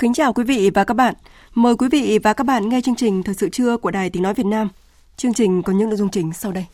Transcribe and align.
Kính 0.00 0.12
chào 0.12 0.32
quý 0.32 0.44
vị 0.44 0.70
và 0.74 0.84
các 0.84 0.94
bạn. 0.94 1.14
Mời 1.54 1.76
quý 1.76 1.88
vị 1.88 2.18
và 2.22 2.32
các 2.32 2.44
bạn 2.44 2.68
nghe 2.68 2.80
chương 2.80 2.96
trình 2.96 3.22
Thời 3.22 3.34
sự 3.34 3.48
trưa 3.48 3.76
của 3.76 3.90
Đài 3.90 4.10
Tiếng 4.10 4.22
Nói 4.22 4.34
Việt 4.34 4.46
Nam. 4.46 4.68
Chương 5.16 5.34
trình 5.34 5.62
có 5.62 5.72
những 5.72 5.88
nội 5.88 5.96
dung 5.96 6.08
chính 6.08 6.32
sau 6.32 6.52
đây. 6.52 6.66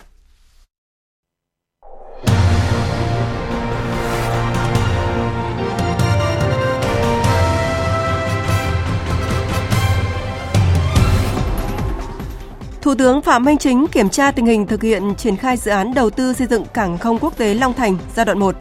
Thủ 12.81 12.95
tướng 12.95 13.23
Phạm 13.23 13.45
Minh 13.45 13.59
Chính 13.59 13.87
kiểm 13.93 14.09
tra 14.09 14.31
tình 14.31 14.47
hình 14.47 14.67
thực 14.67 14.83
hiện 14.83 15.15
triển 15.19 15.37
khai 15.37 15.57
dự 15.57 15.71
án 15.71 15.95
đầu 15.95 16.11
tư 16.11 16.33
xây 16.33 16.47
dựng 16.47 16.65
cảng 16.75 16.99
không 16.99 17.19
quốc 17.19 17.39
tế 17.39 17.55
Long 17.55 17.75
Thành 17.75 17.99
giai 18.15 18.27
đoạn 18.27 18.39
1 18.39 18.57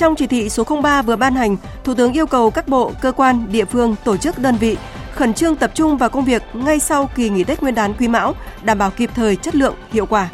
trong 0.00 0.16
chỉ 0.16 0.26
thị 0.26 0.48
số 0.48 0.64
03 0.82 1.02
vừa 1.02 1.16
ban 1.16 1.34
hành, 1.34 1.56
Thủ 1.84 1.94
tướng 1.94 2.12
yêu 2.12 2.26
cầu 2.26 2.50
các 2.50 2.68
bộ, 2.68 2.92
cơ 3.00 3.12
quan, 3.12 3.46
địa 3.52 3.64
phương, 3.64 3.96
tổ 4.04 4.16
chức 4.16 4.38
đơn 4.38 4.56
vị 4.56 4.76
khẩn 5.14 5.34
trương 5.34 5.56
tập 5.56 5.70
trung 5.74 5.96
vào 5.96 6.08
công 6.08 6.24
việc 6.24 6.42
ngay 6.52 6.78
sau 6.78 7.10
kỳ 7.14 7.28
nghỉ 7.28 7.44
Tết 7.44 7.62
Nguyên 7.62 7.74
đán 7.74 7.94
Quý 7.94 8.08
Mão, 8.08 8.34
đảm 8.62 8.78
bảo 8.78 8.90
kịp 8.90 9.10
thời, 9.14 9.36
chất 9.36 9.54
lượng, 9.54 9.74
hiệu 9.92 10.06
quả. 10.06 10.28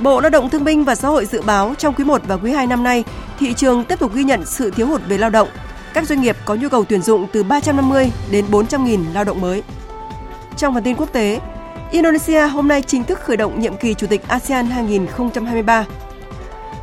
Bộ 0.00 0.20
Lao 0.20 0.30
động 0.30 0.50
Thương 0.50 0.64
binh 0.64 0.84
và 0.84 0.94
Xã 0.94 1.08
hội 1.08 1.26
dự 1.26 1.42
báo 1.42 1.74
trong 1.78 1.94
quý 1.94 2.04
1 2.04 2.22
và 2.26 2.36
quý 2.36 2.52
2 2.52 2.66
năm 2.66 2.82
nay, 2.82 3.04
thị 3.38 3.54
trường 3.54 3.84
tiếp 3.84 3.98
tục 3.98 4.14
ghi 4.14 4.24
nhận 4.24 4.46
sự 4.46 4.70
thiếu 4.70 4.86
hụt 4.86 5.00
về 5.08 5.18
lao 5.18 5.30
động. 5.30 5.48
Các 5.94 6.06
doanh 6.06 6.20
nghiệp 6.20 6.36
có 6.44 6.54
nhu 6.54 6.68
cầu 6.68 6.84
tuyển 6.84 7.02
dụng 7.02 7.26
từ 7.32 7.42
350 7.42 8.12
đến 8.30 8.44
400 8.50 8.84
nghìn 8.84 9.04
lao 9.14 9.24
động 9.24 9.40
mới. 9.40 9.62
Trong 10.56 10.74
phần 10.74 10.82
tin 10.82 10.96
quốc 10.96 11.12
tế, 11.12 11.40
Indonesia 11.90 12.46
hôm 12.46 12.68
nay 12.68 12.82
chính 12.82 13.04
thức 13.04 13.20
khởi 13.20 13.36
động 13.36 13.60
nhiệm 13.60 13.76
kỳ 13.76 13.94
Chủ 13.94 14.06
tịch 14.06 14.28
ASEAN 14.28 14.66
2023 14.66 15.84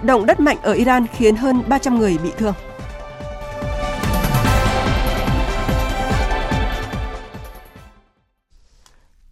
Động 0.03 0.25
đất 0.25 0.39
mạnh 0.39 0.57
ở 0.61 0.73
Iran 0.73 1.05
khiến 1.07 1.35
hơn 1.35 1.63
300 1.67 1.99
người 1.99 2.17
bị 2.23 2.29
thương. 2.37 2.53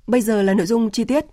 Bây 0.07 0.21
giờ 0.21 0.41
là 0.41 0.53
nội 0.53 0.65
dung 0.65 0.91
chi 0.91 1.03
tiết. 1.03 1.25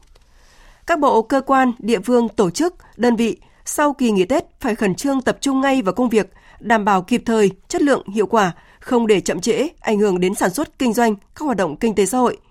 Các 0.87 0.99
bộ, 0.99 1.23
cơ 1.23 1.41
quan, 1.41 1.73
địa 1.79 2.01
phương, 2.01 2.29
tổ 2.29 2.51
chức, 2.51 2.75
đơn 2.97 3.17
vị 3.17 3.37
sau 3.65 3.93
kỳ 3.93 4.11
nghỉ 4.11 4.25
Tết 4.25 4.45
phải 4.61 4.75
khẩn 4.75 4.95
trương 4.95 5.21
tập 5.21 5.39
trung 5.41 5.61
ngay 5.61 5.83
vào 5.83 5.95
công 5.95 6.09
việc, 6.09 6.33
đảm 6.61 6.85
bảo 6.85 7.03
kịp 7.03 7.23
thời, 7.27 7.51
chất 7.69 7.83
lượng, 7.83 8.09
hiệu 8.09 8.27
quả, 8.27 8.53
không 8.81 9.07
để 9.07 9.21
chậm 9.21 9.41
trễ, 9.41 9.69
ảnh 9.81 9.99
hưởng 9.99 10.21
đến 10.21 10.35
sản 10.35 10.51
xuất, 10.51 10.79
kinh 10.79 10.93
doanh, 10.93 11.15
các 11.15 11.45
hoạt 11.45 11.57
động 11.57 11.77
kinh 11.77 11.95
tế 11.95 12.07
xã 12.07 12.19
hội– 12.19 12.37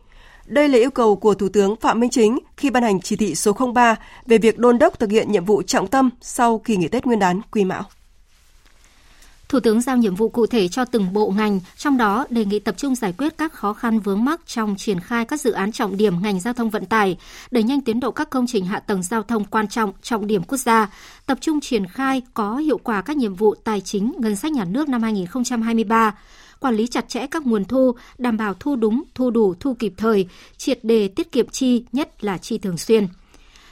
đây 0.51 0.69
là 0.69 0.77
yêu 0.77 0.91
cầu 0.91 1.15
của 1.15 1.33
Thủ 1.33 1.49
tướng 1.49 1.75
Phạm 1.75 1.99
Minh 1.99 2.09
Chính 2.09 2.39
khi 2.57 2.69
ban 2.69 2.83
hành 2.83 3.01
chỉ 3.01 3.15
thị 3.15 3.35
số 3.35 3.53
03 3.73 3.95
về 4.25 4.37
việc 4.37 4.59
đôn 4.59 4.79
đốc 4.79 4.99
thực 4.99 5.11
hiện 5.11 5.31
nhiệm 5.31 5.45
vụ 5.45 5.61
trọng 5.61 5.87
tâm 5.87 6.09
sau 6.21 6.57
kỳ 6.57 6.77
nghỉ 6.77 6.87
Tết 6.87 7.05
Nguyên 7.05 7.19
đán 7.19 7.41
Quý 7.51 7.65
Mão. 7.65 7.83
Thủ 9.49 9.59
tướng 9.59 9.81
giao 9.81 9.97
nhiệm 9.97 10.15
vụ 10.15 10.29
cụ 10.29 10.45
thể 10.45 10.67
cho 10.67 10.85
từng 10.85 11.13
bộ 11.13 11.33
ngành, 11.37 11.59
trong 11.77 11.97
đó 11.97 12.25
đề 12.29 12.45
nghị 12.45 12.59
tập 12.59 12.75
trung 12.77 12.95
giải 12.95 13.13
quyết 13.17 13.37
các 13.37 13.53
khó 13.53 13.73
khăn 13.73 13.99
vướng 13.99 14.25
mắc 14.25 14.41
trong 14.45 14.75
triển 14.77 14.99
khai 14.99 15.25
các 15.25 15.41
dự 15.41 15.51
án 15.51 15.71
trọng 15.71 15.97
điểm 15.97 16.21
ngành 16.21 16.39
giao 16.39 16.53
thông 16.53 16.69
vận 16.69 16.85
tải, 16.85 17.17
đẩy 17.51 17.63
nhanh 17.63 17.81
tiến 17.81 17.99
độ 17.99 18.11
các 18.11 18.29
công 18.29 18.45
trình 18.47 18.65
hạ 18.65 18.79
tầng 18.79 19.03
giao 19.03 19.23
thông 19.23 19.45
quan 19.45 19.67
trọng, 19.67 19.93
trọng 20.01 20.27
điểm 20.27 20.43
quốc 20.43 20.57
gia, 20.57 20.89
tập 21.25 21.37
trung 21.41 21.59
triển 21.59 21.87
khai 21.87 22.21
có 22.33 22.55
hiệu 22.55 22.77
quả 22.77 23.01
các 23.01 23.17
nhiệm 23.17 23.35
vụ 23.35 23.55
tài 23.55 23.81
chính, 23.81 24.13
ngân 24.17 24.35
sách 24.35 24.51
nhà 24.51 24.65
nước 24.65 24.89
năm 24.89 25.03
2023 25.03 26.13
quản 26.61 26.75
lý 26.75 26.87
chặt 26.87 27.09
chẽ 27.09 27.27
các 27.27 27.45
nguồn 27.45 27.65
thu, 27.65 27.91
đảm 28.17 28.37
bảo 28.37 28.53
thu 28.53 28.75
đúng, 28.75 29.03
thu 29.15 29.29
đủ, 29.29 29.53
thu 29.59 29.73
kịp 29.79 29.93
thời, 29.97 30.27
triệt 30.57 30.79
đề 30.83 31.07
tiết 31.07 31.31
kiệm 31.31 31.49
chi, 31.49 31.83
nhất 31.91 32.23
là 32.23 32.37
chi 32.37 32.57
thường 32.57 32.77
xuyên. 32.77 33.07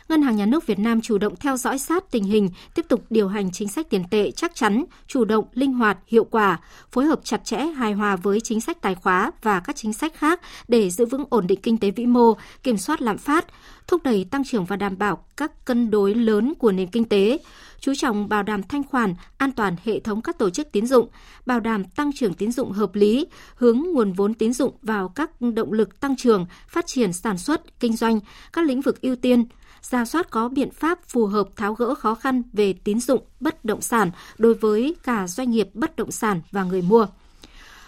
Ngân 0.09 0.22
hàng 0.22 0.35
Nhà 0.35 0.45
nước 0.45 0.67
Việt 0.67 0.79
Nam 0.79 1.01
chủ 1.01 1.17
động 1.17 1.35
theo 1.35 1.57
dõi 1.57 1.79
sát 1.79 2.11
tình 2.11 2.23
hình, 2.23 2.49
tiếp 2.75 2.85
tục 2.89 3.03
điều 3.09 3.28
hành 3.28 3.51
chính 3.51 3.67
sách 3.67 3.89
tiền 3.89 4.03
tệ 4.11 4.31
chắc 4.31 4.55
chắn, 4.55 4.85
chủ 5.07 5.25
động, 5.25 5.45
linh 5.53 5.73
hoạt, 5.73 5.97
hiệu 6.07 6.23
quả, 6.23 6.59
phối 6.91 7.05
hợp 7.05 7.19
chặt 7.23 7.45
chẽ, 7.45 7.57
hài 7.57 7.94
hòa 7.94 8.16
với 8.16 8.39
chính 8.41 8.61
sách 8.61 8.81
tài 8.81 8.95
khóa 8.95 9.31
và 9.41 9.59
các 9.59 9.75
chính 9.75 9.94
sách 9.94 10.13
khác 10.16 10.41
để 10.67 10.89
giữ 10.89 11.05
vững 11.05 11.23
ổn 11.29 11.47
định 11.47 11.61
kinh 11.61 11.78
tế 11.78 11.91
vĩ 11.91 12.05
mô, 12.05 12.33
kiểm 12.63 12.78
soát 12.78 13.01
lạm 13.01 13.17
phát, 13.17 13.45
thúc 13.88 14.03
đẩy 14.03 14.25
tăng 14.31 14.44
trưởng 14.44 14.66
và 14.66 14.75
đảm 14.75 14.97
bảo 14.97 15.23
các 15.38 15.66
cân 15.66 15.91
đối 15.91 16.16
lớn 16.16 16.53
của 16.59 16.72
nền 16.72 16.88
kinh 16.88 17.05
tế, 17.05 17.38
chú 17.79 17.94
trọng 17.95 18.29
bảo 18.29 18.44
đảm 18.44 18.63
thanh 18.63 18.84
khoản, 18.84 19.13
an 19.38 19.51
toàn 19.51 19.75
hệ 19.84 20.00
thống 20.00 20.22
các 20.22 20.38
tổ 20.38 20.50
chức 20.50 20.72
tín 20.72 20.88
dụng, 20.88 21.09
bảo 21.45 21.59
đảm 21.59 21.84
tăng 21.84 22.12
trưởng 22.13 22.34
tín 22.34 22.51
dụng 22.51 22.72
hợp 22.72 22.95
lý, 22.95 23.28
hướng 23.56 23.79
nguồn 23.79 24.13
vốn 24.13 24.34
tín 24.34 24.53
dụng 24.53 24.75
vào 24.81 25.09
các 25.09 25.41
động 25.41 25.73
lực 25.73 26.00
tăng 26.00 26.16
trưởng, 26.16 26.45
phát 26.67 26.88
triển 26.88 27.13
sản 27.13 27.38
xuất, 27.38 27.79
kinh 27.79 27.95
doanh, 27.95 28.19
các 28.53 28.66
lĩnh 28.66 28.81
vực 28.81 29.01
ưu 29.01 29.16
tiên, 29.16 29.45
ra 29.81 30.06
soát 30.06 30.29
có 30.29 30.50
biện 30.50 30.72
pháp 30.72 31.00
phù 31.07 31.25
hợp 31.25 31.47
tháo 31.56 31.73
gỡ 31.73 31.95
khó 31.95 32.16
khăn 32.16 32.44
về 32.53 32.73
tín 32.73 33.00
dụng 33.00 33.23
bất 33.40 33.66
động 33.66 33.81
sản 33.81 34.11
đối 34.38 34.53
với 34.53 34.96
cả 35.03 35.28
doanh 35.28 35.51
nghiệp 35.51 35.69
bất 35.73 35.96
động 35.96 36.11
sản 36.11 36.41
và 36.51 36.63
người 36.63 36.81
mua. 36.81 37.07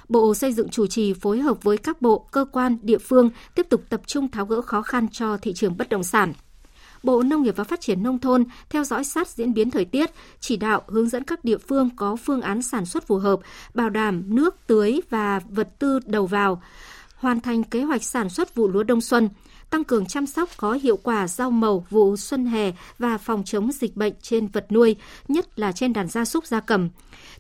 Bộ 0.09 0.33
Xây 0.33 0.53
dựng 0.53 0.69
chủ 0.69 0.87
trì 0.87 1.13
phối 1.13 1.39
hợp 1.39 1.63
với 1.63 1.77
các 1.77 2.01
bộ, 2.01 2.27
cơ 2.31 2.45
quan, 2.51 2.77
địa 2.81 2.97
phương 2.97 3.29
tiếp 3.55 3.67
tục 3.69 3.81
tập 3.89 4.01
trung 4.07 4.31
tháo 4.31 4.45
gỡ 4.45 4.61
khó 4.61 4.81
khăn 4.81 5.07
cho 5.11 5.37
thị 5.37 5.53
trường 5.53 5.77
bất 5.77 5.89
động 5.89 6.03
sản. 6.03 6.33
Bộ 7.03 7.23
Nông 7.23 7.43
nghiệp 7.43 7.55
và 7.55 7.63
Phát 7.63 7.81
triển 7.81 8.03
Nông 8.03 8.19
thôn 8.19 8.43
theo 8.69 8.83
dõi 8.83 9.03
sát 9.03 9.27
diễn 9.27 9.53
biến 9.53 9.71
thời 9.71 9.85
tiết, 9.85 10.11
chỉ 10.39 10.57
đạo 10.57 10.81
hướng 10.87 11.09
dẫn 11.09 11.23
các 11.23 11.45
địa 11.45 11.57
phương 11.57 11.89
có 11.95 12.15
phương 12.15 12.41
án 12.41 12.61
sản 12.61 12.85
xuất 12.85 13.07
phù 13.07 13.15
hợp, 13.15 13.39
bảo 13.73 13.89
đảm 13.89 14.23
nước 14.27 14.55
tưới 14.67 14.99
và 15.09 15.39
vật 15.49 15.79
tư 15.79 15.99
đầu 16.05 16.27
vào, 16.27 16.61
hoàn 17.15 17.39
thành 17.39 17.63
kế 17.63 17.83
hoạch 17.83 18.03
sản 18.03 18.29
xuất 18.29 18.55
vụ 18.55 18.67
lúa 18.67 18.83
đông 18.83 19.01
xuân, 19.01 19.29
tăng 19.69 19.83
cường 19.83 20.05
chăm 20.05 20.25
sóc 20.25 20.49
có 20.57 20.73
hiệu 20.73 20.97
quả 21.03 21.27
rau 21.27 21.51
màu 21.51 21.85
vụ 21.89 22.17
xuân 22.17 22.45
hè 22.45 22.71
và 22.99 23.17
phòng 23.17 23.43
chống 23.45 23.71
dịch 23.71 23.95
bệnh 23.95 24.13
trên 24.21 24.47
vật 24.47 24.71
nuôi, 24.71 24.95
nhất 25.27 25.59
là 25.59 25.71
trên 25.71 25.93
đàn 25.93 26.07
gia 26.07 26.25
súc 26.25 26.45
gia 26.45 26.59
cầm. 26.59 26.89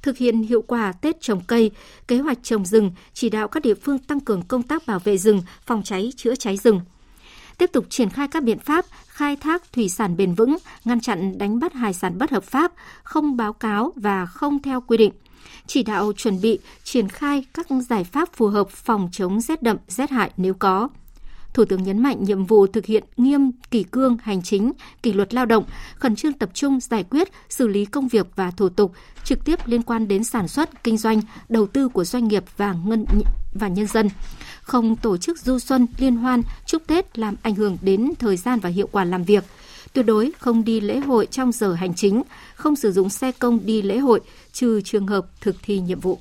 Thực 0.01 0.17
hiện 0.17 0.41
hiệu 0.41 0.61
quả 0.61 0.91
Tết 0.91 1.21
trồng 1.21 1.41
cây, 1.47 1.71
kế 2.07 2.17
hoạch 2.17 2.37
trồng 2.43 2.65
rừng, 2.65 2.91
chỉ 3.13 3.29
đạo 3.29 3.47
các 3.47 3.63
địa 3.63 3.73
phương 3.73 3.99
tăng 3.99 4.19
cường 4.19 4.41
công 4.41 4.63
tác 4.63 4.87
bảo 4.87 4.99
vệ 4.99 5.17
rừng, 5.17 5.41
phòng 5.65 5.83
cháy, 5.83 6.11
chữa 6.15 6.35
cháy 6.35 6.57
rừng 6.57 6.81
tiếp 7.61 7.71
tục 7.73 7.85
triển 7.89 8.09
khai 8.09 8.27
các 8.27 8.43
biện 8.43 8.59
pháp 8.59 8.85
khai 9.21 9.35
thác 9.35 9.73
thủy 9.73 9.89
sản 9.89 10.17
bền 10.17 10.33
vững, 10.33 10.57
ngăn 10.85 10.99
chặn 10.99 11.37
đánh 11.37 11.59
bắt 11.59 11.73
hải 11.73 11.93
sản 11.93 12.17
bất 12.17 12.31
hợp 12.31 12.43
pháp, 12.43 12.71
không 13.03 13.37
báo 13.37 13.53
cáo 13.53 13.93
và 13.95 14.25
không 14.25 14.61
theo 14.61 14.81
quy 14.81 14.97
định 14.97 15.11
chỉ 15.67 15.83
đạo 15.83 16.13
chuẩn 16.17 16.41
bị 16.41 16.59
triển 16.83 17.07
khai 17.07 17.45
các 17.53 17.67
giải 17.89 18.03
pháp 18.03 18.29
phù 18.33 18.47
hợp 18.47 18.69
phòng 18.69 19.09
chống 19.11 19.41
rét 19.41 19.63
đậm, 19.63 19.77
rét 19.87 20.09
hại 20.09 20.31
nếu 20.37 20.53
có. 20.53 20.89
Thủ 21.53 21.65
tướng 21.65 21.83
nhấn 21.83 21.99
mạnh 21.99 22.23
nhiệm 22.23 22.45
vụ 22.45 22.67
thực 22.67 22.85
hiện 22.85 23.03
nghiêm 23.17 23.51
kỷ 23.71 23.83
cương 23.83 24.17
hành 24.23 24.41
chính, 24.41 24.71
kỷ 25.03 25.13
luật 25.13 25.33
lao 25.33 25.45
động, 25.45 25.63
khẩn 25.95 26.15
trương 26.15 26.33
tập 26.33 26.49
trung 26.53 26.79
giải 26.79 27.03
quyết, 27.03 27.31
xử 27.49 27.67
lý 27.67 27.85
công 27.85 28.07
việc 28.07 28.27
và 28.35 28.51
thủ 28.51 28.69
tục 28.69 28.93
trực 29.23 29.45
tiếp 29.45 29.59
liên 29.65 29.81
quan 29.81 30.07
đến 30.07 30.23
sản 30.23 30.47
xuất, 30.47 30.83
kinh 30.83 30.97
doanh, 30.97 31.21
đầu 31.49 31.67
tư 31.67 31.87
của 31.87 32.03
doanh 32.03 32.27
nghiệp 32.27 32.43
và 32.57 32.75
ngân 32.85 33.05
và 33.53 33.67
nhân 33.67 33.87
dân. 33.87 34.09
Không 34.61 34.95
tổ 34.95 35.17
chức 35.17 35.39
du 35.39 35.59
xuân, 35.59 35.87
liên 35.97 36.15
hoan, 36.15 36.41
chúc 36.65 36.87
Tết 36.87 37.19
làm 37.19 37.35
ảnh 37.41 37.55
hưởng 37.55 37.77
đến 37.81 38.11
thời 38.19 38.37
gian 38.37 38.59
và 38.59 38.69
hiệu 38.69 38.89
quả 38.91 39.05
làm 39.05 39.23
việc. 39.23 39.43
Tuyệt 39.93 40.05
đối 40.05 40.31
không 40.39 40.63
đi 40.63 40.79
lễ 40.79 40.99
hội 40.99 41.27
trong 41.31 41.51
giờ 41.51 41.73
hành 41.73 41.93
chính, 41.93 42.23
không 42.55 42.75
sử 42.75 42.91
dụng 42.91 43.09
xe 43.09 43.31
công 43.31 43.59
đi 43.65 43.81
lễ 43.81 43.97
hội, 43.97 44.21
trừ 44.53 44.81
trường 44.81 45.07
hợp 45.07 45.25
thực 45.41 45.55
thi 45.63 45.79
nhiệm 45.79 45.99
vụ. 45.99 46.19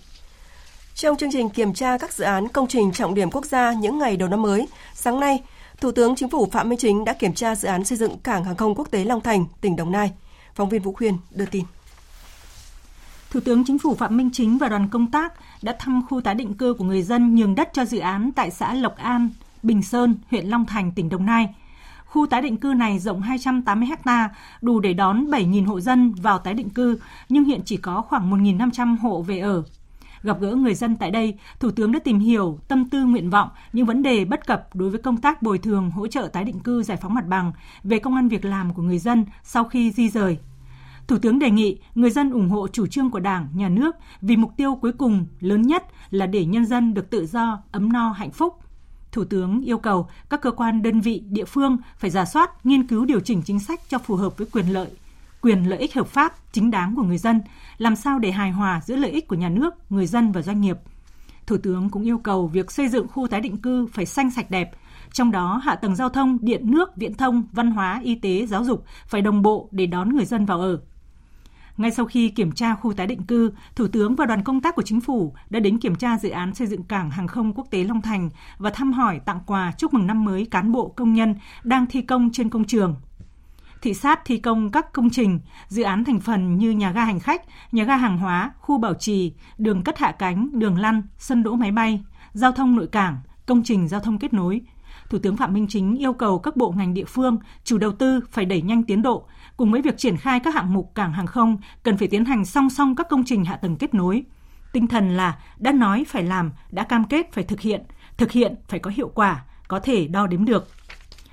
Trong 1.01 1.17
chương 1.17 1.33
trình 1.33 1.49
kiểm 1.49 1.73
tra 1.73 1.99
các 1.99 2.13
dự 2.13 2.25
án 2.25 2.49
công 2.49 2.67
trình 2.67 2.93
trọng 2.93 3.15
điểm 3.15 3.31
quốc 3.31 3.45
gia 3.45 3.73
những 3.73 3.99
ngày 3.99 4.17
đầu 4.17 4.29
năm 4.29 4.43
mới, 4.43 4.69
sáng 4.95 5.21
nay, 5.21 5.43
Thủ 5.81 5.93
tướng 5.93 6.17
Chính 6.17 6.29
phủ 6.29 6.49
Phạm 6.53 6.69
Minh 6.69 6.79
Chính 6.79 7.05
đã 7.05 7.13
kiểm 7.13 7.35
tra 7.35 7.55
dự 7.55 7.69
án 7.69 7.85
xây 7.85 7.99
dựng 7.99 8.19
cảng 8.19 8.45
hàng 8.45 8.57
không 8.57 8.75
quốc 8.75 8.91
tế 8.91 9.05
Long 9.05 9.21
Thành, 9.21 9.45
tỉnh 9.61 9.77
Đồng 9.77 9.93
Nai. 9.93 10.13
Phóng 10.55 10.69
viên 10.69 10.83
Vũ 10.83 10.93
Khuyên 10.93 11.17
đưa 11.31 11.47
tin. 11.47 11.65
Thủ 13.31 13.41
tướng 13.41 13.65
Chính 13.65 13.79
phủ 13.79 13.95
Phạm 13.95 14.17
Minh 14.17 14.31
Chính 14.33 14.59
và 14.59 14.69
đoàn 14.69 14.89
công 14.89 15.11
tác 15.11 15.33
đã 15.63 15.77
thăm 15.79 16.03
khu 16.11 16.21
tái 16.21 16.35
định 16.35 16.55
cư 16.55 16.75
của 16.75 16.85
người 16.85 17.03
dân 17.03 17.35
nhường 17.35 17.55
đất 17.55 17.69
cho 17.73 17.85
dự 17.85 17.99
án 17.99 18.31
tại 18.37 18.51
xã 18.51 18.75
Lộc 18.75 18.97
An, 18.97 19.31
Bình 19.63 19.83
Sơn, 19.83 20.15
huyện 20.31 20.47
Long 20.47 20.67
Thành, 20.67 20.93
tỉnh 20.93 21.09
Đồng 21.09 21.27
Nai. 21.27 21.49
Khu 22.07 22.27
tái 22.27 22.43
định 22.43 22.57
cư 22.57 22.73
này 22.77 22.99
rộng 22.99 23.23
280 23.23 23.89
ha, 24.05 24.29
đủ 24.61 24.81
để 24.81 24.93
đón 24.93 25.27
7.000 25.27 25.67
hộ 25.67 25.81
dân 25.81 26.13
vào 26.13 26.39
tái 26.39 26.55
định 26.55 26.71
cư, 26.71 26.99
nhưng 27.29 27.45
hiện 27.45 27.61
chỉ 27.65 27.77
có 27.77 28.03
khoảng 28.09 28.31
1.500 28.31 28.97
hộ 28.99 29.23
về 29.23 29.39
ở. 29.39 29.63
Gặp 30.23 30.41
gỡ 30.41 30.55
người 30.55 30.75
dân 30.75 30.97
tại 30.97 31.11
đây, 31.11 31.35
Thủ 31.61 31.71
tướng 31.71 31.93
đã 31.93 31.99
tìm 31.99 32.19
hiểu 32.19 32.59
tâm 32.69 32.89
tư 32.89 33.05
nguyện 33.05 33.31
vọng, 33.31 33.49
những 33.73 33.87
vấn 33.87 34.03
đề 34.03 34.25
bất 34.25 34.47
cập 34.47 34.75
đối 34.75 34.91
với 34.91 35.01
công 35.01 35.17
tác 35.17 35.43
bồi 35.43 35.59
thường 35.59 35.91
hỗ 35.91 36.07
trợ 36.07 36.29
tái 36.33 36.45
định 36.45 36.61
cư 36.61 36.83
giải 36.83 36.99
phóng 37.03 37.15
mặt 37.15 37.27
bằng 37.27 37.53
về 37.85 37.99
công 37.99 38.15
an 38.15 38.29
việc 38.29 38.45
làm 38.45 38.75
của 38.75 38.83
người 38.83 38.99
dân 38.99 39.25
sau 39.45 39.65
khi 39.65 39.91
di 39.91 40.09
rời. 40.09 40.39
Thủ 41.07 41.19
tướng 41.19 41.39
đề 41.39 41.51
nghị 41.51 41.79
người 41.95 42.11
dân 42.11 42.31
ủng 42.31 42.49
hộ 42.49 42.69
chủ 42.69 42.87
trương 42.87 43.11
của 43.11 43.21
Đảng, 43.21 43.49
Nhà 43.55 43.69
nước 43.69 43.97
vì 44.21 44.37
mục 44.37 44.53
tiêu 44.57 44.75
cuối 44.75 44.93
cùng 44.93 45.27
lớn 45.41 45.63
nhất 45.63 45.85
là 46.11 46.27
để 46.27 46.45
nhân 46.45 46.67
dân 46.67 46.95
được 46.95 47.11
tự 47.11 47.27
do, 47.27 47.63
ấm 47.73 47.93
no, 47.93 48.13
hạnh 48.13 48.31
phúc. 48.31 48.59
Thủ 49.13 49.25
tướng 49.25 49.63
yêu 49.63 49.79
cầu 49.79 50.09
các 50.31 50.41
cơ 50.41 50.51
quan 50.51 50.83
đơn 50.83 51.01
vị 51.01 51.23
địa 51.31 51.45
phương 51.45 51.77
phải 51.99 52.11
giả 52.11 52.25
soát, 52.25 52.67
nghiên 52.67 52.87
cứu 52.87 53.05
điều 53.05 53.21
chỉnh 53.21 53.43
chính 53.43 53.61
sách 53.61 53.81
cho 53.89 53.99
phù 53.99 54.17
hợp 54.17 54.39
với 54.39 54.47
quyền 54.53 54.67
lợi, 54.67 54.89
quyền 55.43 55.69
lợi 55.69 55.79
ích 55.79 55.95
hợp 55.95 56.07
pháp 56.07 56.35
chính 56.53 56.71
đáng 56.71 56.95
của 56.97 57.03
người 57.03 57.19
dân, 57.19 57.41
làm 57.79 57.97
sao 57.97 58.19
để 58.19 58.31
hài 58.31 58.51
hòa 58.51 58.81
giữa 58.85 58.97
lợi 58.97 59.11
ích 59.11 59.29
của 59.29 59.37
nhà 59.37 59.49
nước, 59.49 59.75
người 59.91 60.07
dân 60.07 60.33
và 60.33 60.43
doanh 60.43 60.61
nghiệp. 60.61 60.77
Thủ 61.47 61.57
tướng 61.63 61.91
cũng 61.91 62.03
yêu 62.03 62.19
cầu 62.19 62.47
việc 62.47 62.71
xây 62.71 62.89
dựng 62.89 63.09
khu 63.09 63.29
tái 63.29 63.41
định 63.41 63.57
cư 63.57 63.87
phải 63.87 64.07
xanh 64.07 64.31
sạch 64.31 64.51
đẹp, 64.51 64.71
trong 65.13 65.31
đó 65.31 65.61
hạ 65.65 65.75
tầng 65.75 65.97
giao 65.97 66.09
thông, 66.09 66.39
điện 66.41 66.71
nước, 66.71 66.97
viễn 66.97 67.15
thông, 67.15 67.43
văn 67.53 67.71
hóa, 67.71 68.01
y 68.05 68.15
tế, 68.15 68.47
giáo 68.47 68.65
dục 68.65 68.85
phải 69.07 69.23
đồng 69.23 69.43
bộ 69.43 69.69
để 69.71 69.87
đón 69.87 70.09
người 70.17 70.25
dân 70.25 70.47
vào 70.47 70.61
ở. 70.61 70.81
Ngay 71.77 71.91
sau 71.91 72.07
khi 72.07 72.29
kiểm 72.29 72.53
tra 72.53 72.75
khu 72.75 72.93
tái 72.93 73.07
định 73.07 73.23
cư, 73.23 73.53
Thủ 73.77 73.87
tướng 73.89 74.15
và 74.15 74.27
đoàn 74.27 74.45
công 74.45 74.61
tác 74.61 74.77
của 74.77 74.83
chính 74.83 75.01
phủ 75.01 75.35
đã 75.51 75.61
đến 75.61 75.79
kiểm 75.79 75.95
tra 75.95 76.19
dự 76.19 76.31
án 76.31 76.55
xây 76.55 76.67
dựng 76.67 76.83
cảng 76.83 77.11
hàng 77.11 77.27
không 77.29 77.53
quốc 77.55 77.67
tế 77.71 77.85
Long 77.85 78.03
Thành 78.03 78.31
và 78.59 78.71
thăm 78.71 78.93
hỏi 78.93 79.21
tặng 79.25 79.41
quà 79.47 79.73
chúc 79.79 79.95
mừng 79.95 80.07
năm 80.07 80.25
mới 80.25 80.47
cán 80.47 80.73
bộ 80.73 80.89
công 80.89 81.15
nhân 81.15 81.35
đang 81.65 81.87
thi 81.87 82.03
công 82.03 82.31
trên 82.33 82.49
công 82.49 82.65
trường. 82.65 82.97
Thị 83.83 83.95
sát 83.95 84.21
thi 84.25 84.39
công 84.39 84.71
các 84.71 84.93
công 84.93 85.11
trình, 85.11 85.41
dự 85.69 85.83
án 85.83 86.05
thành 86.05 86.21
phần 86.21 86.59
như 86.59 86.71
nhà 86.71 86.93
ga 86.93 87.05
hành 87.05 87.21
khách, 87.21 87.43
nhà 87.73 87.85
ga 87.85 87.97
hàng 87.97 88.19
hóa, 88.19 88.53
khu 88.59 88.79
bảo 88.79 88.95
trì, 88.95 89.33
đường 89.59 89.83
cất 89.83 89.99
hạ 89.99 90.13
cánh, 90.13 90.49
đường 90.53 90.79
lăn, 90.79 91.03
sân 91.19 91.43
đỗ 91.43 91.55
máy 91.55 91.73
bay, 91.73 92.05
giao 92.33 92.53
thông 92.53 92.77
nội 92.77 92.87
cảng, 92.87 93.19
công 93.47 93.63
trình 93.65 93.89
giao 93.89 94.01
thông 94.01 94.19
kết 94.19 94.33
nối, 94.33 94.61
Thủ 95.11 95.19
tướng 95.19 95.37
Phạm 95.37 95.53
Minh 95.53 95.67
Chính 95.69 95.97
yêu 95.97 96.13
cầu 96.13 96.39
các 96.39 96.57
bộ 96.57 96.75
ngành 96.77 96.95
địa 96.95 97.05
phương, 97.05 97.39
chủ 97.65 97.79
đầu 97.79 97.93
tư 97.93 98.21
phải 98.31 98.45
đẩy 98.45 98.63
nhanh 98.63 98.83
tiến 98.83 99.03
độ, 99.03 99.27
cùng 99.57 99.73
với 99.73 99.83
việc 99.83 99.99
triển 99.99 100.17
khai 100.17 100.41
các 100.41 100.55
hạng 100.55 100.73
mục 100.73 100.93
cảng 100.95 101.13
hàng 101.13 101.27
không 101.27 101.57
cần 101.83 101.97
phải 101.97 102.09
tiến 102.09 102.25
hành 102.25 102.45
song 102.45 102.71
song 102.71 102.97
các 102.97 103.07
công 103.11 103.25
trình 103.25 103.45
hạ 103.45 103.57
tầng 103.57 103.77
kết 103.77 103.95
nối. 103.95 104.25
Tinh 104.73 104.87
thần 104.87 105.17
là 105.17 105.39
đã 105.59 105.73
nói 105.73 106.05
phải 106.09 106.23
làm, 106.23 106.53
đã 106.71 106.85
cam 106.85 107.05
kết 107.05 107.33
phải 107.33 107.45
thực 107.45 107.61
hiện, 107.61 107.83
thực 108.17 108.31
hiện 108.31 108.55
phải 108.69 108.81
có 108.81 108.91
hiệu 108.91 109.09
quả, 109.15 109.45
có 109.69 109.81
thể 109.81 110.07
đo 110.07 110.27
đếm 110.27 110.45
được. 110.45 110.69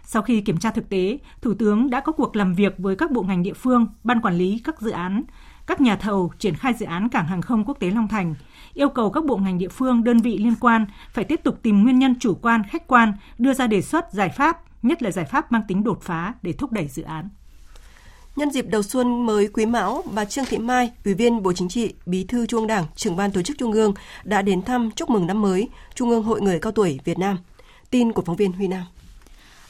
Sau 0.10 0.22
khi 0.22 0.42
kiểm 0.42 0.58
tra 0.58 0.72
thực 0.72 0.90
tế, 0.90 1.18
Thủ 1.42 1.54
tướng 1.54 1.90
đã 1.90 2.00
có 2.00 2.12
cuộc 2.12 2.36
làm 2.36 2.54
việc 2.54 2.76
với 2.78 2.96
các 2.96 3.12
bộ 3.12 3.22
ngành 3.22 3.44
địa 3.44 3.54
phương, 3.54 3.88
ban 4.04 4.22
quản 4.22 4.38
lý 4.38 4.62
các 4.64 4.82
dự 4.82 4.92
án, 4.92 5.24
các 5.66 5.82
nhà 5.82 5.96
thầu 5.96 6.32
triển 6.40 6.56
khai 6.56 6.74
dự 6.74 6.86
án 6.86 7.10
cảng 7.10 7.28
hàng 7.28 7.42
không 7.42 7.66
quốc 7.66 7.80
tế 7.80 7.92
Long 7.92 8.08
Thành, 8.08 8.36
yêu 8.74 8.90
cầu 8.90 9.12
các 9.12 9.26
bộ 9.26 9.38
ngành 9.38 9.58
địa 9.58 9.68
phương, 9.70 10.04
đơn 10.04 10.18
vị 10.18 10.38
liên 10.38 10.56
quan 10.60 10.86
phải 11.14 11.24
tiếp 11.24 11.42
tục 11.44 11.60
tìm 11.62 11.84
nguyên 11.84 12.00
nhân 12.00 12.16
chủ 12.20 12.36
quan, 12.42 12.64
khách 12.64 12.88
quan, 12.88 13.14
đưa 13.38 13.54
ra 13.54 13.68
đề 13.68 13.82
xuất 13.82 14.14
giải 14.14 14.30
pháp, 14.30 14.64
nhất 14.84 15.04
là 15.04 15.12
giải 15.12 15.26
pháp 15.26 15.52
mang 15.52 15.62
tính 15.68 15.84
đột 15.84 16.02
phá 16.02 16.34
để 16.42 16.54
thúc 16.54 16.72
đẩy 16.72 16.88
dự 16.88 17.04
án. 17.04 17.30
Nhân 18.36 18.52
dịp 18.52 18.66
đầu 18.70 18.84
xuân 18.84 19.26
mới 19.26 19.48
Quý 19.48 19.66
Mão, 19.66 20.04
bà 20.14 20.26
Trương 20.26 20.46
Thị 20.46 20.58
Mai, 20.58 20.92
Ủy 21.06 21.14
viên 21.14 21.44
Bộ 21.44 21.54
Chính 21.54 21.70
trị, 21.70 21.94
Bí 22.06 22.24
thư 22.24 22.46
Trung 22.46 22.60
ương 22.60 22.68
Đảng, 22.68 22.86
trưởng 22.96 23.16
ban 23.16 23.32
tổ 23.32 23.42
chức 23.42 23.58
Trung 23.58 23.72
ương 23.72 23.94
đã 24.24 24.42
đến 24.42 24.62
thăm 24.62 24.92
chúc 24.92 25.10
mừng 25.10 25.28
năm 25.28 25.42
mới 25.42 25.70
Trung 25.96 26.10
ương 26.10 26.24
Hội 26.24 26.42
người 26.42 26.60
cao 26.60 26.72
tuổi 26.72 27.00
Việt 27.04 27.20
Nam. 27.20 27.38
Tin 27.90 28.12
của 28.12 28.22
phóng 28.22 28.36
viên 28.36 28.52
Huy 28.52 28.68
Nam. 28.68 28.84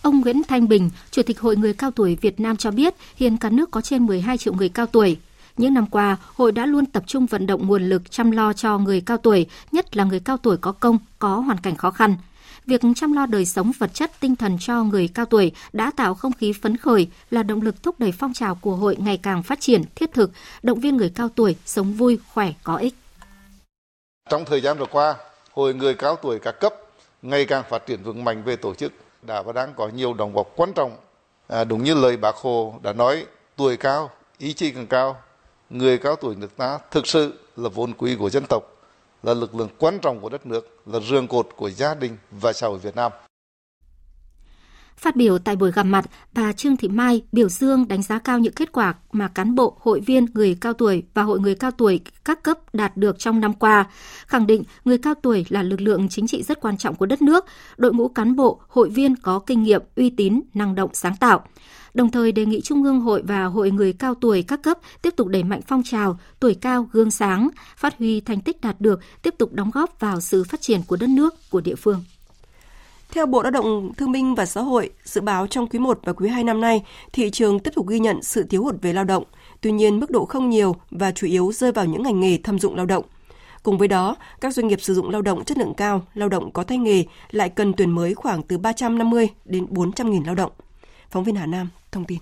Ông 0.07 0.21
Nguyễn 0.21 0.43
Thanh 0.43 0.67
Bình, 0.67 0.89
Chủ 1.11 1.21
tịch 1.23 1.39
Hội 1.39 1.55
người 1.55 1.73
cao 1.73 1.91
tuổi 1.91 2.17
Việt 2.21 2.39
Nam 2.39 2.57
cho 2.57 2.71
biết, 2.71 2.93
hiện 3.15 3.37
cả 3.37 3.49
nước 3.49 3.71
có 3.71 3.81
trên 3.81 4.05
12 4.05 4.37
triệu 4.37 4.53
người 4.53 4.69
cao 4.69 4.85
tuổi. 4.85 5.17
Những 5.57 5.73
năm 5.73 5.85
qua, 5.85 6.17
hội 6.35 6.51
đã 6.51 6.65
luôn 6.65 6.85
tập 6.85 7.03
trung 7.07 7.25
vận 7.25 7.47
động 7.47 7.67
nguồn 7.67 7.89
lực 7.89 8.11
chăm 8.11 8.31
lo 8.31 8.53
cho 8.53 8.77
người 8.77 9.01
cao 9.01 9.17
tuổi, 9.17 9.45
nhất 9.71 9.97
là 9.97 10.03
người 10.03 10.19
cao 10.19 10.37
tuổi 10.37 10.57
có 10.57 10.71
công, 10.71 10.97
có 11.19 11.35
hoàn 11.35 11.57
cảnh 11.57 11.75
khó 11.75 11.91
khăn. 11.91 12.15
Việc 12.65 12.81
chăm 12.95 13.13
lo 13.13 13.25
đời 13.25 13.45
sống 13.45 13.71
vật 13.79 13.93
chất 13.93 14.11
tinh 14.19 14.35
thần 14.35 14.57
cho 14.59 14.83
người 14.83 15.07
cao 15.07 15.25
tuổi 15.25 15.51
đã 15.73 15.91
tạo 15.95 16.13
không 16.13 16.33
khí 16.33 16.53
phấn 16.61 16.77
khởi 16.77 17.07
là 17.31 17.43
động 17.43 17.61
lực 17.61 17.83
thúc 17.83 17.99
đẩy 17.99 18.11
phong 18.11 18.33
trào 18.33 18.55
của 18.55 18.75
hội 18.75 18.95
ngày 18.99 19.17
càng 19.17 19.43
phát 19.43 19.59
triển, 19.59 19.81
thiết 19.95 20.13
thực, 20.13 20.31
động 20.63 20.79
viên 20.79 20.97
người 20.97 21.11
cao 21.15 21.29
tuổi 21.35 21.55
sống 21.65 21.93
vui, 21.93 22.19
khỏe, 22.33 22.53
có 22.63 22.75
ích. 22.75 22.95
Trong 24.29 24.45
thời 24.45 24.61
gian 24.61 24.77
vừa 24.77 24.85
qua, 24.91 25.15
hội 25.51 25.73
người 25.73 25.93
cao 25.93 26.15
tuổi 26.15 26.39
các 26.39 26.59
cấp 26.59 26.73
ngày 27.21 27.45
càng 27.45 27.63
phát 27.69 27.85
triển 27.87 28.03
vững 28.03 28.23
mạnh 28.23 28.43
về 28.43 28.55
tổ 28.55 28.73
chức, 28.73 28.93
đã 29.21 29.41
và 29.41 29.53
đang 29.53 29.73
có 29.73 29.87
nhiều 29.87 30.13
đóng 30.13 30.33
góp 30.33 30.47
quan 30.55 30.73
trọng. 30.73 30.97
À, 31.47 31.63
đúng 31.63 31.83
như 31.83 31.93
lời 31.93 32.17
bác 32.17 32.35
Hồ 32.35 32.73
đã 32.81 32.93
nói, 32.93 33.25
tuổi 33.55 33.77
cao, 33.77 34.09
ý 34.37 34.53
chí 34.53 34.71
càng 34.71 34.87
cao, 34.87 35.21
người 35.69 35.97
cao 35.97 36.15
tuổi 36.15 36.35
nước 36.35 36.57
ta 36.57 36.79
thực 36.91 37.07
sự 37.07 37.33
là 37.55 37.69
vốn 37.69 37.93
quý 37.93 38.15
của 38.19 38.29
dân 38.29 38.43
tộc, 38.49 38.63
là 39.23 39.33
lực 39.33 39.55
lượng 39.55 39.69
quan 39.79 39.99
trọng 39.99 40.19
của 40.19 40.29
đất 40.29 40.45
nước, 40.45 40.79
là 40.85 40.99
rương 40.99 41.27
cột 41.27 41.47
của 41.55 41.69
gia 41.69 41.95
đình 41.95 42.17
và 42.31 42.53
xã 42.53 42.67
hội 42.67 42.77
Việt 42.77 42.95
Nam. 42.95 43.11
Phát 44.97 45.15
biểu 45.15 45.37
tại 45.37 45.55
buổi 45.55 45.71
gặp 45.71 45.83
mặt, 45.83 46.05
bà 46.33 46.53
Trương 46.53 46.77
Thị 46.77 46.87
Mai 46.87 47.21
biểu 47.31 47.49
dương 47.49 47.87
đánh 47.87 48.03
giá 48.03 48.19
cao 48.19 48.39
những 48.39 48.53
kết 48.53 48.71
quả 48.71 48.93
mà 49.11 49.27
cán 49.27 49.55
bộ, 49.55 49.77
hội 49.79 49.99
viên 49.99 50.25
người 50.33 50.57
cao 50.61 50.73
tuổi 50.73 51.03
và 51.13 51.23
hội 51.23 51.39
người 51.39 51.55
cao 51.55 51.71
tuổi 51.71 51.99
các 52.25 52.43
cấp 52.43 52.75
đạt 52.75 52.97
được 52.97 53.19
trong 53.19 53.39
năm 53.39 53.53
qua, 53.53 53.85
khẳng 54.27 54.47
định 54.47 54.63
người 54.85 54.97
cao 54.97 55.13
tuổi 55.13 55.45
là 55.49 55.63
lực 55.63 55.81
lượng 55.81 56.09
chính 56.09 56.27
trị 56.27 56.43
rất 56.43 56.61
quan 56.61 56.77
trọng 56.77 56.95
của 56.95 57.05
đất 57.05 57.21
nước, 57.21 57.45
đội 57.77 57.93
ngũ 57.93 58.07
cán 58.07 58.35
bộ, 58.35 58.61
hội 58.67 58.89
viên 58.89 59.15
có 59.15 59.39
kinh 59.39 59.63
nghiệm, 59.63 59.81
uy 59.95 60.09
tín, 60.09 60.41
năng 60.53 60.75
động, 60.75 60.89
sáng 60.93 61.15
tạo 61.19 61.43
đồng 61.97 62.11
thời 62.11 62.31
đề 62.31 62.45
nghị 62.45 62.61
Trung 62.61 62.83
ương 62.83 62.99
Hội 62.99 63.21
và 63.21 63.45
Hội 63.45 63.71
người 63.71 63.93
cao 63.93 64.15
tuổi 64.15 64.43
các 64.43 64.61
cấp 64.63 64.77
tiếp 65.01 65.13
tục 65.15 65.27
đẩy 65.27 65.43
mạnh 65.43 65.61
phong 65.67 65.83
trào 65.83 66.19
tuổi 66.39 66.53
cao 66.53 66.89
gương 66.91 67.11
sáng, 67.11 67.49
phát 67.77 67.97
huy 67.97 68.21
thành 68.21 68.41
tích 68.41 68.61
đạt 68.61 68.81
được, 68.81 68.99
tiếp 69.21 69.33
tục 69.37 69.53
đóng 69.53 69.71
góp 69.73 69.99
vào 69.99 70.21
sự 70.21 70.43
phát 70.43 70.61
triển 70.61 70.81
của 70.87 70.95
đất 70.95 71.09
nước, 71.09 71.33
của 71.49 71.61
địa 71.61 71.75
phương. 71.75 72.03
Theo 73.11 73.25
Bộ 73.25 73.41
Lao 73.41 73.51
động 73.51 73.93
Thương 73.97 74.11
binh 74.11 74.35
và 74.35 74.45
Xã 74.45 74.61
hội, 74.61 74.89
dự 75.03 75.21
báo 75.21 75.47
trong 75.47 75.67
quý 75.67 75.79
1 75.79 75.99
và 76.03 76.13
quý 76.13 76.29
2 76.29 76.43
năm 76.43 76.61
nay, 76.61 76.83
thị 77.13 77.29
trường 77.29 77.59
tiếp 77.59 77.71
tục 77.75 77.87
ghi 77.87 77.99
nhận 77.99 78.23
sự 78.23 78.43
thiếu 78.43 78.63
hụt 78.63 78.75
về 78.81 78.93
lao 78.93 79.03
động, 79.03 79.23
tuy 79.61 79.71
nhiên 79.71 79.99
mức 79.99 80.11
độ 80.11 80.25
không 80.25 80.49
nhiều 80.49 80.75
và 80.91 81.11
chủ 81.11 81.27
yếu 81.27 81.51
rơi 81.51 81.71
vào 81.71 81.85
những 81.85 82.03
ngành 82.03 82.19
nghề 82.19 82.37
thâm 82.37 82.59
dụng 82.59 82.75
lao 82.75 82.85
động. 82.85 83.05
Cùng 83.63 83.77
với 83.77 83.87
đó, 83.87 84.15
các 84.41 84.53
doanh 84.53 84.67
nghiệp 84.67 84.81
sử 84.81 84.93
dụng 84.93 85.09
lao 85.09 85.21
động 85.21 85.45
chất 85.45 85.57
lượng 85.57 85.73
cao, 85.77 86.05
lao 86.13 86.29
động 86.29 86.51
có 86.51 86.63
tay 86.63 86.77
nghề 86.77 87.03
lại 87.31 87.49
cần 87.49 87.73
tuyển 87.73 87.91
mới 87.91 88.13
khoảng 88.13 88.43
từ 88.43 88.57
350 88.57 89.29
đến 89.45 89.65
400 89.69 90.11
nghìn 90.11 90.23
lao 90.23 90.35
động. 90.35 90.51
Phóng 91.09 91.23
viên 91.23 91.35
Hà 91.35 91.45
Nam 91.45 91.69
thông 91.91 92.05
tin. 92.05 92.19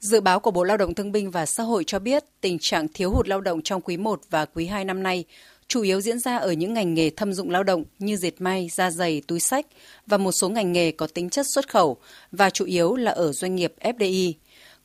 Dự 0.00 0.20
báo 0.20 0.40
của 0.40 0.50
Bộ 0.50 0.64
Lao 0.64 0.76
động 0.76 0.94
Thương 0.94 1.12
binh 1.12 1.30
và 1.30 1.46
Xã 1.46 1.62
hội 1.62 1.84
cho 1.86 1.98
biết 1.98 2.24
tình 2.40 2.58
trạng 2.60 2.86
thiếu 2.94 3.10
hụt 3.10 3.28
lao 3.28 3.40
động 3.40 3.62
trong 3.62 3.80
quý 3.80 3.96
1 3.96 4.20
và 4.30 4.44
quý 4.44 4.66
2 4.66 4.84
năm 4.84 5.02
nay 5.02 5.24
chủ 5.68 5.82
yếu 5.82 6.00
diễn 6.00 6.18
ra 6.18 6.36
ở 6.36 6.52
những 6.52 6.74
ngành 6.74 6.94
nghề 6.94 7.10
thâm 7.10 7.32
dụng 7.32 7.50
lao 7.50 7.62
động 7.62 7.84
như 7.98 8.16
dệt 8.16 8.40
may, 8.40 8.68
da 8.72 8.90
giày, 8.90 9.22
túi 9.26 9.40
sách 9.40 9.66
và 10.06 10.16
một 10.16 10.32
số 10.32 10.48
ngành 10.48 10.72
nghề 10.72 10.92
có 10.92 11.06
tính 11.06 11.30
chất 11.30 11.46
xuất 11.54 11.68
khẩu 11.68 11.96
và 12.32 12.50
chủ 12.50 12.64
yếu 12.64 12.96
là 12.96 13.10
ở 13.10 13.32
doanh 13.32 13.56
nghiệp 13.56 13.74
FDI. 13.80 14.32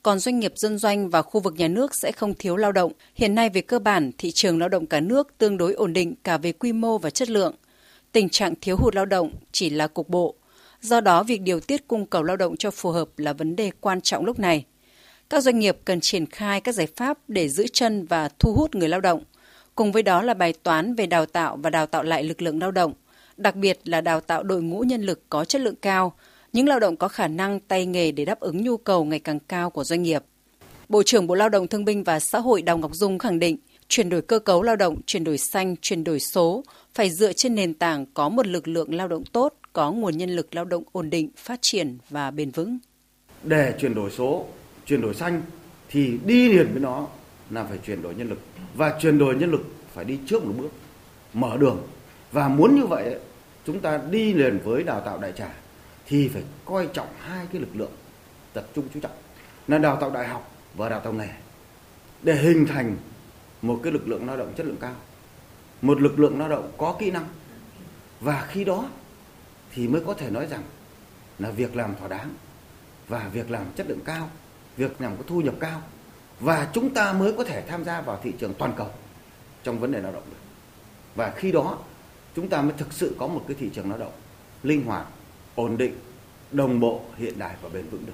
Còn 0.04 0.20
doanh 0.20 0.40
nghiệp 0.40 0.54
dân 0.56 0.78
doanh 0.78 1.10
và 1.10 1.22
khu 1.22 1.42
vực 1.42 1.54
nhà 1.58 1.68
nước 1.68 1.92
sẽ 1.96 2.12
không 2.12 2.34
thiếu 2.34 2.58
lao 2.58 2.72
động. 2.72 2.92
Hiện 3.16 3.36
nay 3.36 3.50
về 3.50 3.62
cơ 3.62 3.80
bản, 3.80 4.12
thị 4.18 4.32
trường 4.32 4.60
lao 4.60 4.70
động 4.70 4.86
cả 4.86 5.00
nước 5.00 5.38
tương 5.38 5.58
đối 5.58 5.74
ổn 5.74 5.94
định 5.94 6.16
cả 6.24 6.38
về 6.38 6.52
quy 6.52 6.74
mô 6.74 6.98
và 6.98 7.10
chất 7.10 7.30
lượng. 7.30 7.56
Tình 8.12 8.30
trạng 8.30 8.54
thiếu 8.62 8.78
hụt 8.78 8.96
lao 8.96 9.06
động 9.06 9.32
chỉ 9.52 9.70
là 9.70 9.88
cục 9.88 10.10
bộ, 10.10 10.36
Do 10.82 11.02
đó, 11.02 11.24
việc 11.24 11.42
điều 11.42 11.60
tiết 11.60 11.88
cung 11.88 12.06
cầu 12.06 12.24
lao 12.24 12.38
động 12.38 12.58
cho 12.58 12.72
phù 12.72 12.92
hợp 12.92 13.20
là 13.20 13.34
vấn 13.34 13.56
đề 13.56 13.72
quan 13.82 14.02
trọng 14.02 14.26
lúc 14.26 14.40
này. 14.40 14.66
Các 15.30 15.44
doanh 15.44 15.60
nghiệp 15.60 15.78
cần 15.86 16.00
triển 16.02 16.26
khai 16.26 16.62
các 16.62 16.76
giải 16.76 16.88
pháp 16.96 17.18
để 17.28 17.50
giữ 17.50 17.66
chân 17.74 18.06
và 18.06 18.30
thu 18.40 18.54
hút 18.54 18.76
người 18.76 18.90
lao 18.90 19.02
động. 19.02 19.24
Cùng 19.76 19.92
với 19.92 20.04
đó 20.04 20.22
là 20.22 20.34
bài 20.34 20.54
toán 20.64 20.96
về 20.96 21.06
đào 21.06 21.26
tạo 21.26 21.58
và 21.58 21.70
đào 21.70 21.86
tạo 21.86 22.04
lại 22.04 22.24
lực 22.24 22.42
lượng 22.42 22.60
lao 22.60 22.72
động, 22.72 22.94
đặc 23.38 23.56
biệt 23.56 23.80
là 23.84 24.02
đào 24.02 24.22
tạo 24.22 24.44
đội 24.44 24.62
ngũ 24.62 24.80
nhân 24.80 25.02
lực 25.02 25.22
có 25.30 25.46
chất 25.46 25.62
lượng 25.62 25.76
cao, 25.76 26.14
những 26.54 26.68
lao 26.68 26.80
động 26.80 26.98
có 26.98 27.08
khả 27.08 27.28
năng 27.28 27.60
tay 27.60 27.86
nghề 27.86 28.12
để 28.12 28.26
đáp 28.26 28.40
ứng 28.40 28.64
nhu 28.64 28.78
cầu 28.78 29.06
ngày 29.06 29.20
càng 29.20 29.40
cao 29.40 29.70
của 29.70 29.84
doanh 29.84 30.04
nghiệp. 30.04 30.24
Bộ 30.90 31.04
trưởng 31.04 31.28
Bộ 31.28 31.36
Lao 31.36 31.50
động 31.50 31.68
Thương 31.68 31.86
binh 31.86 32.04
và 32.04 32.20
Xã 32.20 32.40
hội 32.40 32.62
Đào 32.62 32.78
Ngọc 32.78 32.96
Dung 32.96 33.20
khẳng 33.20 33.40
định, 33.40 33.58
chuyển 33.88 34.10
đổi 34.10 34.22
cơ 34.22 34.40
cấu 34.40 34.64
lao 34.64 34.76
động, 34.76 35.02
chuyển 35.06 35.24
đổi 35.24 35.38
xanh, 35.38 35.76
chuyển 35.82 36.04
đổi 36.04 36.20
số 36.20 36.64
phải 36.94 37.10
dựa 37.10 37.34
trên 37.34 37.56
nền 37.56 37.74
tảng 37.74 38.06
có 38.14 38.30
một 38.30 38.48
lực 38.48 38.68
lượng 38.68 38.94
lao 38.96 39.08
động 39.08 39.24
tốt, 39.32 39.54
có 39.74 39.92
nguồn 39.92 40.18
nhân 40.18 40.30
lực 40.30 40.56
lao 40.56 40.66
động 40.66 40.84
ổn 40.92 41.10
định, 41.10 41.30
phát 41.38 41.60
triển 41.62 41.98
và 42.10 42.32
bền 42.32 42.52
vững. 42.52 42.78
Để 43.44 43.74
chuyển 43.80 43.96
đổi 43.96 44.12
số, 44.12 44.46
chuyển 44.86 45.02
đổi 45.02 45.14
xanh 45.14 45.42
thì 45.90 46.18
đi 46.26 46.48
liền 46.48 46.68
với 46.72 46.82
nó 46.82 47.08
là 47.52 47.64
phải 47.64 47.78
chuyển 47.78 48.02
đổi 48.02 48.16
nhân 48.16 48.30
lực. 48.30 48.40
Và 48.76 48.98
chuyển 49.02 49.18
đổi 49.18 49.36
nhân 49.36 49.52
lực 49.52 49.62
phải 49.94 50.06
đi 50.06 50.20
trước 50.26 50.46
một 50.46 50.54
bước, 50.58 50.70
mở 51.34 51.58
đường. 51.58 51.88
Và 52.32 52.48
muốn 52.48 52.76
như 52.76 52.86
vậy 52.86 53.20
chúng 53.66 53.80
ta 53.80 54.00
đi 54.12 54.34
liền 54.34 54.60
với 54.64 54.84
đào 54.84 55.02
tạo 55.02 55.18
đại 55.18 55.32
trà 55.32 55.50
thì 56.06 56.28
phải 56.28 56.44
coi 56.66 56.88
trọng 56.94 57.08
hai 57.20 57.48
cái 57.52 57.62
lực 57.62 57.76
lượng 57.76 57.92
tập 58.54 58.68
trung 58.76 58.86
chú 58.94 59.00
trọng. 59.00 59.12
Là 59.68 59.78
đào 59.78 59.96
tạo 59.96 60.12
đại 60.12 60.28
học 60.28 60.52
và 60.76 60.90
đào 60.90 61.00
tạo 61.00 61.14
nghề. 61.14 61.30
Để 62.24 62.36
hình 62.36 62.66
thành 62.66 62.96
một 63.62 63.80
cái 63.84 63.94
lực 63.94 64.08
lượng 64.08 64.28
lao 64.28 64.38
động 64.38 64.54
chất 64.58 64.66
lượng 64.66 64.78
cao. 64.82 64.96
Một 65.82 66.02
lực 66.02 66.20
lượng 66.20 66.40
lao 66.40 66.50
động 66.50 66.72
có 66.78 66.96
kỹ 67.00 67.12
năng. 67.12 67.26
Và 68.20 68.48
khi 68.50 68.64
đó 68.64 68.90
thì 69.74 69.88
mới 69.88 70.02
có 70.08 70.14
thể 70.14 70.30
nói 70.30 70.48
rằng 70.48 70.64
là 71.40 71.52
việc 71.52 71.76
làm 71.76 71.96
thỏa 71.96 72.08
đáng 72.08 72.30
và 73.08 73.30
việc 73.34 73.52
làm 73.52 73.66
chất 73.76 73.90
lượng 73.90 74.00
cao, 74.06 74.30
việc 74.78 75.02
làm 75.02 75.18
có 75.18 75.24
thu 75.28 75.42
nhập 75.42 75.56
cao 75.60 75.82
và 76.42 76.68
chúng 76.74 76.94
ta 76.94 77.14
mới 77.14 77.34
có 77.38 77.44
thể 77.44 77.64
tham 77.68 77.84
gia 77.84 78.02
vào 78.02 78.20
thị 78.24 78.34
trường 78.40 78.54
toàn 78.54 78.74
cầu 78.78 78.88
trong 79.64 79.80
vấn 79.80 79.92
đề 79.92 80.00
lao 80.02 80.12
động 80.12 80.24
được. 80.30 80.38
Và 81.16 81.34
khi 81.36 81.52
đó 81.52 81.78
chúng 82.36 82.50
ta 82.50 82.62
mới 82.62 82.74
thực 82.78 82.94
sự 82.94 83.16
có 83.20 83.28
một 83.28 83.42
cái 83.48 83.58
thị 83.60 83.70
trường 83.74 83.90
lao 83.90 84.00
động 84.00 84.12
linh 84.64 84.86
hoạt, 84.86 85.06
ổn 85.56 85.78
định, 85.78 85.94
đồng 86.52 86.80
bộ, 86.80 87.02
hiện 87.18 87.40
đại 87.40 87.56
và 87.62 87.70
bền 87.70 87.90
vững 87.90 88.06
được. 88.06 88.14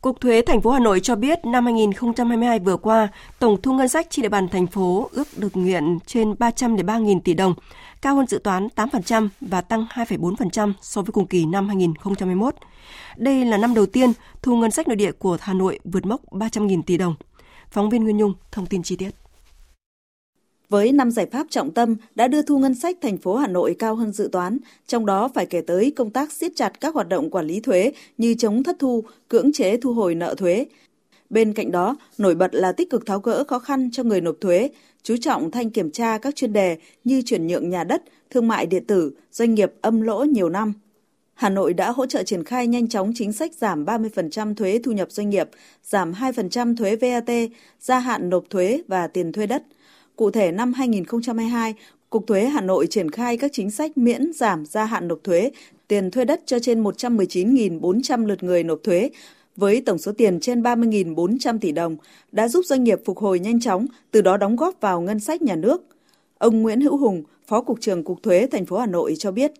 Cục 0.00 0.20
Thuế 0.20 0.42
thành 0.46 0.60
phố 0.60 0.70
Hà 0.70 0.80
Nội 0.80 1.00
cho 1.00 1.16
biết 1.16 1.44
năm 1.44 1.64
2022 1.64 2.58
vừa 2.58 2.76
qua, 2.76 3.08
tổng 3.38 3.62
thu 3.62 3.72
ngân 3.72 3.88
sách 3.88 4.06
trên 4.10 4.22
địa 4.22 4.28
bàn 4.28 4.48
thành 4.48 4.66
phố 4.66 5.10
ước 5.12 5.28
được 5.36 5.56
nguyện 5.56 5.98
trên 6.06 6.32
303.000 6.32 7.20
tỷ 7.20 7.34
đồng, 7.34 7.54
cao 8.04 8.16
hơn 8.16 8.26
dự 8.26 8.38
toán 8.38 8.68
8% 8.76 9.28
và 9.40 9.60
tăng 9.60 9.86
2,4% 9.90 10.72
so 10.80 11.02
với 11.02 11.12
cùng 11.12 11.26
kỳ 11.26 11.46
năm 11.46 11.68
2021. 11.68 12.54
Đây 13.16 13.44
là 13.44 13.56
năm 13.56 13.74
đầu 13.74 13.86
tiên 13.86 14.12
thu 14.42 14.56
ngân 14.56 14.70
sách 14.70 14.88
nội 14.88 14.96
địa 14.96 15.12
của 15.12 15.36
Hà 15.40 15.54
Nội 15.54 15.78
vượt 15.84 16.06
mốc 16.06 16.32
300.000 16.32 16.82
tỷ 16.82 16.96
đồng. 16.96 17.14
Phóng 17.70 17.90
viên 17.90 18.04
Nguyên 18.04 18.16
Nhung 18.16 18.34
thông 18.52 18.66
tin 18.66 18.82
chi 18.82 18.96
tiết. 18.96 19.10
Với 20.68 20.92
5 20.92 21.10
giải 21.10 21.26
pháp 21.26 21.46
trọng 21.50 21.70
tâm 21.70 21.96
đã 22.14 22.28
đưa 22.28 22.42
thu 22.42 22.58
ngân 22.58 22.74
sách 22.74 22.96
thành 23.02 23.18
phố 23.18 23.36
Hà 23.36 23.46
Nội 23.46 23.76
cao 23.78 23.94
hơn 23.94 24.12
dự 24.12 24.28
toán, 24.32 24.58
trong 24.86 25.06
đó 25.06 25.28
phải 25.34 25.46
kể 25.46 25.60
tới 25.60 25.92
công 25.96 26.10
tác 26.10 26.32
siết 26.32 26.52
chặt 26.56 26.80
các 26.80 26.94
hoạt 26.94 27.08
động 27.08 27.30
quản 27.30 27.46
lý 27.46 27.60
thuế 27.60 27.92
như 28.18 28.34
chống 28.34 28.62
thất 28.62 28.76
thu, 28.78 29.04
cưỡng 29.28 29.52
chế 29.52 29.76
thu 29.76 29.92
hồi 29.94 30.14
nợ 30.14 30.34
thuế. 30.34 30.66
Bên 31.30 31.52
cạnh 31.52 31.70
đó, 31.70 31.96
nổi 32.18 32.34
bật 32.34 32.54
là 32.54 32.72
tích 32.72 32.90
cực 32.90 33.06
tháo 33.06 33.18
gỡ 33.18 33.44
khó 33.44 33.58
khăn 33.58 33.90
cho 33.92 34.02
người 34.02 34.20
nộp 34.20 34.36
thuế, 34.40 34.70
chú 35.02 35.16
trọng 35.16 35.50
thanh 35.50 35.70
kiểm 35.70 35.90
tra 35.90 36.18
các 36.18 36.36
chuyên 36.36 36.52
đề 36.52 36.76
như 37.04 37.22
chuyển 37.22 37.46
nhượng 37.46 37.70
nhà 37.70 37.84
đất, 37.84 38.02
thương 38.30 38.48
mại 38.48 38.66
điện 38.66 38.86
tử, 38.86 39.12
doanh 39.32 39.54
nghiệp 39.54 39.72
âm 39.80 40.00
lỗ 40.00 40.24
nhiều 40.24 40.48
năm. 40.48 40.72
Hà 41.34 41.50
Nội 41.50 41.74
đã 41.74 41.90
hỗ 41.90 42.06
trợ 42.06 42.22
triển 42.22 42.44
khai 42.44 42.66
nhanh 42.66 42.88
chóng 42.88 43.12
chính 43.14 43.32
sách 43.32 43.52
giảm 43.54 43.84
30% 43.84 44.54
thuế 44.54 44.80
thu 44.84 44.92
nhập 44.92 45.12
doanh 45.12 45.30
nghiệp, 45.30 45.48
giảm 45.82 46.12
2% 46.12 46.76
thuế 46.76 46.96
VAT, 46.96 47.30
gia 47.80 47.98
hạn 47.98 48.30
nộp 48.30 48.44
thuế 48.50 48.82
và 48.88 49.06
tiền 49.06 49.32
thuê 49.32 49.46
đất– 49.46 49.62
Cụ 50.16 50.30
thể 50.30 50.52
năm 50.52 50.72
2022, 50.72 51.74
Cục 52.10 52.26
Thuế 52.26 52.44
Hà 52.44 52.60
Nội 52.60 52.86
triển 52.90 53.10
khai 53.10 53.36
các 53.36 53.50
chính 53.52 53.70
sách 53.70 53.98
miễn 53.98 54.32
giảm 54.32 54.66
gia 54.66 54.84
hạn 54.84 55.08
nộp 55.08 55.18
thuế, 55.24 55.50
tiền 55.88 56.10
thuê 56.10 56.24
đất 56.24 56.40
cho 56.46 56.58
trên 56.58 56.82
119.400 56.82 58.26
lượt 58.26 58.42
người 58.42 58.64
nộp 58.64 58.78
thuế 58.84 59.10
với 59.56 59.82
tổng 59.86 59.98
số 59.98 60.12
tiền 60.18 60.40
trên 60.40 60.62
30.400 60.62 61.58
tỷ 61.60 61.72
đồng 61.72 61.96
đã 62.32 62.48
giúp 62.48 62.64
doanh 62.64 62.84
nghiệp 62.84 63.00
phục 63.04 63.18
hồi 63.18 63.38
nhanh 63.38 63.60
chóng, 63.60 63.86
từ 64.10 64.20
đó 64.20 64.36
đóng 64.36 64.56
góp 64.56 64.80
vào 64.80 65.00
ngân 65.00 65.20
sách 65.20 65.42
nhà 65.42 65.56
nước. 65.56 65.82
Ông 66.38 66.62
Nguyễn 66.62 66.80
Hữu 66.80 66.96
Hùng, 66.96 67.22
Phó 67.46 67.60
cục 67.60 67.80
trưởng 67.80 68.04
Cục 68.04 68.22
Thuế 68.22 68.48
thành 68.52 68.66
phố 68.66 68.78
Hà 68.78 68.86
Nội 68.86 69.14
cho 69.18 69.30
biết: 69.30 69.52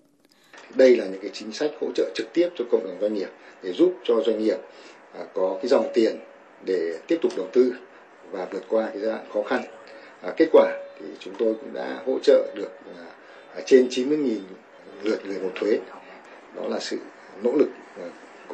Đây 0.75 0.97
là 0.97 1.07
những 1.07 1.21
cái 1.21 1.31
chính 1.35 1.53
sách 1.53 1.71
hỗ 1.81 1.89
trợ 1.95 2.11
trực 2.15 2.27
tiếp 2.35 2.49
cho 2.59 2.65
cộng 2.71 2.85
đồng 2.85 2.97
doanh 3.01 3.15
nghiệp 3.15 3.29
để 3.63 3.73
giúp 3.73 3.95
cho 4.05 4.15
doanh 4.27 4.39
nghiệp 4.39 4.57
à, 5.13 5.25
có 5.35 5.59
cái 5.63 5.69
dòng 5.69 5.87
tiền 5.95 6.17
để 6.65 6.99
tiếp 7.07 7.19
tục 7.23 7.33
đầu 7.37 7.47
tư 7.53 7.75
và 8.31 8.49
vượt 8.53 8.65
qua 8.69 8.87
cái 8.87 8.99
giai 9.01 9.11
đoạn 9.11 9.25
khó 9.33 9.43
khăn 9.43 9.63
à, 10.23 10.35
kết 10.37 10.49
quả 10.53 10.73
thì 10.99 11.07
chúng 11.19 11.35
tôi 11.39 11.55
cũng 11.55 11.73
đã 11.73 12.03
hỗ 12.07 12.19
trợ 12.23 12.53
được 12.57 12.71
à, 13.57 13.61
trên 13.67 13.89
90.000 13.89 14.39
lượt 15.03 15.27
người 15.27 15.39
nộp 15.43 15.53
thuế. 15.55 15.79
Đó 16.57 16.69
là 16.69 16.81
sự 16.81 16.99
nỗ 17.43 17.53
lực 17.53 17.69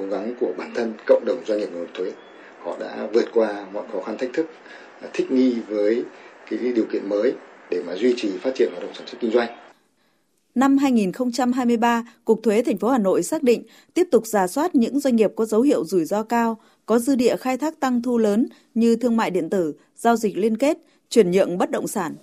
cố 0.01 0.07
gắng 0.07 0.35
của 0.41 0.53
bản 0.59 0.73
thân 0.75 0.93
cộng 1.07 1.25
đồng 1.25 1.45
doanh 1.47 1.59
nghiệp 1.59 1.69
người 1.73 1.81
nộp 1.81 1.95
thuế. 1.95 2.13
Họ 2.59 2.77
đã 2.81 3.09
vượt 3.13 3.25
qua 3.35 3.67
mọi 3.73 3.85
khó 3.93 4.03
khăn 4.03 4.19
thách 4.19 4.31
thức, 4.33 4.47
à, 5.01 5.09
thích 5.13 5.31
nghi 5.31 5.57
với 5.69 6.05
cái 6.51 6.59
điều 6.59 6.85
kiện 6.93 7.09
mới 7.09 7.33
để 7.71 7.83
mà 7.87 7.95
duy 7.95 8.15
trì 8.17 8.31
phát 8.39 8.51
triển 8.55 8.69
hoạt 8.71 8.83
động 8.83 8.95
sản 8.95 9.07
xuất 9.07 9.21
kinh 9.21 9.31
doanh. 9.31 9.49
Năm 10.55 10.79
2023, 10.79 12.05
Cục 12.25 12.41
Thuế 12.43 12.63
thành 12.63 12.79
phố 12.79 12.89
Hà 12.89 12.99
Nội 12.99 13.23
xác 13.23 13.43
định 13.43 13.63
tiếp 13.95 14.09
tục 14.11 14.27
giả 14.27 14.47
soát 14.47 14.75
những 14.75 15.01
doanh 15.01 15.17
nghiệp 15.17 15.31
có 15.37 15.45
dấu 15.45 15.61
hiệu 15.61 15.85
rủi 15.85 16.05
ro 16.05 16.23
cao, 16.23 16.57
có 16.87 16.99
dư 16.99 17.15
địa 17.15 17.37
khai 17.37 17.59
thác 17.59 17.81
tăng 17.81 18.03
thu 18.03 18.19
lớn 18.19 18.47
như 18.75 18.97
thương 18.97 19.17
mại 19.17 19.31
điện 19.31 19.51
tử, 19.51 19.75
giao 19.97 20.17
dịch 20.17 20.37
liên 20.37 20.57
kết, 20.57 20.79
chuyển 21.09 21.31
nhượng 21.31 21.59
bất 21.59 21.71
động 21.71 21.87
sản. 21.87 22.15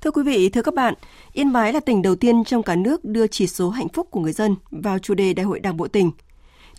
Thưa 0.00 0.10
quý 0.10 0.22
vị, 0.22 0.48
thưa 0.48 0.62
các 0.62 0.74
bạn, 0.74 0.94
Yên 1.32 1.52
Bái 1.52 1.72
là 1.72 1.80
tỉnh 1.80 2.02
đầu 2.02 2.16
tiên 2.16 2.44
trong 2.44 2.62
cả 2.62 2.76
nước 2.76 3.04
đưa 3.04 3.26
chỉ 3.26 3.46
số 3.46 3.70
hạnh 3.70 3.88
phúc 3.88 4.08
của 4.10 4.20
người 4.20 4.32
dân 4.32 4.56
vào 4.70 4.98
chủ 4.98 5.14
đề 5.14 5.34
Đại 5.34 5.46
hội 5.46 5.60
Đảng 5.60 5.76
bộ 5.76 5.88
tỉnh. 5.88 6.10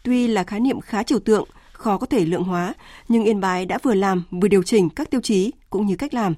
Tuy 0.03 0.27
là 0.27 0.43
khái 0.43 0.59
niệm 0.59 0.81
khá 0.81 1.03
trừu 1.03 1.19
tượng, 1.19 1.47
khó 1.71 1.97
có 1.97 2.05
thể 2.05 2.25
lượng 2.25 2.43
hóa, 2.43 2.73
nhưng 3.07 3.23
Yên 3.23 3.39
Bái 3.39 3.65
đã 3.65 3.77
vừa 3.83 3.93
làm 3.93 4.23
vừa 4.31 4.47
điều 4.47 4.63
chỉnh 4.63 4.89
các 4.89 5.11
tiêu 5.11 5.21
chí 5.21 5.51
cũng 5.69 5.85
như 5.85 5.95
cách 5.95 6.13
làm. 6.13 6.33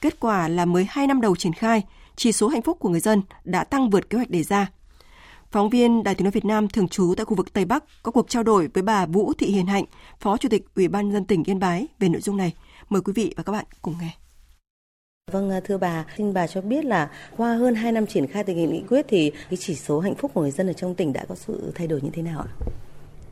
Kết 0.00 0.20
quả 0.20 0.48
là 0.48 0.64
mới 0.64 0.86
2 0.88 1.06
năm 1.06 1.20
đầu 1.20 1.36
triển 1.36 1.52
khai, 1.52 1.82
chỉ 2.16 2.32
số 2.32 2.48
hạnh 2.48 2.62
phúc 2.62 2.76
của 2.80 2.88
người 2.88 3.00
dân 3.00 3.22
đã 3.44 3.64
tăng 3.64 3.90
vượt 3.90 4.10
kế 4.10 4.16
hoạch 4.16 4.30
đề 4.30 4.42
ra. 4.42 4.70
Phóng 5.50 5.70
viên 5.70 6.02
Đài 6.02 6.14
tiếng 6.14 6.24
nói 6.24 6.32
Việt 6.32 6.44
Nam 6.44 6.68
thường 6.68 6.88
trú 6.88 7.14
tại 7.16 7.24
khu 7.24 7.34
vực 7.34 7.52
Tây 7.52 7.64
Bắc 7.64 7.84
có 8.02 8.12
cuộc 8.12 8.28
trao 8.28 8.42
đổi 8.42 8.68
với 8.74 8.82
bà 8.82 9.06
Vũ 9.06 9.32
Thị 9.32 9.46
Hiền 9.46 9.66
Hạnh, 9.66 9.84
Phó 10.20 10.36
Chủ 10.36 10.48
tịch 10.48 10.66
Ủy 10.76 10.88
ban 10.88 11.12
dân 11.12 11.24
tỉnh 11.24 11.44
Yên 11.44 11.58
Bái 11.58 11.86
về 11.98 12.08
nội 12.08 12.20
dung 12.20 12.36
này. 12.36 12.52
Mời 12.88 13.02
quý 13.02 13.12
vị 13.12 13.34
và 13.36 13.42
các 13.42 13.52
bạn 13.52 13.64
cùng 13.82 13.94
nghe. 14.00 14.27
Vâng 15.32 15.50
à, 15.50 15.60
thưa 15.64 15.78
bà, 15.78 16.04
xin 16.16 16.34
bà 16.34 16.46
cho 16.46 16.60
biết 16.60 16.84
là 16.84 17.10
qua 17.36 17.54
hơn 17.54 17.74
2 17.74 17.92
năm 17.92 18.06
triển 18.06 18.26
khai 18.26 18.44
thực 18.44 18.54
hiện 18.54 18.72
nghị 18.72 18.82
quyết 18.88 19.06
thì 19.08 19.30
cái 19.30 19.56
chỉ 19.60 19.74
số 19.74 20.00
hạnh 20.00 20.14
phúc 20.14 20.30
của 20.34 20.40
người 20.40 20.50
dân 20.50 20.66
ở 20.66 20.72
trong 20.72 20.94
tỉnh 20.94 21.12
đã 21.12 21.24
có 21.28 21.34
sự 21.34 21.72
thay 21.74 21.86
đổi 21.86 22.00
như 22.02 22.10
thế 22.12 22.22
nào 22.22 22.40
ạ? 22.40 22.50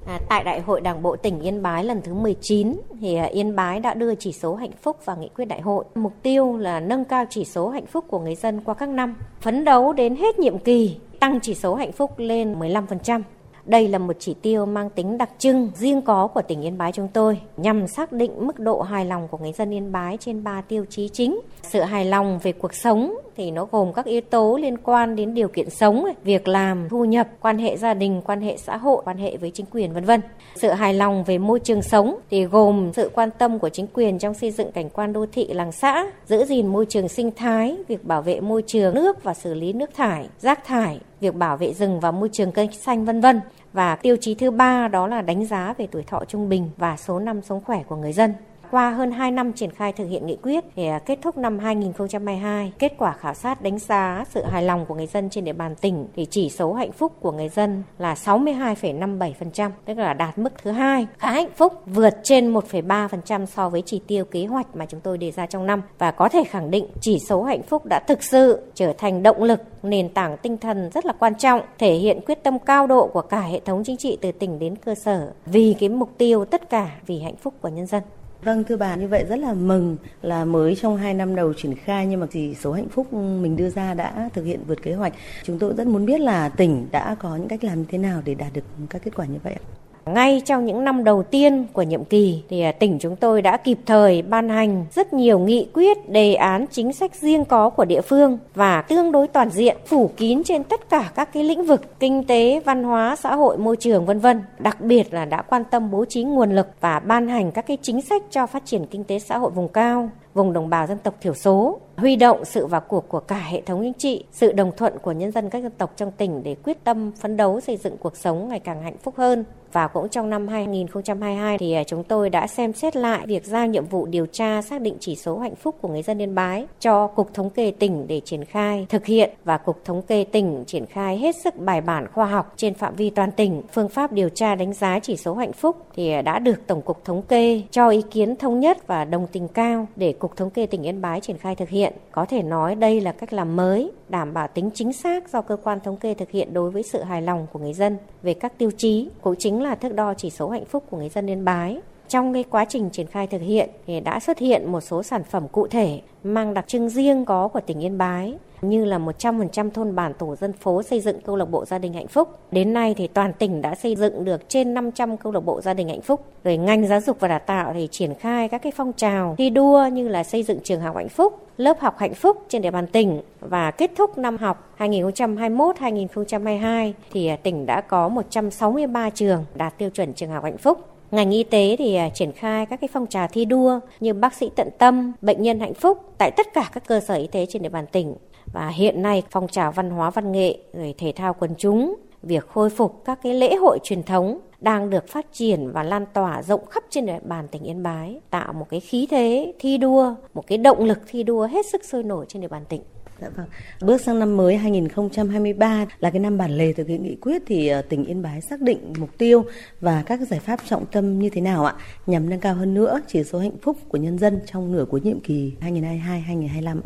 À, 0.07 0.21
tại 0.29 0.45
Đại 0.45 0.61
hội 0.61 0.81
Đảng 0.81 1.03
bộ 1.03 1.17
tỉnh 1.17 1.41
Yên 1.41 1.63
Bái 1.63 1.85
lần 1.85 2.01
thứ 2.03 2.15
19 2.15 2.81
thì 3.01 3.15
à, 3.15 3.25
Yên 3.25 3.57
Bái 3.57 3.81
đã 3.81 3.95
đưa 3.95 4.15
chỉ 4.15 4.33
số 4.33 4.55
hạnh 4.55 4.71
phúc 4.83 4.97
vào 5.05 5.17
nghị 5.17 5.29
quyết 5.29 5.45
đại 5.45 5.61
hội. 5.61 5.85
Mục 5.95 6.13
tiêu 6.23 6.57
là 6.57 6.81
nâng 6.81 7.05
cao 7.05 7.25
chỉ 7.31 7.45
số 7.45 7.69
hạnh 7.69 7.87
phúc 7.87 8.05
của 8.09 8.19
người 8.19 8.35
dân 8.35 8.61
qua 8.61 8.75
các 8.75 8.89
năm, 8.89 9.15
phấn 9.41 9.65
đấu 9.65 9.93
đến 9.93 10.17
hết 10.17 10.39
nhiệm 10.39 10.59
kỳ 10.59 10.97
tăng 11.21 11.41
chỉ 11.43 11.55
số 11.55 11.75
hạnh 11.75 11.93
phúc 11.93 12.11
lên 12.17 12.59
15%. 12.59 13.23
Đây 13.67 13.89
là 13.89 13.99
một 13.99 14.17
chỉ 14.19 14.35
tiêu 14.43 14.67
mang 14.67 14.91
tính 14.91 15.19
đặc 15.19 15.31
trưng 15.39 15.71
riêng 15.75 16.03
có 16.03 16.27
của 16.27 16.43
tỉnh 16.43 16.63
Yên 16.63 16.79
Bái 16.79 16.93
chúng 16.93 17.09
tôi 17.09 17.41
nhằm 17.57 17.89
xác 17.89 18.13
định 18.13 18.47
mức 18.47 18.59
độ 18.59 18.81
hài 18.81 19.05
lòng 19.05 19.29
của 19.29 19.39
người 19.39 19.53
dân 19.53 19.75
Yên 19.75 19.93
Bái 19.93 20.17
trên 20.21 20.45
3 20.45 20.61
tiêu 20.61 20.85
chí 20.91 21.09
chính. 21.09 21.41
Sự 21.63 21.81
hài 21.81 22.05
lòng 22.05 22.39
về 22.43 22.53
cuộc 22.53 22.75
sống 22.75 23.15
thì 23.37 23.51
nó 23.51 23.67
gồm 23.71 23.93
các 23.93 24.05
yếu 24.05 24.21
tố 24.21 24.59
liên 24.63 24.79
quan 24.79 25.17
đến 25.17 25.35
điều 25.35 25.49
kiện 25.49 25.71
sống, 25.71 26.07
việc 26.25 26.49
làm, 26.49 26.89
thu 26.89 27.05
nhập, 27.05 27.29
quan 27.41 27.59
hệ 27.59 27.77
gia 27.77 27.95
đình, 27.95 28.23
quan 28.25 28.41
hệ 28.41 28.57
xã 28.57 28.77
hội, 28.77 29.03
quan 29.05 29.19
hệ 29.19 29.37
với 29.37 29.51
chính 29.51 29.67
quyền 29.71 29.93
vân 29.93 30.05
vân. 30.05 30.21
Sự 30.57 30.71
hài 30.71 30.95
lòng 30.95 31.25
về 31.25 31.39
môi 31.39 31.61
trường 31.61 31.83
sống 31.83 32.19
thì 32.31 32.45
gồm 32.45 32.93
sự 32.93 33.11
quan 33.15 33.31
tâm 33.39 33.59
của 33.59 33.69
chính 33.69 33.87
quyền 33.95 34.19
trong 34.19 34.35
xây 34.35 34.51
dựng 34.51 34.73
cảnh 34.73 34.91
quan 34.91 35.13
đô 35.13 35.27
thị 35.33 35.47
làng 35.53 35.73
xã, 35.73 36.07
giữ 36.27 36.45
gìn 36.45 36.67
môi 36.67 36.87
trường 36.87 37.09
sinh 37.09 37.31
thái, 37.37 37.77
việc 37.89 38.05
bảo 38.05 38.23
vệ 38.23 38.41
môi 38.41 38.63
trường 38.63 38.95
nước 38.95 39.23
và 39.23 39.35
xử 39.35 39.55
lý 39.55 39.73
nước 39.73 39.91
thải, 39.95 40.29
rác 40.39 40.65
thải, 40.65 41.01
việc 41.21 41.35
bảo 41.35 41.57
vệ 41.57 41.75
rừng 41.75 42.01
và 42.01 42.11
môi 42.11 42.29
trường 42.33 42.53
cây 42.53 42.69
xanh, 42.73 43.05
vân 43.05 43.21
vân. 43.21 43.41
Và 43.73 43.97
tiêu 43.97 44.17
chí 44.21 44.35
thứ 44.35 44.51
ba 44.51 44.89
đó 44.89 45.07
là 45.07 45.23
đánh 45.23 45.47
giá 45.47 45.75
về 45.79 45.87
tuổi 45.91 46.03
thọ 46.03 46.25
trung 46.29 46.49
bình 46.49 46.71
và 46.77 46.97
số 46.97 47.19
năm 47.19 47.43
sống 47.43 47.61
khỏe 47.65 47.83
của 47.89 47.97
người 47.97 48.13
dân. 48.13 48.35
Qua 48.71 48.91
hơn 48.91 49.11
2 49.11 49.31
năm 49.31 49.53
triển 49.53 49.71
khai 49.71 49.93
thực 49.93 50.09
hiện 50.09 50.27
nghị 50.27 50.37
quyết 50.43 50.65
thì 50.77 50.87
à, 50.87 50.99
kết 50.99 51.19
thúc 51.23 51.39
năm 51.39 51.59
2022, 51.59 52.73
kết 52.79 52.93
quả 52.99 53.13
khảo 53.13 53.35
sát 53.35 53.63
đánh 53.63 53.79
giá 53.79 54.25
sự 54.31 54.45
hài 54.45 54.63
lòng 54.63 54.87
của 54.87 54.95
người 54.95 55.07
dân 55.07 55.31
trên 55.31 55.45
địa 55.45 55.53
bàn 55.53 55.75
tỉnh 55.75 56.07
thì 56.17 56.27
chỉ 56.31 56.51
số 56.51 56.73
hạnh 56.73 56.93
phúc 56.93 57.13
của 57.21 57.33
người 57.33 57.49
dân 57.49 57.83
là 57.99 58.15
62,57%, 58.15 59.71
tức 59.85 59.99
là 59.99 60.15
đạt 60.15 60.39
mức 60.39 60.53
thứ 60.63 60.71
hai. 60.71 61.07
Khá 61.19 61.31
hạnh 61.31 61.51
phúc 61.57 61.73
vượt 61.87 62.15
trên 62.23 62.53
1,3% 62.53 63.47
so 63.47 63.69
với 63.69 63.83
chỉ 63.87 64.01
tiêu 64.07 64.25
kế 64.25 64.47
hoạch 64.47 64.77
mà 64.77 64.87
chúng 64.87 65.01
tôi 65.01 65.19
đề 65.19 65.31
ra 65.31 65.47
trong 65.47 65.67
năm 65.67 65.83
và 65.99 66.11
có 66.11 66.29
thể 66.29 66.45
khẳng 66.45 66.71
định 66.71 66.87
chỉ 67.01 67.19
số 67.19 67.43
hạnh 67.43 67.63
phúc 67.63 67.83
đã 67.85 68.01
thực 68.09 68.23
sự 68.23 68.63
trở 68.75 68.93
thành 68.99 69.23
động 69.23 69.43
lực, 69.43 69.61
nền 69.83 70.09
tảng 70.09 70.37
tinh 70.37 70.59
thần 70.59 70.91
rất 70.95 71.07
là 71.07 71.13
quan 71.19 71.35
trọng, 71.35 71.61
thể 71.79 71.95
hiện 71.95 72.21
quyết 72.27 72.43
tâm 72.43 72.59
cao 72.59 72.87
độ 72.87 73.07
của 73.07 73.23
cả 73.23 73.41
hệ 73.41 73.61
thống 73.61 73.83
chính 73.85 73.97
trị 73.97 74.19
từ 74.21 74.33
tỉnh 74.33 74.59
đến 74.59 74.77
cơ 74.77 74.95
sở 74.95 75.33
vì 75.47 75.77
cái 75.81 75.89
mục 75.89 76.11
tiêu 76.19 76.45
tất 76.45 76.71
cả 76.71 76.91
vì 77.07 77.21
hạnh 77.21 77.37
phúc 77.37 77.55
của 77.61 77.69
nhân 77.69 77.87
dân. 77.87 78.03
Vâng 78.43 78.65
thưa 78.65 78.77
bà, 78.77 78.97
như 78.97 79.09
vậy 79.09 79.25
rất 79.29 79.37
là 79.39 79.53
mừng 79.53 79.97
là 80.23 80.45
mới 80.45 80.77
trong 80.77 80.97
2 80.97 81.15
năm 81.15 81.37
đầu 81.37 81.53
triển 81.55 81.75
khai 81.75 82.07
nhưng 82.07 82.21
mà 82.21 82.27
thì 82.31 82.55
số 82.55 82.73
hạnh 82.73 82.89
phúc 82.89 83.13
mình 83.13 83.57
đưa 83.57 83.71
ra 83.71 83.95
đã 83.95 84.29
thực 84.35 84.45
hiện 84.45 84.65
vượt 84.67 84.83
kế 84.83 84.95
hoạch. 84.95 85.13
Chúng 85.45 85.59
tôi 85.59 85.75
rất 85.75 85.87
muốn 85.87 86.07
biết 86.07 86.21
là 86.21 86.49
tỉnh 86.49 86.89
đã 86.91 87.17
có 87.19 87.37
những 87.37 87.49
cách 87.49 87.65
làm 87.65 87.79
như 87.79 87.85
thế 87.89 87.99
nào 87.99 88.23
để 88.25 88.35
đạt 88.35 88.53
được 88.53 88.65
các 88.91 89.03
kết 89.05 89.15
quả 89.17 89.27
như 89.27 89.39
vậy 89.43 89.53
ạ? 89.53 89.63
Ngay 90.07 90.43
trong 90.45 90.65
những 90.65 90.85
năm 90.85 91.05
đầu 91.05 91.23
tiên 91.23 91.67
của 91.73 91.83
nhiệm 91.83 92.05
kỳ 92.05 92.43
thì 92.49 92.61
à, 92.61 92.73
tỉnh 92.73 92.99
chúng 92.99 93.17
tôi 93.17 93.43
đã 93.43 93.57
kịp 93.57 93.79
thời 93.87 94.23
ban 94.23 94.49
hành 94.49 94.87
rất 94.95 95.13
nhiều 95.13 95.39
nghị 95.39 95.69
quyết, 95.75 96.11
đề 96.11 96.35
án 96.35 96.67
chính 96.71 96.93
sách 96.93 97.15
riêng 97.15 97.45
có 97.45 97.71
của 97.71 97.85
địa 97.85 98.01
phương 98.01 98.39
và 98.55 98.83
tương 98.83 99.13
đối 99.13 99.29
toàn 99.29 99.51
diện, 99.51 99.77
phủ 99.87 100.11
kín 100.17 100.45
trên 100.45 100.65
tất 100.65 100.89
cả 100.91 101.11
các 101.15 101.33
cái 101.33 101.45
lĩnh 101.45 101.67
vực 101.67 102.01
kinh 102.01 102.25
tế, 102.25 102.61
văn 102.65 102.85
hóa, 102.85 103.17
xã 103.17 103.35
hội, 103.35 103.59
môi 103.59 103.77
trường 103.77 104.07
vân 104.07 104.21
vân. 104.21 104.43
Đặc 104.59 104.81
biệt 104.81 105.15
là 105.15 105.25
đã 105.25 105.43
quan 105.43 105.65
tâm 105.71 105.91
bố 105.91 106.05
trí 106.05 106.23
nguồn 106.23 106.55
lực 106.55 106.69
và 106.81 106.99
ban 106.99 107.29
hành 107.29 107.53
các 107.53 107.67
cái 107.67 107.77
chính 107.83 108.03
sách 108.03 108.23
cho 108.31 108.47
phát 108.47 108.63
triển 108.67 108.87
kinh 108.87 109.05
tế 109.05 109.19
xã 109.19 109.39
hội 109.39 109.51
vùng 109.51 109.69
cao, 109.69 110.11
vùng 110.35 110.53
đồng 110.53 110.71
bào 110.71 110.87
dân 110.87 110.99
tộc 110.99 111.15
thiểu 111.21 111.35
số, 111.35 111.81
huy 111.97 112.17
động 112.17 112.45
sự 112.45 112.67
vào 112.67 112.81
cuộc 112.81 113.09
của 113.09 113.21
cả 113.21 113.39
hệ 113.39 113.61
thống 113.61 113.83
chính 113.83 113.93
trị, 113.93 114.25
sự 114.33 114.53
đồng 114.53 114.73
thuận 114.77 114.99
của 114.99 115.13
nhân 115.13 115.33
dân 115.33 115.51
các 115.51 115.63
dân 115.63 115.73
tộc 115.79 115.93
trong 115.97 116.11
tỉnh 116.11 116.43
để 116.43 116.55
quyết 116.65 116.85
tâm 116.85 117.13
phấn 117.13 117.37
đấu 117.37 117.61
xây 117.61 117.77
dựng 117.77 117.97
cuộc 117.99 118.17
sống 118.17 118.49
ngày 118.49 118.61
càng 118.61 118.83
hạnh 118.83 118.97
phúc 119.03 119.15
hơn 119.17 119.45
và 119.77 119.87
cũng 119.87 120.09
trong 120.09 120.31
năm 120.31 120.49
2022 120.49 121.59
thì 121.59 121.73
à, 121.73 121.85
chúng 121.85 122.05
tôi 122.05 122.31
đã 122.31 122.47
xem 122.47 122.73
xét 122.73 122.97
lại 122.97 123.27
việc 123.27 123.45
giao 123.45 123.67
nhiệm 123.67 123.87
vụ 123.87 124.07
điều 124.07 124.27
tra 124.27 124.63
xác 124.63 124.81
định 124.81 124.97
chỉ 125.01 125.17
số 125.17 125.39
hạnh 125.39 125.55
phúc 125.55 125.77
của 125.81 125.89
người 125.89 126.03
dân 126.03 126.23
Yên 126.23 126.35
Bái 126.35 126.67
cho 126.81 127.07
Cục 127.07 127.35
Thống 127.35 127.51
kê 127.51 127.71
tỉnh 127.71 128.07
để 128.09 128.21
triển 128.21 128.45
khai 128.45 128.87
thực 128.89 129.07
hiện 129.07 129.31
và 129.45 129.59
Cục 129.59 129.85
Thống 129.85 130.03
kê 130.03 130.25
tỉnh 130.25 130.65
triển 130.67 130.87
khai 130.87 131.19
hết 131.19 131.37
sức 131.37 131.57
bài 131.57 131.81
bản 131.81 132.07
khoa 132.13 132.27
học 132.27 132.53
trên 132.57 132.75
phạm 132.75 132.95
vi 132.95 133.11
toàn 133.11 133.33
tỉnh. 133.33 133.63
Phương 133.73 133.89
pháp 133.89 134.13
điều 134.13 134.29
tra 134.29 134.55
đánh 134.55 134.73
giá 134.73 134.99
chỉ 134.99 135.17
số 135.17 135.35
hạnh 135.35 135.53
phúc 135.53 135.77
thì 135.97 136.13
à, 136.13 136.23
đã 136.23 136.39
được 136.39 136.67
Tổng 136.67 136.83
cục 136.83 137.05
Thống 137.05 137.23
kê 137.23 137.63
cho 137.71 137.89
ý 137.89 138.03
kiến 138.11 138.37
thống 138.37 138.61
nhất 138.61 138.87
và 138.87 139.05
đồng 139.05 139.27
tình 139.33 139.49
cao 139.49 139.87
để 139.97 140.13
Cục 140.13 140.37
Thống 140.37 140.51
kê 140.51 140.67
tỉnh 140.67 140.83
Yên 140.83 141.01
Bái 141.01 141.21
triển 141.21 141.39
khai 141.39 141.55
thực 141.55 141.69
hiện. 141.69 141.93
Có 142.13 142.25
thể 142.25 142.43
nói 142.43 142.75
đây 142.75 143.01
là 143.01 143.13
cách 143.13 143.33
làm 143.33 143.57
mới, 143.57 143.93
đảm 144.09 144.35
bảo 144.35 144.49
tính 144.49 144.71
chính 144.75 144.93
xác 144.93 145.33
do 145.33 145.43
cơ 145.43 145.57
quan 145.57 145.81
thống 145.81 145.97
kê 145.97 146.15
thực 146.15 146.31
hiện 146.31 146.55
đối 146.55 146.71
với 146.71 146.83
sự 146.83 147.03
hài 147.03 147.23
lòng 147.23 147.47
của 147.53 147.59
người 147.59 147.73
dân 147.73 147.97
về 148.23 148.35
các 148.35 148.59
tiêu 148.59 148.71
chí, 148.71 149.09
cũng 149.21 149.35
chính 149.39 149.63
là 149.63 149.66
là 149.69 149.75
thước 149.75 149.95
đo 149.95 150.15
chỉ 150.15 150.31
số 150.31 150.49
hạnh 150.49 150.65
phúc 150.65 150.85
của 150.91 150.97
người 150.97 151.09
dân 151.09 151.31
Yên 151.31 151.45
Bái. 151.45 151.81
Trong 152.09 152.33
cái 152.33 152.45
quá 152.45 152.65
trình 152.65 152.91
triển 152.91 153.07
khai 153.07 153.27
thực 153.27 153.41
hiện 153.41 153.71
thì 153.87 154.01
đã 154.01 154.21
xuất 154.21 154.39
hiện 154.39 154.73
một 154.73 154.81
số 154.81 155.03
sản 155.03 155.25
phẩm 155.25 155.49
cụ 155.49 155.67
thể, 155.67 156.01
mang 156.25 156.55
đặc 156.55 156.65
trưng 156.69 156.89
riêng 156.89 157.25
có 157.25 157.49
của 157.49 157.61
tỉnh 157.61 157.81
Yên 157.81 157.99
Bái 157.99 158.35
như 158.61 158.85
là 158.85 158.99
100% 158.99 159.71
thôn 159.71 159.95
bản 159.95 160.15
tổ 160.15 160.37
dân 160.37 160.53
phố 160.53 160.83
xây 160.83 161.01
dựng 161.01 161.21
câu 161.21 161.37
lạc 161.37 161.45
bộ 161.45 161.65
gia 161.65 161.79
đình 161.79 161.93
hạnh 161.93 162.09
phúc. 162.09 162.39
Đến 162.51 162.73
nay 162.73 162.95
thì 162.97 163.07
toàn 163.07 163.33
tỉnh 163.33 163.63
đã 163.63 163.75
xây 163.75 163.97
dựng 163.97 164.25
được 164.25 164.49
trên 164.49 164.75
500 164.75 165.17
câu 165.17 165.33
lạc 165.33 165.41
bộ 165.41 165.61
gia 165.61 165.75
đình 165.75 165.89
hạnh 165.89 166.01
phúc. 166.01 166.25
Rồi 166.45 166.57
ngành 166.57 166.87
giáo 166.87 167.01
dục 167.01 167.21
và 167.21 167.29
đào 167.29 167.41
tạo 167.47 167.73
thì 167.75 167.89
triển 167.91 168.15
khai 168.15 168.49
các 168.49 168.63
cái 168.63 168.73
phong 168.77 168.93
trào 168.93 169.35
thi 169.39 169.51
đua 169.51 169.87
như 169.93 170.09
là 170.09 170.25
xây 170.25 170.43
dựng 170.43 170.59
trường 170.65 170.81
học 170.81 170.97
hạnh 170.97 171.09
phúc, 171.09 171.47
lớp 171.57 171.81
học 171.81 171.99
hạnh 171.99 172.15
phúc 172.15 172.45
trên 172.49 172.63
địa 172.63 172.71
bàn 172.71 172.87
tỉnh 172.87 173.21
và 173.41 173.71
kết 173.71 173.91
thúc 173.97 174.19
năm 174.19 174.37
học 174.37 174.75
2021-2022 174.79 176.93
thì 177.13 177.27
à, 177.27 177.37
tỉnh 177.37 177.67
đã 177.67 177.81
có 177.81 178.09
163 178.09 179.11
trường 179.11 179.45
đạt 179.55 179.79
tiêu 179.79 179.91
chuẩn 179.91 180.15
trường 180.15 180.31
học 180.31 180.45
hạnh 180.45 180.59
phúc. 180.59 180.79
Ngành 181.11 181.31
y 181.31 181.43
tế 181.43 181.77
thì 181.79 181.95
à, 181.95 182.09
triển 182.09 182.33
khai 182.33 182.67
các 182.67 182.81
cái 182.81 182.89
phong 182.93 183.07
trào 183.07 183.29
thi 183.33 183.45
đua 183.45 183.81
như 184.01 184.15
bác 184.15 184.35
sĩ 184.35 184.51
tận 184.57 184.69
tâm, 184.79 185.13
bệnh 185.21 185.43
nhân 185.43 185.61
hạnh 185.61 185.75
phúc 185.75 185.99
tại 186.19 186.31
tất 186.37 186.47
cả 186.55 186.71
các 186.73 186.87
cơ 186.87 187.01
sở 187.01 187.15
y 187.15 187.27
tế 187.27 187.47
trên 187.47 187.63
địa 187.63 187.69
bàn 187.69 187.87
tỉnh. 187.93 188.15
Và 188.53 188.69
hiện 188.69 189.03
nay 189.03 189.23
phong 189.31 189.49
trào 189.49 189.73
văn 189.73 189.91
hóa 189.91 190.11
văn 190.11 190.33
nghệ, 190.33 190.59
rồi 190.73 190.95
thể 190.99 191.13
thao 191.17 191.35
quần 191.35 191.55
chúng, 191.59 191.97
việc 192.23 192.49
khôi 192.49 192.71
phục 192.71 193.03
các 193.05 193.19
cái 193.23 193.35
lễ 193.35 193.57
hội 193.57 193.79
truyền 193.85 194.03
thống 194.03 194.41
đang 194.61 194.91
được 194.91 195.09
phát 195.09 195.27
triển 195.33 195.71
và 195.73 195.83
lan 195.83 196.07
tỏa 196.13 196.43
rộng 196.43 196.67
khắp 196.67 196.85
trên 196.91 197.07
địa 197.07 197.19
bàn 197.25 197.49
tỉnh 197.49 197.63
Yên 197.63 197.83
Bái, 197.83 198.21
tạo 198.31 198.53
một 198.53 198.67
cái 198.71 198.81
khí 198.81 199.07
thế 199.11 199.53
thi 199.59 199.79
đua, 199.79 200.15
một 200.35 200.47
cái 200.47 200.59
động 200.59 200.85
lực 200.85 200.99
thi 201.07 201.23
đua 201.23 201.47
hết 201.47 201.67
sức 201.67 201.85
sôi 201.85 202.03
nổi 202.03 202.27
trên 202.29 202.43
địa 202.43 202.49
bàn 202.49 202.65
tỉnh. 202.69 202.83
Dạ 203.21 203.29
vâng. 203.37 203.47
Bước 203.81 204.01
sang 204.01 204.19
năm 204.19 204.37
mới 204.37 204.57
2023 204.57 205.87
là 205.99 206.11
cái 206.11 206.21
năm 206.21 206.39
bản 206.39 206.57
lề 206.57 206.73
thực 206.73 206.89
hiện 206.89 207.03
nghị 207.03 207.17
quyết 207.17 207.43
thì 207.47 207.69
ờ, 207.69 207.83
tỉnh 207.83 208.05
Yên 208.05 208.23
Bái 208.23 208.41
xác 208.41 208.61
định 208.61 208.93
mục 208.99 209.11
tiêu 209.19 209.45
và 209.81 210.03
các 210.07 210.21
giải 210.21 210.41
pháp 210.41 210.61
trọng 210.69 210.87
tâm 210.87 211.19
như 211.19 211.31
thế 211.31 211.41
nào 211.41 211.65
ạ 211.65 211.75
nhằm 212.07 212.31
nâng 212.31 212.41
cao 212.41 212.55
hơn 212.55 212.75
nữa 212.75 213.01
chỉ 213.07 213.25
số 213.25 213.39
hạnh 213.39 213.57
phúc 213.63 213.77
của 213.89 213.99
nhân 213.99 214.19
dân 214.19 214.41
trong 214.47 214.73
nửa 214.73 214.85
cuối 214.85 215.01
nhiệm 215.01 215.21
kỳ 215.21 215.53
2022-2025 215.61 216.81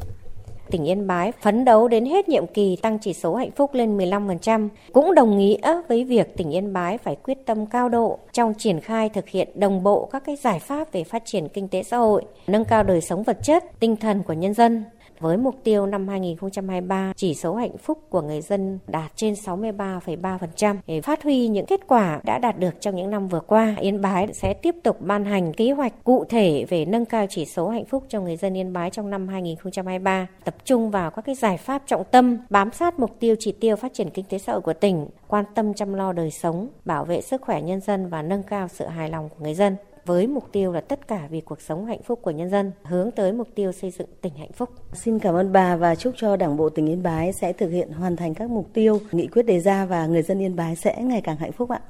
tỉnh 0.71 0.85
Yên 0.85 1.07
Bái 1.07 1.33
phấn 1.33 1.65
đấu 1.65 1.89
đến 1.89 2.07
hết 2.07 2.29
nhiệm 2.29 2.47
kỳ 2.47 2.77
tăng 2.77 2.99
chỉ 2.99 3.13
số 3.13 3.35
hạnh 3.35 3.51
phúc 3.51 3.75
lên 3.75 3.99
15%, 3.99 4.69
cũng 4.93 5.15
đồng 5.15 5.39
nghĩa 5.39 5.83
với 5.89 6.05
việc 6.05 6.37
tỉnh 6.37 6.51
Yên 6.51 6.73
Bái 6.73 6.99
phải 6.99 7.17
quyết 7.17 7.47
tâm 7.47 7.67
cao 7.67 7.89
độ 7.89 8.19
trong 8.33 8.55
triển 8.55 8.81
khai 8.81 9.09
thực 9.09 9.29
hiện 9.29 9.49
đồng 9.55 9.83
bộ 9.83 10.09
các 10.13 10.25
cái 10.27 10.37
giải 10.37 10.59
pháp 10.59 10.93
về 10.93 11.05
phát 11.05 11.23
triển 11.25 11.49
kinh 11.49 11.69
tế 11.69 11.83
xã 11.83 11.97
hội, 11.97 12.23
nâng 12.47 12.65
cao 12.65 12.83
đời 12.83 13.01
sống 13.01 13.23
vật 13.23 13.39
chất, 13.43 13.65
tinh 13.81 13.97
thần 13.97 14.23
của 14.23 14.33
nhân 14.33 14.55
dân, 14.55 14.85
với 15.21 15.37
mục 15.37 15.55
tiêu 15.65 15.87
năm 15.87 16.09
2023 16.09 17.13
chỉ 17.17 17.35
số 17.35 17.55
hạnh 17.55 17.77
phúc 17.79 17.99
của 18.09 18.23
người 18.23 18.41
dân 18.41 18.79
đạt 18.87 19.13
trên 19.17 19.35
63,3% 19.35 20.77
để 20.87 21.01
phát 21.01 21.23
huy 21.23 21.49
những 21.49 21.67
kết 21.67 21.81
quả 21.87 22.21
đã 22.25 22.39
đạt 22.39 22.59
được 22.59 22.81
trong 22.81 22.97
những 22.97 23.11
năm 23.11 23.29
vừa 23.29 23.41
qua. 23.41 23.77
Yên 23.81 24.01
Bái 24.01 24.29
sẽ 24.33 24.55
tiếp 24.55 24.75
tục 24.83 24.97
ban 25.01 25.25
hành 25.25 25.53
kế 25.53 25.71
hoạch 25.71 26.05
cụ 26.05 26.25
thể 26.29 26.65
về 26.69 26.85
nâng 26.85 27.05
cao 27.05 27.27
chỉ 27.31 27.45
số 27.45 27.69
hạnh 27.69 27.85
phúc 27.85 28.05
cho 28.09 28.21
người 28.21 28.37
dân 28.37 28.57
Yên 28.57 28.73
Bái 28.73 28.91
trong 28.91 29.11
năm 29.11 29.29
2023, 29.29 30.27
tập 30.45 30.55
trung 30.65 30.91
vào 30.91 31.11
các 31.11 31.23
cái 31.23 31.35
giải 31.35 31.57
pháp 31.57 31.83
trọng 31.87 32.05
tâm, 32.11 32.39
bám 32.51 32.73
sát 32.73 32.99
mục 32.99 33.21
tiêu 33.21 33.35
chỉ 33.39 33.53
tiêu 33.53 33.77
phát 33.77 33.95
triển 33.95 34.11
kinh 34.11 34.25
tế 34.25 34.39
xã 34.39 34.53
hội 34.53 34.61
của 34.61 34.73
tỉnh, 34.73 35.07
quan 35.29 35.45
tâm 35.55 35.75
chăm 35.75 35.95
lo 35.95 36.13
đời 36.13 36.31
sống, 36.31 36.69
bảo 36.85 37.05
vệ 37.05 37.21
sức 37.21 37.43
khỏe 37.43 37.63
nhân 37.63 37.81
dân 37.81 38.09
và 38.09 38.23
nâng 38.23 38.43
cao 38.43 38.69
sự 38.69 38.87
hài 38.87 39.11
lòng 39.11 39.29
của 39.29 39.45
người 39.45 39.55
dân 39.55 39.77
với 40.07 40.27
mục 40.27 40.53
tiêu 40.53 40.73
là 40.73 40.81
tất 40.81 41.09
cả 41.09 41.29
vì 41.31 41.41
cuộc 41.41 41.61
sống 41.61 41.87
hạnh 41.87 42.03
phúc 42.03 42.21
của 42.23 42.31
nhân 42.31 42.51
dân, 42.51 42.73
hướng 42.83 43.11
tới 43.11 43.33
mục 43.33 43.49
tiêu 43.55 43.73
xây 43.73 43.91
dựng 43.91 44.09
tỉnh 44.21 44.35
hạnh 44.35 44.53
phúc. 44.53 44.69
Xin 44.93 45.19
cảm 45.19 45.35
ơn 45.35 45.53
bà 45.53 45.77
và 45.77 45.95
chúc 45.95 46.15
cho 46.17 46.37
Đảng 46.37 46.57
bộ 46.57 46.69
tỉnh 46.69 46.87
Yên 46.87 47.03
Bái 47.03 47.33
sẽ 47.33 47.53
thực 47.53 47.69
hiện 47.69 47.93
hoàn 47.93 48.17
thành 48.17 48.35
các 48.35 48.51
mục 48.51 48.71
tiêu 48.73 49.01
nghị 49.13 49.27
quyết 49.27 49.43
đề 49.43 49.61
ra 49.61 49.87
và 49.87 50.07
người 50.07 50.23
dân 50.23 50.43
Yên 50.43 50.57
Bái 50.57 50.77
sẽ 50.77 51.03
ngày 51.03 51.21
càng 51.21 51.37
hạnh 51.37 51.53
phúc 51.53 51.71
ạ. 51.71 51.81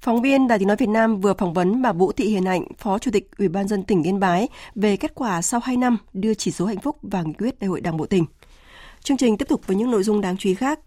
Phóng 0.00 0.22
viên 0.22 0.48
Đài 0.48 0.58
Tiếng 0.58 0.68
Nói 0.68 0.76
Việt 0.76 0.88
Nam 0.88 1.20
vừa 1.20 1.34
phỏng 1.34 1.54
vấn 1.54 1.82
bà 1.82 1.92
Vũ 1.92 2.12
Thị 2.12 2.28
Hiền 2.28 2.44
Hạnh, 2.44 2.64
Phó 2.78 2.98
Chủ 2.98 3.10
tịch 3.10 3.30
Ủy 3.38 3.48
ban 3.48 3.68
dân 3.68 3.82
tỉnh 3.82 4.02
Yên 4.02 4.20
Bái 4.20 4.48
về 4.74 4.96
kết 4.96 5.14
quả 5.14 5.42
sau 5.42 5.60
2 5.60 5.76
năm 5.76 5.98
đưa 6.12 6.34
chỉ 6.34 6.50
số 6.50 6.66
hạnh 6.66 6.80
phúc 6.80 6.96
vào 7.02 7.24
nghị 7.24 7.32
quyết 7.32 7.58
Đại 7.60 7.68
hội 7.68 7.80
Đảng 7.80 7.96
bộ 7.96 8.06
tỉnh. 8.06 8.24
Chương 9.02 9.16
trình 9.16 9.36
tiếp 9.36 9.48
tục 9.48 9.66
với 9.66 9.76
những 9.76 9.90
nội 9.90 10.02
dung 10.02 10.20
đáng 10.20 10.36
chú 10.36 10.48
ý 10.48 10.54
khác. 10.54 10.80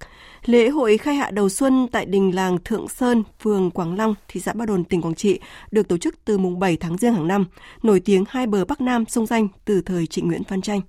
Lễ 0.46 0.70
hội 0.70 0.98
khai 0.98 1.16
hạ 1.16 1.32
đầu 1.32 1.50
xuân 1.50 1.88
tại 1.92 2.06
đình 2.06 2.36
làng 2.36 2.58
Thượng 2.66 2.88
Sơn, 2.88 3.24
phường 3.40 3.72
Quảng 3.72 3.98
Long, 3.98 4.16
thị 4.28 4.40
xã 4.40 4.54
Ba 4.54 4.66
Đồn, 4.66 4.84
tỉnh 4.84 5.02
Quảng 5.02 5.16
Trị 5.16 5.40
được 5.72 5.88
tổ 5.88 5.98
chức 5.98 6.26
từ 6.26 6.38
mùng 6.38 6.60
7 6.60 6.78
tháng 6.78 6.98
Giêng 6.98 7.14
hàng 7.14 7.28
năm, 7.28 7.46
nổi 7.84 8.00
tiếng 8.00 8.24
hai 8.30 8.48
bờ 8.48 8.66
Bắc 8.66 8.82
Nam 8.82 9.06
sông 9.06 9.26
danh 9.26 9.48
từ 9.66 9.82
thời 9.82 10.08
Trịnh 10.08 10.28
Nguyễn 10.28 10.44
Phan 10.44 10.62
Tranh. 10.62 10.82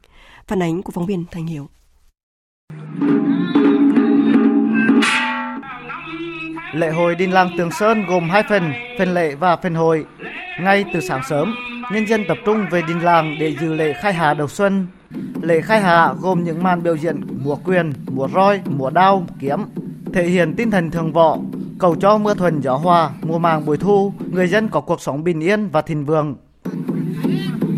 Phản 0.47 0.63
ánh 0.63 0.83
của 0.83 0.93
phóng 0.93 1.07
viên 1.07 1.25
Thành 1.31 1.47
Hiếu. 1.47 1.69
Lễ 6.75 6.91
hội 6.91 7.15
Đình 7.15 7.33
Làng 7.33 7.51
Tường 7.59 7.71
Sơn 7.71 8.07
gồm 8.07 8.31
hai 8.31 8.43
phần, 8.49 8.73
phần 8.99 9.15
lễ 9.15 9.35
và 9.35 9.57
phần 9.57 9.75
hội. 9.75 10.07
Ngay 10.61 10.85
từ 10.95 11.01
sáng 11.01 11.23
sớm, 11.29 11.55
nhân 11.93 12.09
dân 12.09 12.25
tập 12.29 12.39
trung 12.47 12.67
về 12.71 12.83
đình 12.89 13.05
làng 13.05 13.37
để 13.41 13.57
dự 13.61 13.75
lễ 13.75 13.93
khai 13.93 14.15
hạ 14.15 14.35
đầu 14.35 14.49
xuân. 14.49 14.87
Lễ 15.43 15.61
khai 15.61 15.81
hạ 15.81 16.13
gồm 16.21 16.45
những 16.45 16.63
màn 16.63 16.83
biểu 16.83 16.97
diễn 16.97 17.21
múa 17.45 17.57
quyền, 17.65 17.93
múa 18.07 18.29
roi, 18.35 18.61
múa 18.67 18.91
đao, 18.91 19.27
kiếm, 19.41 19.59
thể 20.13 20.27
hiện 20.27 20.55
tinh 20.57 20.71
thần 20.71 20.91
thường 20.91 21.13
võ, 21.13 21.39
cầu 21.79 21.97
cho 22.01 22.19
mưa 22.19 22.35
thuần 22.35 22.61
gió 22.61 22.77
hòa, 22.77 23.11
mùa 23.23 23.39
màng 23.39 23.67
bội 23.67 23.77
thu, 23.77 24.13
người 24.31 24.47
dân 24.47 24.69
có 24.69 24.81
cuộc 24.81 25.01
sống 25.01 25.25
bình 25.25 25.41
yên 25.41 25.69
và 25.69 25.83
thịnh 25.83 26.05
vượng. 26.05 26.37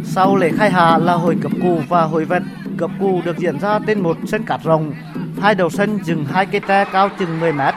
Sau 0.05 0.37
lễ 0.37 0.51
khai 0.59 0.71
hạ 0.71 0.99
là 0.99 1.13
hội 1.13 1.37
cập 1.43 1.53
cù 1.63 1.81
và 1.89 2.03
hội 2.03 2.25
vật. 2.25 2.43
Cập 2.79 2.91
cù 3.01 3.21
được 3.25 3.39
diễn 3.39 3.61
ra 3.61 3.79
trên 3.87 4.01
một 4.01 4.17
sân 4.27 4.43
cát 4.43 4.61
rộng. 4.65 4.93
Hai 5.41 5.55
đầu 5.55 5.71
sân 5.71 5.99
dừng 6.05 6.25
hai 6.25 6.47
cây 6.47 6.61
tre 6.69 6.85
cao 6.93 7.09
chừng 7.19 7.41
10 7.41 7.53
mét. 7.53 7.75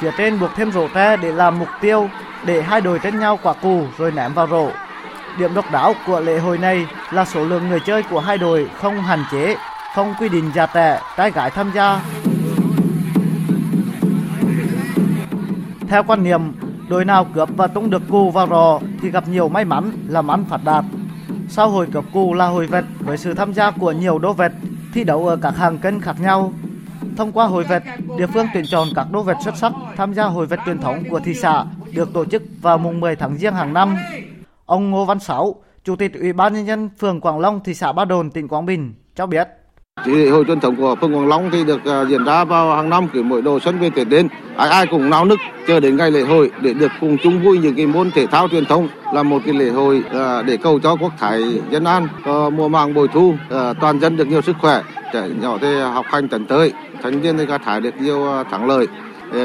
Phía 0.00 0.10
trên 0.18 0.40
buộc 0.40 0.50
thêm 0.56 0.72
rổ 0.72 0.88
tre 0.88 1.16
để 1.16 1.32
làm 1.32 1.58
mục 1.58 1.68
tiêu, 1.80 2.08
để 2.46 2.62
hai 2.62 2.80
đội 2.80 2.98
tranh 2.98 3.18
nhau 3.18 3.38
quả 3.42 3.52
cù 3.52 3.84
rồi 3.98 4.12
ném 4.12 4.34
vào 4.34 4.48
rổ. 4.48 4.70
Điểm 5.38 5.54
độc 5.54 5.64
đáo 5.72 5.94
của 6.06 6.20
lễ 6.20 6.38
hội 6.38 6.58
này 6.58 6.86
là 7.10 7.24
số 7.24 7.44
lượng 7.44 7.68
người 7.68 7.80
chơi 7.80 8.02
của 8.02 8.20
hai 8.20 8.38
đội 8.38 8.68
không 8.80 9.00
hạn 9.00 9.24
chế, 9.32 9.56
không 9.94 10.14
quy 10.20 10.28
định 10.28 10.50
già 10.54 10.66
trẻ, 10.66 11.00
trai 11.16 11.30
gái 11.30 11.50
tham 11.50 11.70
gia. 11.74 12.00
Theo 15.88 16.02
quan 16.02 16.22
niệm, 16.22 16.40
đội 16.88 17.04
nào 17.04 17.26
cướp 17.34 17.48
và 17.56 17.66
tung 17.66 17.90
được 17.90 18.02
cù 18.08 18.30
vào 18.30 18.46
rò 18.50 18.78
thì 19.02 19.10
gặp 19.10 19.28
nhiều 19.28 19.48
may 19.48 19.64
mắn, 19.64 19.92
làm 20.08 20.30
ăn 20.30 20.44
phát 20.44 20.60
đạt. 20.64 20.84
Sau 21.48 21.68
hồi 21.68 21.86
cướp 21.92 22.04
cù 22.12 22.34
là 22.34 22.46
hồi 22.46 22.66
vẹt 22.66 22.84
với 23.00 23.16
sự 23.16 23.34
tham 23.34 23.52
gia 23.52 23.70
của 23.70 23.92
nhiều 23.92 24.18
đô 24.18 24.32
vẹt 24.32 24.52
thi 24.94 25.04
đấu 25.04 25.28
ở 25.28 25.36
các 25.36 25.56
hàng 25.56 25.78
cân 25.78 26.00
khác 26.00 26.16
nhau. 26.20 26.52
Thông 27.22 27.32
qua 27.32 27.46
hội 27.46 27.64
vật, 27.64 27.82
địa 28.18 28.26
phương 28.26 28.46
tuyển 28.54 28.64
chọn 28.66 28.88
các 28.94 29.06
đô 29.12 29.22
vật 29.22 29.36
xuất 29.44 29.56
sắc 29.56 29.72
tham 29.96 30.14
gia 30.14 30.24
hội 30.24 30.46
vật 30.46 30.60
truyền 30.66 30.78
thống 30.78 31.04
của 31.10 31.20
thị 31.20 31.34
xã 31.34 31.64
được 31.92 32.12
tổ 32.14 32.24
chức 32.24 32.42
vào 32.60 32.78
mùng 32.78 33.00
10 33.00 33.16
tháng 33.16 33.36
Giêng 33.36 33.54
hàng 33.54 33.72
năm. 33.72 33.96
Ông 34.66 34.90
Ngô 34.90 35.04
Văn 35.04 35.18
Sáu, 35.20 35.54
Chủ 35.84 35.96
tịch 35.96 36.14
Ủy 36.14 36.32
ban 36.32 36.54
nhân 36.54 36.66
dân 36.66 36.90
phường 36.98 37.20
Quảng 37.20 37.38
Long, 37.38 37.60
thị 37.64 37.74
xã 37.74 37.92
Ba 37.92 38.04
Đồn, 38.04 38.30
tỉnh 38.30 38.48
Quảng 38.48 38.66
Bình 38.66 38.94
cho 39.14 39.26
biết. 39.26 39.48
Chỉ 40.04 40.12
lễ 40.12 40.30
hội 40.30 40.44
truyền 40.44 40.60
thống 40.60 40.76
của 40.76 40.96
phường 41.00 41.16
Quảng 41.16 41.28
Long 41.28 41.50
thì 41.50 41.64
được 41.64 41.84
à, 41.84 42.04
diễn 42.08 42.24
ra 42.24 42.44
vào 42.44 42.76
hàng 42.76 42.90
năm 42.90 43.08
cứ 43.12 43.22
mỗi 43.22 43.42
độ 43.42 43.60
xuân 43.60 43.78
về 43.78 43.90
Tết 43.90 44.08
đến, 44.08 44.28
ai 44.56 44.68
ai 44.68 44.86
cũng 44.86 45.10
náo 45.10 45.24
nức 45.24 45.38
chờ 45.66 45.80
đến 45.80 45.96
ngày 45.96 46.10
lễ 46.10 46.22
hội 46.22 46.50
để 46.60 46.74
được 46.74 46.92
cùng 47.00 47.16
chung 47.22 47.42
vui 47.42 47.58
những 47.58 47.74
cái 47.74 47.86
môn 47.86 48.10
thể 48.10 48.26
thao 48.26 48.48
truyền 48.48 48.64
thống 48.64 48.88
là 49.14 49.22
một 49.22 49.38
cái 49.44 49.54
lễ 49.54 49.68
hội 49.68 50.02
à, 50.12 50.42
để 50.42 50.56
cầu 50.56 50.78
cho 50.82 50.96
quốc 50.96 51.12
thái 51.18 51.60
dân 51.70 51.84
an, 51.84 52.08
mùa 52.56 52.68
màng 52.68 52.94
bội 52.94 53.08
thu, 53.08 53.34
à, 53.50 53.72
toàn 53.80 54.00
dân 54.00 54.16
được 54.16 54.28
nhiều 54.28 54.42
sức 54.42 54.56
khỏe, 54.60 54.82
trẻ 55.12 55.28
nhỏ 55.40 55.58
thì 55.60 55.80
học 55.80 56.06
hành 56.08 56.28
tận 56.28 56.46
tới, 56.46 56.72
thanh 57.02 57.22
niên 57.22 57.38
thì 57.38 57.46
gặt 57.46 57.60
hái 57.64 57.80
được 57.80 57.94
nhiều 58.00 58.26
thắng 58.50 58.66
lợi. 58.66 58.86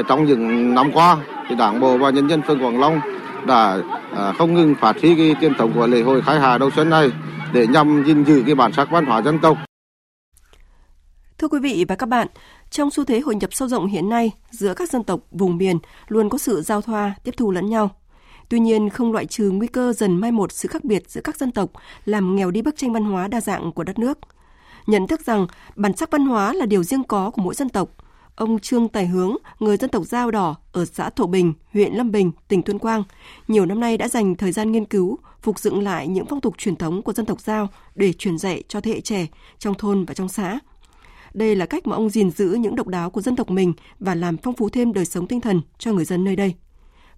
Trong 0.08 0.24
những 0.24 0.74
năm 0.74 0.92
qua 0.92 1.16
thì 1.48 1.54
Đảng 1.54 1.80
bộ 1.80 1.98
và 1.98 2.10
nhân 2.10 2.28
dân 2.30 2.42
phường 2.42 2.64
Quảng 2.64 2.80
Long 2.80 3.00
đã 3.46 3.76
không 4.38 4.54
ngừng 4.54 4.74
phát 4.74 4.96
huy 5.02 5.14
cái 5.14 5.36
truyền 5.40 5.54
thống 5.54 5.72
của 5.74 5.86
lễ 5.86 6.02
hội 6.02 6.22
khai 6.22 6.40
hà 6.40 6.58
đầu 6.58 6.70
xuân 6.70 6.90
này 6.90 7.10
để 7.52 7.66
nhằm 7.66 8.04
gìn 8.04 8.24
giữ 8.24 8.42
cái 8.46 8.54
bản 8.54 8.72
sắc 8.72 8.90
văn 8.90 9.06
hóa 9.06 9.22
dân 9.22 9.38
tộc. 9.38 9.58
Thưa 11.38 11.48
quý 11.48 11.58
vị 11.58 11.84
và 11.88 11.94
các 11.94 12.06
bạn, 12.06 12.28
trong 12.70 12.90
xu 12.90 13.04
thế 13.04 13.20
hội 13.20 13.34
nhập 13.34 13.54
sâu 13.54 13.68
rộng 13.68 13.86
hiện 13.86 14.08
nay 14.08 14.30
giữa 14.50 14.74
các 14.74 14.90
dân 14.90 15.04
tộc 15.04 15.20
vùng 15.30 15.56
miền 15.56 15.78
luôn 16.08 16.28
có 16.28 16.38
sự 16.38 16.62
giao 16.62 16.82
thoa, 16.82 17.14
tiếp 17.24 17.34
thu 17.36 17.50
lẫn 17.50 17.70
nhau. 17.70 17.90
Tuy 18.48 18.60
nhiên, 18.60 18.90
không 18.90 19.12
loại 19.12 19.26
trừ 19.26 19.50
nguy 19.50 19.66
cơ 19.66 19.92
dần 19.92 20.16
mai 20.16 20.32
một 20.32 20.52
sự 20.52 20.68
khác 20.68 20.84
biệt 20.84 21.10
giữa 21.10 21.20
các 21.24 21.36
dân 21.36 21.52
tộc, 21.52 21.70
làm 22.04 22.36
nghèo 22.36 22.50
đi 22.50 22.62
bức 22.62 22.76
tranh 22.76 22.92
văn 22.92 23.04
hóa 23.04 23.28
đa 23.28 23.40
dạng 23.40 23.72
của 23.72 23.84
đất 23.84 23.98
nước. 23.98 24.18
Nhận 24.86 25.06
thức 25.06 25.26
rằng 25.26 25.46
bản 25.76 25.96
sắc 25.96 26.10
văn 26.10 26.26
hóa 26.26 26.52
là 26.52 26.66
điều 26.66 26.82
riêng 26.82 27.04
có 27.04 27.30
của 27.30 27.42
mỗi 27.42 27.54
dân 27.54 27.68
tộc, 27.68 27.88
ông 28.36 28.58
Trương 28.58 28.88
Tài 28.88 29.06
Hướng, 29.06 29.36
người 29.60 29.76
dân 29.76 29.90
tộc 29.90 30.04
Dao 30.06 30.30
Đỏ 30.30 30.56
ở 30.72 30.84
xã 30.84 31.10
Thổ 31.10 31.26
Bình, 31.26 31.52
huyện 31.72 31.92
Lâm 31.94 32.10
Bình, 32.10 32.32
tỉnh 32.48 32.62
Tuyên 32.62 32.78
Quang, 32.78 33.02
nhiều 33.48 33.66
năm 33.66 33.80
nay 33.80 33.96
đã 33.96 34.08
dành 34.08 34.34
thời 34.34 34.52
gian 34.52 34.72
nghiên 34.72 34.84
cứu, 34.84 35.18
phục 35.42 35.58
dựng 35.58 35.82
lại 35.82 36.08
những 36.08 36.26
phong 36.26 36.40
tục 36.40 36.54
truyền 36.58 36.76
thống 36.76 37.02
của 37.02 37.12
dân 37.12 37.26
tộc 37.26 37.40
Dao 37.40 37.68
để 37.94 38.12
truyền 38.12 38.38
dạy 38.38 38.62
cho 38.68 38.80
thế 38.80 38.90
hệ 38.90 39.00
trẻ 39.00 39.26
trong 39.58 39.74
thôn 39.74 40.04
và 40.04 40.14
trong 40.14 40.28
xã. 40.28 40.58
Đây 41.34 41.56
là 41.56 41.66
cách 41.66 41.86
mà 41.86 41.96
ông 41.96 42.10
gìn 42.10 42.30
giữ 42.30 42.46
những 42.48 42.76
độc 42.76 42.86
đáo 42.86 43.10
của 43.10 43.20
dân 43.20 43.36
tộc 43.36 43.50
mình 43.50 43.72
và 43.98 44.14
làm 44.14 44.36
phong 44.36 44.54
phú 44.54 44.68
thêm 44.68 44.92
đời 44.92 45.04
sống 45.04 45.26
tinh 45.26 45.40
thần 45.40 45.60
cho 45.78 45.92
người 45.92 46.04
dân 46.04 46.24
nơi 46.24 46.36
đây. 46.36 46.54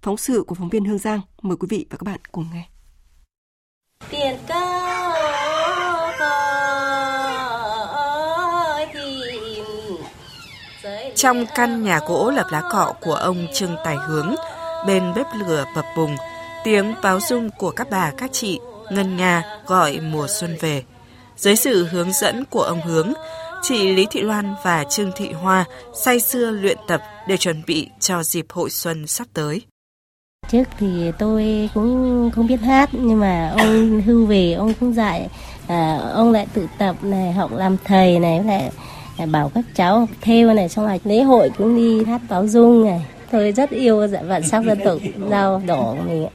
Phóng 0.03 0.16
sự 0.16 0.44
của 0.46 0.55
phóng 0.55 0.68
viên 0.68 0.85
Hương 0.85 0.99
Giang, 0.99 1.20
mời 1.42 1.57
quý 1.57 1.66
vị 1.70 1.87
và 1.90 1.96
các 1.96 2.05
bạn 2.05 2.20
cùng 2.33 2.46
nghe. 2.53 2.68
Tiền 4.11 4.37
cao 4.46 4.81
Trong 11.14 11.44
căn 11.55 11.83
nhà 11.83 12.01
gỗ 12.09 12.31
lập 12.31 12.46
lá 12.51 12.62
cọ 12.70 12.94
của 13.01 13.14
ông 13.14 13.46
Trương 13.55 13.77
Tài 13.85 13.96
Hướng, 13.96 14.35
bên 14.87 15.12
bếp 15.16 15.27
lửa 15.35 15.64
bập 15.77 15.85
bùng, 15.96 16.16
tiếng 16.64 16.94
báo 17.03 17.18
dung 17.29 17.51
của 17.59 17.70
các 17.70 17.90
bà 17.90 18.12
các 18.18 18.31
chị 18.33 18.61
ngân 18.90 19.16
nga 19.16 19.42
gọi 19.66 20.01
mùa 20.01 20.27
xuân 20.29 20.57
về. 20.61 20.85
Dưới 21.37 21.57
sự 21.57 21.87
hướng 21.87 22.12
dẫn 22.12 22.44
của 22.51 22.62
ông 22.62 22.81
Hướng, 22.81 23.12
chị 23.62 23.94
Lý 23.94 24.07
Thị 24.11 24.20
Loan 24.20 24.55
và 24.62 24.85
Trương 24.85 25.12
Thị 25.16 25.33
Hoa 25.33 25.64
say 25.94 26.20
sưa 26.20 26.51
luyện 26.51 26.79
tập 26.88 27.01
để 27.29 27.37
chuẩn 27.37 27.62
bị 27.66 27.88
cho 28.01 28.23
dịp 28.23 28.46
hội 28.49 28.70
xuân 28.70 29.07
sắp 29.07 29.27
tới. 29.35 29.62
Trước 30.51 30.64
thì 30.79 31.12
tôi 31.18 31.70
cũng 31.75 32.31
không 32.35 32.46
biết 32.46 32.61
hát 32.61 32.90
nhưng 32.92 33.20
mà 33.20 33.55
ông 33.59 34.03
hưu 34.03 34.27
về 34.27 34.53
ông 34.53 34.73
cũng 34.81 34.94
dạy 34.94 35.29
à, 35.66 35.99
ông 36.14 36.33
lại 36.33 36.46
tự 36.55 36.66
tập 36.79 36.96
này 37.03 37.33
học 37.33 37.53
làm 37.53 37.77
thầy 37.85 38.18
này 38.18 38.44
lại 38.44 38.70
bảo 39.27 39.51
các 39.55 39.64
cháu 39.75 40.09
theo 40.20 40.55
này 40.55 40.68
xong 40.68 40.87
rồi 40.87 41.01
lễ 41.05 41.23
hội 41.23 41.51
cũng 41.59 41.77
đi 41.77 42.05
hát 42.05 42.20
báo 42.29 42.46
dung 42.46 42.85
này 42.85 43.07
tôi 43.31 43.53
rất 43.53 43.70
yêu 43.70 44.07
dạ 44.07 44.23
bản 44.23 44.42
sắc 44.49 44.64
dân 44.64 44.79
tộc 44.85 44.99
dao 45.31 45.62
đỏ 45.66 45.94
của 45.99 46.05
mình 46.09 46.27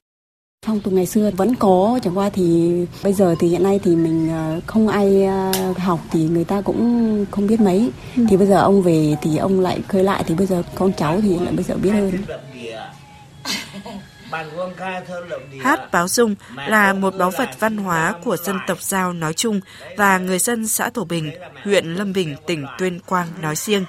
phong 0.66 0.80
tục 0.80 0.94
ngày 0.94 1.06
xưa 1.06 1.32
vẫn 1.38 1.56
có 1.56 2.00
chẳng 2.04 2.18
qua 2.18 2.30
thì 2.30 2.74
bây 3.04 3.14
giờ 3.14 3.36
thì 3.40 3.48
hiện 3.48 3.64
nay 3.64 3.80
thì 3.84 3.96
mình 3.96 4.30
ờ, 4.30 4.60
không 4.66 4.88
ai 4.88 5.24
ờ, 5.24 5.52
học 5.78 6.00
thì 6.12 6.24
người 6.24 6.44
ta 6.44 6.62
cũng 6.62 7.26
không 7.32 7.48
biết 7.48 7.62
mấy 7.62 7.92
ừ. 8.16 8.26
thì 8.30 8.38
bây 8.38 8.48
giờ 8.48 8.62
ông 8.62 8.82
về 8.82 9.16
thì 9.22 9.38
ông 9.38 9.60
lại 9.60 9.80
khơi 9.88 10.04
lại 10.04 10.24
thì 10.28 10.36
bây 10.36 10.48
giờ 10.48 10.64
con 10.76 10.92
cháu 10.98 11.22
thì 11.22 11.40
lại 11.40 11.54
bây 11.54 11.64
giờ 11.64 11.76
biết 11.76 11.92
hơn 11.92 12.12
Hát 15.64 15.92
báo 15.92 16.08
dung 16.08 16.36
là 16.56 16.94
một 16.94 17.16
báu 17.18 17.32
vật 17.38 17.50
văn 17.60 17.78
hóa 17.78 18.14
của 18.24 18.38
dân 18.38 18.58
tộc 18.68 18.82
Giao 18.82 19.14
nói 19.14 19.34
chung 19.34 19.62
và 19.98 20.18
người 20.18 20.40
dân 20.40 20.68
xã 20.68 20.90
Thổ 20.90 21.04
Bình, 21.04 21.32
huyện 21.64 21.86
Lâm 21.86 22.14
Bình, 22.14 22.36
tỉnh 22.48 22.66
Tuyên 22.80 23.00
Quang 23.00 23.28
nói 23.42 23.56
riêng. 23.56 23.86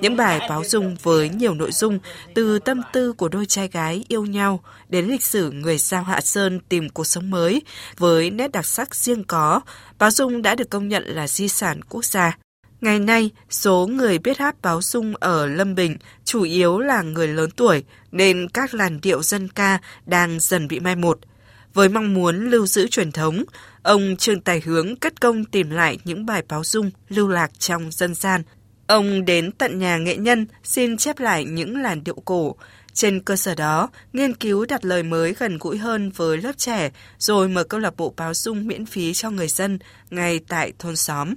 Những 0.00 0.16
bài 0.16 0.40
báo 0.48 0.64
dung 0.64 0.96
với 1.02 1.28
nhiều 1.28 1.54
nội 1.54 1.72
dung 1.72 1.98
từ 2.34 2.58
tâm 2.58 2.80
tư 2.92 3.12
của 3.12 3.28
đôi 3.28 3.46
trai 3.46 3.68
gái 3.68 4.04
yêu 4.08 4.24
nhau 4.24 4.60
đến 4.88 5.06
lịch 5.06 5.24
sử 5.24 5.50
người 5.50 5.78
Giao 5.78 6.02
Hạ 6.02 6.20
Sơn 6.20 6.60
tìm 6.68 6.88
cuộc 6.88 7.06
sống 7.06 7.30
mới. 7.30 7.62
Với 7.98 8.30
nét 8.30 8.52
đặc 8.52 8.66
sắc 8.66 8.94
riêng 8.94 9.24
có, 9.24 9.60
báo 9.98 10.10
dung 10.10 10.42
đã 10.42 10.54
được 10.54 10.70
công 10.70 10.88
nhận 10.88 11.04
là 11.06 11.28
di 11.28 11.48
sản 11.48 11.80
quốc 11.88 12.04
gia. 12.04 12.36
Ngày 12.84 12.98
nay, 12.98 13.30
số 13.50 13.86
người 13.86 14.18
biết 14.18 14.38
hát 14.38 14.62
báo 14.62 14.82
sung 14.82 15.14
ở 15.20 15.46
Lâm 15.46 15.74
Bình 15.74 15.96
chủ 16.24 16.42
yếu 16.42 16.78
là 16.78 17.02
người 17.02 17.28
lớn 17.28 17.50
tuổi, 17.56 17.84
nên 18.12 18.48
các 18.48 18.74
làn 18.74 19.00
điệu 19.00 19.22
dân 19.22 19.48
ca 19.48 19.78
đang 20.06 20.40
dần 20.40 20.68
bị 20.68 20.80
mai 20.80 20.96
một. 20.96 21.18
Với 21.74 21.88
mong 21.88 22.14
muốn 22.14 22.50
lưu 22.50 22.66
giữ 22.66 22.88
truyền 22.88 23.12
thống, 23.12 23.44
ông 23.82 24.16
Trương 24.16 24.40
Tài 24.40 24.60
Hướng 24.60 24.96
cất 24.96 25.20
công 25.20 25.44
tìm 25.44 25.70
lại 25.70 25.98
những 26.04 26.26
bài 26.26 26.42
báo 26.48 26.64
dung 26.64 26.90
lưu 27.08 27.28
lạc 27.28 27.50
trong 27.58 27.90
dân 27.92 28.14
gian. 28.14 28.42
Ông 28.86 29.24
đến 29.24 29.52
tận 29.52 29.78
nhà 29.78 29.96
nghệ 29.96 30.16
nhân 30.16 30.46
xin 30.62 30.96
chép 30.96 31.18
lại 31.18 31.44
những 31.44 31.82
làn 31.82 32.04
điệu 32.04 32.22
cổ. 32.24 32.56
Trên 32.92 33.20
cơ 33.20 33.36
sở 33.36 33.54
đó, 33.54 33.88
nghiên 34.12 34.34
cứu 34.34 34.66
đặt 34.66 34.84
lời 34.84 35.02
mới 35.02 35.34
gần 35.38 35.58
gũi 35.60 35.78
hơn 35.78 36.10
với 36.10 36.38
lớp 36.38 36.52
trẻ, 36.56 36.90
rồi 37.18 37.48
mở 37.48 37.64
câu 37.64 37.80
lạc 37.80 37.96
bộ 37.96 38.14
báo 38.16 38.34
dung 38.34 38.66
miễn 38.66 38.86
phí 38.86 39.14
cho 39.14 39.30
người 39.30 39.48
dân 39.48 39.78
ngay 40.10 40.40
tại 40.48 40.72
thôn 40.78 40.96
xóm. 40.96 41.34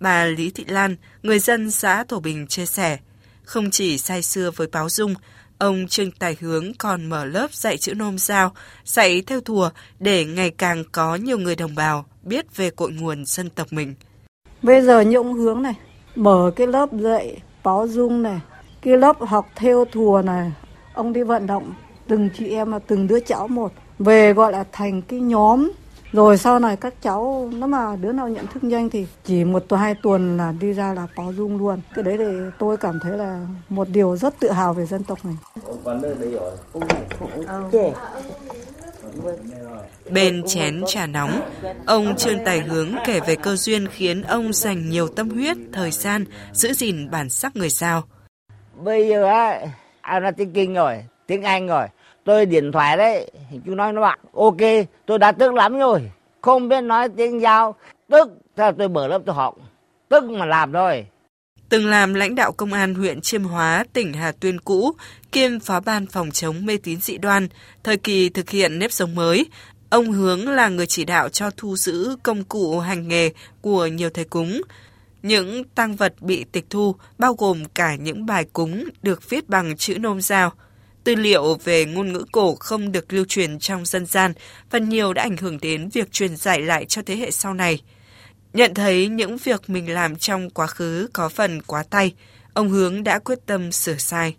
Bà 0.00 0.24
Lý 0.24 0.50
Thị 0.50 0.64
Lan, 0.68 0.96
người 1.22 1.38
dân 1.38 1.70
xã 1.70 2.04
Thổ 2.04 2.20
Bình 2.20 2.46
chia 2.46 2.66
sẻ, 2.66 2.98
không 3.42 3.70
chỉ 3.70 3.98
say 3.98 4.22
xưa 4.22 4.50
với 4.56 4.66
báo 4.72 4.88
dung, 4.88 5.14
ông 5.58 5.86
Trương 5.88 6.10
Tài 6.10 6.36
Hướng 6.40 6.74
còn 6.78 7.06
mở 7.06 7.24
lớp 7.24 7.54
dạy 7.54 7.76
chữ 7.76 7.94
nôm 7.94 8.18
giao, 8.18 8.52
dạy 8.84 9.22
theo 9.26 9.40
thùa 9.40 9.70
để 9.98 10.24
ngày 10.24 10.50
càng 10.50 10.84
có 10.92 11.14
nhiều 11.14 11.38
người 11.38 11.56
đồng 11.56 11.74
bào 11.74 12.04
biết 12.22 12.56
về 12.56 12.70
cội 12.70 12.92
nguồn 12.92 13.24
dân 13.24 13.50
tộc 13.50 13.66
mình. 13.70 13.94
Bây 14.62 14.82
giờ 14.82 15.00
như 15.00 15.16
ông 15.16 15.34
Hướng 15.34 15.62
này, 15.62 15.74
mở 16.14 16.50
cái 16.56 16.66
lớp 16.66 16.88
dạy 16.92 17.42
báo 17.64 17.88
dung 17.88 18.22
này, 18.22 18.40
cái 18.82 18.96
lớp 18.96 19.16
học 19.20 19.46
theo 19.56 19.84
thùa 19.92 20.22
này, 20.22 20.52
ông 20.94 21.12
đi 21.12 21.22
vận 21.22 21.46
động 21.46 21.72
từng 22.08 22.28
chị 22.38 22.50
em 22.50 22.72
là 22.72 22.78
từng 22.78 23.06
đứa 23.06 23.20
cháu 23.20 23.48
một 23.48 23.72
về 23.98 24.32
gọi 24.32 24.52
là 24.52 24.64
thành 24.72 25.02
cái 25.02 25.20
nhóm 25.20 25.72
rồi 26.16 26.38
sau 26.38 26.58
này 26.58 26.76
các 26.76 26.94
cháu 27.02 27.50
nếu 27.52 27.68
mà 27.68 27.96
đứa 27.96 28.12
nào 28.12 28.28
nhận 28.28 28.46
thức 28.46 28.64
nhanh 28.64 28.90
thì 28.90 29.06
chỉ 29.24 29.44
một 29.44 29.64
tuần 29.68 29.80
hai 29.80 29.94
tuần 30.02 30.36
là 30.36 30.52
đi 30.60 30.72
ra 30.72 30.94
là 30.94 31.06
báo 31.16 31.32
dung 31.32 31.58
luôn. 31.58 31.80
Cái 31.94 32.04
đấy 32.04 32.16
thì 32.18 32.24
tôi 32.58 32.76
cảm 32.76 32.98
thấy 33.02 33.18
là 33.18 33.46
một 33.68 33.88
điều 33.88 34.16
rất 34.16 34.34
tự 34.40 34.50
hào 34.50 34.74
về 34.74 34.86
dân 34.86 35.04
tộc 35.04 35.18
này 35.24 35.34
Bên 40.10 40.42
chén 40.46 40.82
trà 40.86 41.06
nóng, 41.06 41.40
ông 41.86 42.16
Trương 42.16 42.44
Tài 42.44 42.60
Hướng 42.60 42.94
kể 43.06 43.20
về 43.20 43.36
cơ 43.36 43.56
duyên 43.56 43.86
khiến 43.88 44.22
ông 44.22 44.52
dành 44.52 44.90
nhiều 44.90 45.08
tâm 45.08 45.30
huyết, 45.30 45.56
thời 45.72 45.90
gian 45.90 46.24
giữ 46.52 46.72
gìn 46.72 47.10
bản 47.10 47.30
sắc 47.30 47.56
người 47.56 47.68
Giao. 47.68 48.02
Bây 48.74 49.08
giờ 49.08 49.24
á, 49.24 49.60
ai 50.00 50.20
nói 50.20 50.32
tiếng 50.32 50.52
Kinh 50.52 50.74
rồi, 50.74 51.04
tiếng 51.26 51.42
Anh 51.42 51.66
rồi, 51.66 51.86
tôi 52.26 52.46
điện 52.46 52.72
thoại 52.72 52.96
đấy 52.96 53.30
chú 53.66 53.74
nói 53.74 53.92
nó 53.92 54.00
bạn 54.00 54.18
ok 54.34 54.86
tôi 55.06 55.18
đã 55.18 55.32
tức 55.32 55.54
lắm 55.54 55.78
rồi 55.78 56.10
không 56.40 56.68
biết 56.68 56.80
nói 56.80 57.08
tiếng 57.16 57.40
giao 57.40 57.74
tức 58.10 58.28
theo 58.56 58.72
tôi 58.72 58.88
mở 58.88 59.08
lớp 59.08 59.22
tôi 59.26 59.34
học 59.34 59.54
tức 60.08 60.24
mà 60.24 60.46
làm 60.46 60.72
thôi 60.72 61.06
từng 61.68 61.86
làm 61.86 62.14
lãnh 62.14 62.34
đạo 62.34 62.52
công 62.52 62.72
an 62.72 62.94
huyện 62.94 63.20
Chiêm 63.20 63.44
Hóa, 63.44 63.84
tỉnh 63.92 64.12
Hà 64.12 64.32
Tuyên 64.32 64.60
cũ, 64.60 64.92
kiêm 65.32 65.60
phó 65.60 65.80
ban 65.80 66.06
phòng 66.06 66.30
chống 66.30 66.66
mê 66.66 66.78
tín 66.82 67.00
dị 67.00 67.18
đoan, 67.18 67.48
thời 67.84 67.96
kỳ 67.96 68.28
thực 68.28 68.50
hiện 68.50 68.78
nếp 68.78 68.92
sống 68.92 69.14
mới. 69.14 69.46
Ông 69.90 70.12
Hướng 70.12 70.48
là 70.48 70.68
người 70.68 70.86
chỉ 70.86 71.04
đạo 71.04 71.28
cho 71.28 71.50
thu 71.56 71.76
giữ 71.76 72.16
công 72.22 72.44
cụ 72.44 72.78
hành 72.78 73.08
nghề 73.08 73.30
của 73.60 73.86
nhiều 73.86 74.10
thầy 74.10 74.24
cúng. 74.24 74.60
Những 75.22 75.64
tăng 75.64 75.96
vật 75.96 76.14
bị 76.20 76.44
tịch 76.52 76.64
thu 76.70 76.94
bao 77.18 77.34
gồm 77.34 77.64
cả 77.64 77.94
những 77.94 78.26
bài 78.26 78.44
cúng 78.52 78.84
được 79.02 79.30
viết 79.30 79.48
bằng 79.48 79.76
chữ 79.76 79.98
nôm 79.98 80.20
giao– 80.20 80.52
Tư 81.06 81.14
liệu 81.14 81.54
về 81.64 81.84
ngôn 81.84 82.12
ngữ 82.12 82.24
cổ 82.32 82.54
không 82.54 82.92
được 82.92 83.12
lưu 83.12 83.24
truyền 83.28 83.58
trong 83.58 83.84
dân 83.84 84.06
gian, 84.06 84.32
và 84.70 84.78
nhiều 84.78 85.12
đã 85.12 85.22
ảnh 85.22 85.36
hưởng 85.36 85.58
đến 85.62 85.88
việc 85.92 86.12
truyền 86.12 86.36
dạy 86.36 86.62
lại 86.62 86.84
cho 86.84 87.02
thế 87.06 87.16
hệ 87.16 87.30
sau 87.30 87.54
này. 87.54 87.82
Nhận 88.52 88.74
thấy 88.74 89.08
những 89.08 89.36
việc 89.36 89.70
mình 89.70 89.94
làm 89.94 90.16
trong 90.16 90.50
quá 90.50 90.66
khứ 90.66 91.08
có 91.12 91.28
phần 91.28 91.62
quá 91.62 91.84
tay, 91.90 92.14
ông 92.54 92.68
Hướng 92.68 93.04
đã 93.04 93.18
quyết 93.18 93.38
tâm 93.46 93.72
sửa 93.72 93.96
sai. 93.96 94.36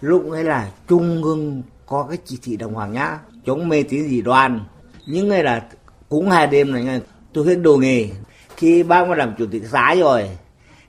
Lúc 0.00 0.30
ấy 0.30 0.44
là 0.44 0.70
Trung 0.88 1.22
ương 1.22 1.62
có 1.86 2.06
cái 2.08 2.18
chỉ 2.24 2.38
thị 2.42 2.56
đồng 2.56 2.74
hoàng 2.74 2.92
nhá, 2.92 3.18
chống 3.46 3.68
mê 3.68 3.82
tín 3.82 4.08
dị 4.08 4.22
đoan. 4.22 4.60
Những 5.06 5.28
ngày 5.28 5.42
là 5.42 5.62
cúng 6.08 6.30
hai 6.30 6.46
đêm 6.46 6.72
này, 6.72 7.00
tôi 7.32 7.46
hết 7.46 7.54
đồ 7.54 7.76
nghề. 7.76 8.08
Khi 8.56 8.82
bác 8.82 9.08
mà 9.08 9.14
làm 9.14 9.34
chủ 9.38 9.46
tịch 9.52 9.62
xã 9.72 9.94
rồi, 9.94 10.30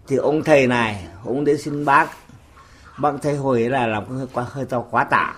thì 0.07 0.15
ông 0.15 0.43
thầy 0.43 0.67
này, 0.67 1.05
ông 1.25 1.45
đến 1.45 1.57
xin 1.61 1.85
bác 1.85 2.09
bác 2.97 3.11
thấy 3.21 3.35
hồi 3.35 3.59
là 3.69 3.87
làm 3.87 4.05
hơi 4.05 4.27
quá 4.33 4.45
hơi 4.49 4.65
to 4.65 4.83
quá 4.91 5.03
tả. 5.03 5.35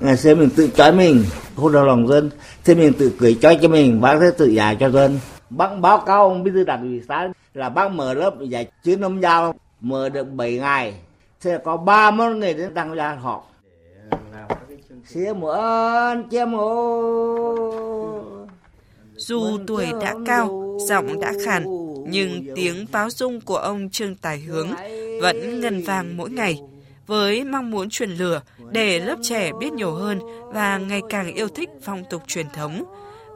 Ngày 0.00 0.16
xưa 0.16 0.34
mình 0.34 0.50
tự 0.56 0.68
trói 0.74 0.92
mình 0.92 1.24
hôn 1.56 1.72
đầu 1.72 1.84
lòng 1.84 2.08
dân. 2.08 2.30
Thế 2.64 2.74
mình 2.74 2.92
tự 2.98 3.12
cười 3.18 3.38
trói 3.42 3.58
cho 3.62 3.68
mình 3.68 4.00
bác 4.00 4.18
sẽ 4.20 4.30
tự 4.38 4.46
giải 4.46 4.76
cho 4.80 4.90
dân. 4.90 5.20
Bác 5.50 5.68
báo 5.80 5.98
cáo 5.98 6.28
ông 6.28 6.42
bí 6.42 6.50
thư 6.50 6.64
đảng 6.64 6.82
ủy 6.82 7.02
xã 7.08 7.28
là 7.54 7.68
bác 7.68 7.90
mở 7.92 8.14
lớp 8.14 8.34
dạy 8.40 8.68
chữ 8.84 8.96
nông 8.96 9.22
giao 9.22 9.54
mở 9.80 10.08
được 10.08 10.24
7 10.32 10.52
ngày. 10.52 10.94
Thế 11.40 11.58
có 11.64 11.76
ba 11.76 12.10
môn 12.10 12.38
người 12.38 12.54
đến 12.54 12.74
đăng 12.74 12.94
ra 12.94 13.14
họ 13.14 13.42
xía 15.06 15.32
muộn 15.32 16.28
chiêm 16.30 16.52
ô 16.52 17.78
dù 19.16 19.58
tuổi 19.66 19.86
đã 20.00 20.14
cao, 20.26 20.76
giọng 20.88 21.20
đã 21.20 21.32
khàn, 21.44 21.64
nhưng 22.08 22.46
tiếng 22.56 22.86
báo 22.92 23.10
dung 23.10 23.40
của 23.40 23.56
ông 23.56 23.90
Trương 23.90 24.14
Tài 24.14 24.40
Hướng 24.40 24.68
vẫn 25.22 25.60
ngân 25.60 25.82
vang 25.82 26.16
mỗi 26.16 26.30
ngày 26.30 26.60
với 27.08 27.44
mong 27.44 27.70
muốn 27.70 27.90
truyền 27.90 28.10
lửa 28.10 28.40
để 28.70 29.00
lớp 29.00 29.16
trẻ 29.22 29.52
biết 29.60 29.72
nhiều 29.72 29.92
hơn 29.92 30.18
và 30.52 30.78
ngày 30.78 31.02
càng 31.08 31.34
yêu 31.34 31.48
thích 31.48 31.68
phong 31.82 32.04
tục 32.10 32.22
truyền 32.26 32.46
thống. 32.50 32.84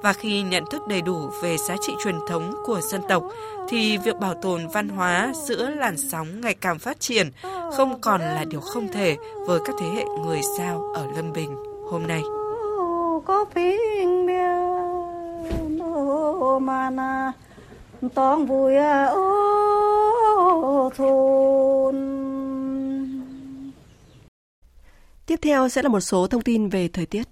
Và 0.02 0.12
khi 0.12 0.42
nhận 0.42 0.64
thức 0.70 0.82
đầy 0.88 1.02
đủ 1.02 1.30
về 1.42 1.56
giá 1.56 1.76
trị 1.80 1.92
truyền 2.04 2.14
thống 2.28 2.54
của 2.66 2.80
dân 2.80 3.00
tộc, 3.08 3.24
thì 3.68 3.98
việc 3.98 4.16
bảo 4.20 4.34
tồn 4.34 4.68
văn 4.68 4.88
hóa 4.88 5.32
giữa 5.34 5.70
làn 5.70 5.96
sóng 5.96 6.40
ngày 6.40 6.54
càng 6.54 6.78
phát 6.78 7.00
triển 7.00 7.30
không 7.76 8.00
còn 8.00 8.20
là 8.20 8.44
điều 8.44 8.60
không 8.60 8.88
thể 8.88 9.16
với 9.46 9.60
các 9.64 9.76
thế 9.78 9.86
hệ 9.86 10.04
người 10.24 10.40
sao 10.58 10.92
ở 10.94 11.06
Lâm 11.16 11.32
Bình 11.32 11.56
hôm 11.90 12.06
nay. 12.06 12.22
Có 13.26 13.44
mà 16.90 17.32
vui 18.46 18.76
ô 19.12 20.90
thôn 20.96 22.31
Tiếp 25.26 25.38
theo 25.42 25.68
sẽ 25.68 25.82
là 25.82 25.88
một 25.88 26.00
số 26.00 26.26
thông 26.26 26.42
tin 26.42 26.68
về 26.68 26.88
thời 26.88 27.06
tiết. 27.06 27.28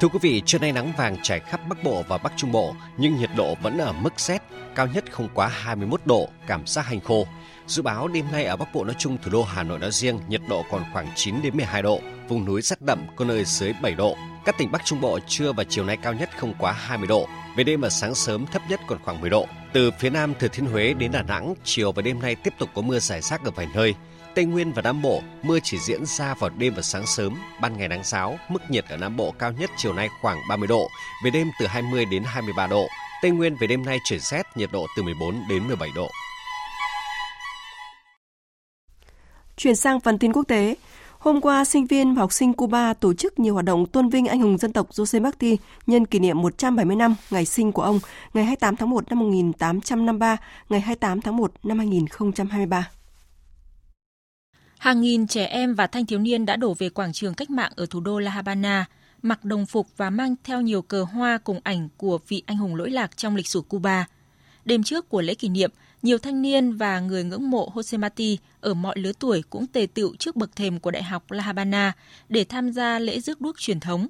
Thưa 0.00 0.08
quý 0.08 0.18
vị, 0.22 0.42
trưa 0.46 0.58
nay 0.58 0.72
nắng 0.72 0.92
vàng 0.96 1.16
trải 1.22 1.40
khắp 1.40 1.60
Bắc 1.68 1.84
Bộ 1.84 2.04
và 2.08 2.18
Bắc 2.18 2.32
Trung 2.36 2.52
Bộ, 2.52 2.74
nhưng 2.98 3.16
nhiệt 3.16 3.30
độ 3.36 3.54
vẫn 3.62 3.78
ở 3.78 3.92
mức 3.92 4.20
rét, 4.20 4.42
cao 4.74 4.86
nhất 4.86 5.04
không 5.10 5.28
quá 5.34 5.48
21 5.48 6.00
độ, 6.04 6.28
cảm 6.46 6.66
giác 6.66 6.86
hành 6.86 7.00
khô. 7.00 7.26
Dự 7.66 7.82
báo 7.82 8.08
đêm 8.08 8.24
nay 8.32 8.44
ở 8.44 8.56
Bắc 8.56 8.74
Bộ 8.74 8.84
nói 8.84 8.94
chung, 8.98 9.18
thủ 9.22 9.30
đô 9.30 9.42
Hà 9.42 9.62
Nội 9.62 9.78
nói 9.78 9.90
riêng, 9.92 10.20
nhiệt 10.28 10.40
độ 10.48 10.64
còn 10.70 10.84
khoảng 10.92 11.06
9 11.14 11.34
đến 11.42 11.56
12 11.56 11.82
độ, 11.82 12.00
vùng 12.28 12.44
núi 12.44 12.62
rất 12.62 12.82
đậm, 12.82 13.06
có 13.16 13.24
nơi 13.24 13.44
dưới 13.44 13.72
7 13.82 13.94
độ. 13.94 14.16
Các 14.44 14.58
tỉnh 14.58 14.72
Bắc 14.72 14.84
Trung 14.84 15.00
Bộ 15.00 15.18
trưa 15.26 15.52
và 15.52 15.64
chiều 15.64 15.84
nay 15.84 15.96
cao 16.02 16.12
nhất 16.12 16.30
không 16.38 16.54
quá 16.58 16.72
20 16.72 17.06
độ, 17.06 17.28
về 17.56 17.64
đêm 17.64 17.80
và 17.80 17.90
sáng 17.90 18.14
sớm 18.14 18.46
thấp 18.46 18.62
nhất 18.68 18.80
còn 18.86 18.98
khoảng 19.04 19.20
10 19.20 19.30
độ. 19.30 19.46
Từ 19.72 19.90
phía 19.98 20.10
Nam 20.10 20.34
Thừa 20.38 20.48
Thiên 20.48 20.66
Huế 20.66 20.94
đến 20.94 21.12
Đà 21.12 21.22
Nẵng, 21.22 21.54
chiều 21.64 21.92
và 21.92 22.02
đêm 22.02 22.20
nay 22.20 22.34
tiếp 22.34 22.54
tục 22.58 22.68
có 22.74 22.82
mưa 22.82 22.98
rải 22.98 23.20
rác 23.20 23.44
ở 23.44 23.50
vài 23.50 23.68
nơi. 23.74 23.94
Tây 24.40 24.44
Nguyên 24.44 24.72
và 24.72 24.82
Nam 24.82 25.02
Bộ, 25.02 25.22
mưa 25.42 25.58
chỉ 25.62 25.78
diễn 25.78 26.06
ra 26.06 26.34
vào 26.34 26.50
đêm 26.58 26.74
và 26.76 26.82
sáng 26.82 27.06
sớm, 27.06 27.34
ban 27.60 27.78
ngày 27.78 27.88
nắng 27.88 28.00
giáo, 28.04 28.38
mức 28.48 28.58
nhiệt 28.70 28.84
ở 28.88 28.96
Nam 28.96 29.16
Bộ 29.16 29.34
cao 29.38 29.52
nhất 29.52 29.70
chiều 29.76 29.92
nay 29.92 30.08
khoảng 30.20 30.38
30 30.48 30.68
độ, 30.68 30.88
về 31.24 31.30
đêm 31.30 31.50
từ 31.60 31.66
20 31.66 32.04
đến 32.04 32.22
23 32.26 32.66
độ. 32.66 32.86
Tây 33.22 33.30
Nguyên 33.30 33.56
về 33.60 33.66
đêm 33.66 33.84
nay 33.84 33.98
chuyển 34.04 34.20
rét, 34.20 34.42
nhiệt 34.54 34.70
độ 34.72 34.86
từ 34.96 35.02
14 35.02 35.34
đến 35.48 35.66
17 35.68 35.88
độ. 35.94 36.10
Chuyển 39.56 39.76
sang 39.76 40.00
phần 40.00 40.18
tin 40.18 40.32
quốc 40.32 40.44
tế, 40.48 40.74
Hôm 41.18 41.40
qua, 41.40 41.64
sinh 41.64 41.86
viên 41.86 42.14
và 42.14 42.20
học 42.20 42.32
sinh 42.32 42.52
Cuba 42.52 42.94
tổ 42.94 43.14
chức 43.14 43.38
nhiều 43.38 43.54
hoạt 43.54 43.64
động 43.64 43.86
tôn 43.86 44.08
vinh 44.08 44.26
anh 44.26 44.40
hùng 44.40 44.58
dân 44.58 44.72
tộc 44.72 44.90
Jose 44.90 45.22
Marti 45.22 45.56
nhân 45.86 46.06
kỷ 46.06 46.18
niệm 46.18 46.42
170 46.42 46.96
năm 46.96 47.14
ngày 47.30 47.44
sinh 47.44 47.72
của 47.72 47.82
ông, 47.82 48.00
ngày 48.34 48.44
28 48.44 48.76
tháng 48.76 48.90
1 48.90 49.04
năm 49.10 49.18
1853, 49.18 50.36
ngày 50.68 50.80
28 50.80 51.20
tháng 51.20 51.36
1 51.36 51.52
năm 51.62 51.78
2023. 51.78 52.90
Hàng 54.80 55.00
nghìn 55.00 55.26
trẻ 55.26 55.44
em 55.44 55.74
và 55.74 55.86
thanh 55.86 56.06
thiếu 56.06 56.18
niên 56.18 56.46
đã 56.46 56.56
đổ 56.56 56.74
về 56.74 56.88
quảng 56.88 57.12
trường 57.12 57.34
cách 57.34 57.50
mạng 57.50 57.72
ở 57.76 57.86
thủ 57.90 58.00
đô 58.00 58.18
La 58.18 58.30
Habana, 58.30 58.84
mặc 59.22 59.44
đồng 59.44 59.66
phục 59.66 59.86
và 59.96 60.10
mang 60.10 60.34
theo 60.44 60.60
nhiều 60.60 60.82
cờ 60.82 61.02
hoa 61.02 61.38
cùng 61.38 61.60
ảnh 61.64 61.88
của 61.96 62.18
vị 62.28 62.42
anh 62.46 62.56
hùng 62.56 62.76
lỗi 62.76 62.90
lạc 62.90 63.16
trong 63.16 63.36
lịch 63.36 63.46
sử 63.46 63.60
Cuba. 63.60 64.06
Đêm 64.64 64.82
trước 64.82 65.08
của 65.08 65.22
lễ 65.22 65.34
kỷ 65.34 65.48
niệm, 65.48 65.70
nhiều 66.02 66.18
thanh 66.18 66.42
niên 66.42 66.72
và 66.72 67.00
người 67.00 67.24
ngưỡng 67.24 67.50
mộ 67.50 67.72
Jose 67.74 67.98
Mati 67.98 68.38
ở 68.60 68.74
mọi 68.74 68.98
lứa 68.98 69.12
tuổi 69.18 69.42
cũng 69.50 69.66
tề 69.66 69.86
tựu 69.94 70.16
trước 70.16 70.36
bậc 70.36 70.56
thềm 70.56 70.80
của 70.80 70.90
Đại 70.90 71.02
học 71.02 71.30
La 71.30 71.42
Habana 71.42 71.92
để 72.28 72.44
tham 72.44 72.72
gia 72.72 72.98
lễ 72.98 73.20
rước 73.20 73.40
đuốc 73.40 73.60
truyền 73.60 73.80
thống. 73.80 74.08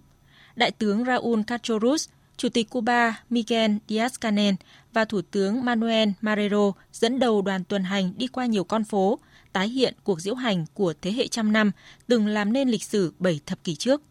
Đại 0.56 0.70
tướng 0.70 1.04
Raúl 1.04 1.42
Castro 1.42 1.74
Ruz, 1.74 2.08
Chủ 2.36 2.48
tịch 2.48 2.70
Cuba 2.70 3.22
Miguel 3.30 3.72
Díaz-Canel 3.88 4.54
và 4.92 5.04
Thủ 5.04 5.20
tướng 5.30 5.64
Manuel 5.64 6.08
Marrero 6.20 6.72
dẫn 6.92 7.18
đầu 7.18 7.42
đoàn 7.42 7.64
tuần 7.64 7.84
hành 7.84 8.12
đi 8.16 8.26
qua 8.26 8.46
nhiều 8.46 8.64
con 8.64 8.84
phố, 8.84 9.18
tái 9.52 9.68
hiện 9.68 9.94
cuộc 10.04 10.20
diễu 10.20 10.34
hành 10.34 10.64
của 10.74 10.94
thế 11.02 11.12
hệ 11.12 11.28
trăm 11.28 11.52
năm 11.52 11.70
từng 12.06 12.26
làm 12.26 12.52
nên 12.52 12.68
lịch 12.68 12.84
sử 12.84 13.12
bảy 13.18 13.40
thập 13.46 13.64
kỷ 13.64 13.74
trước. 13.74 14.02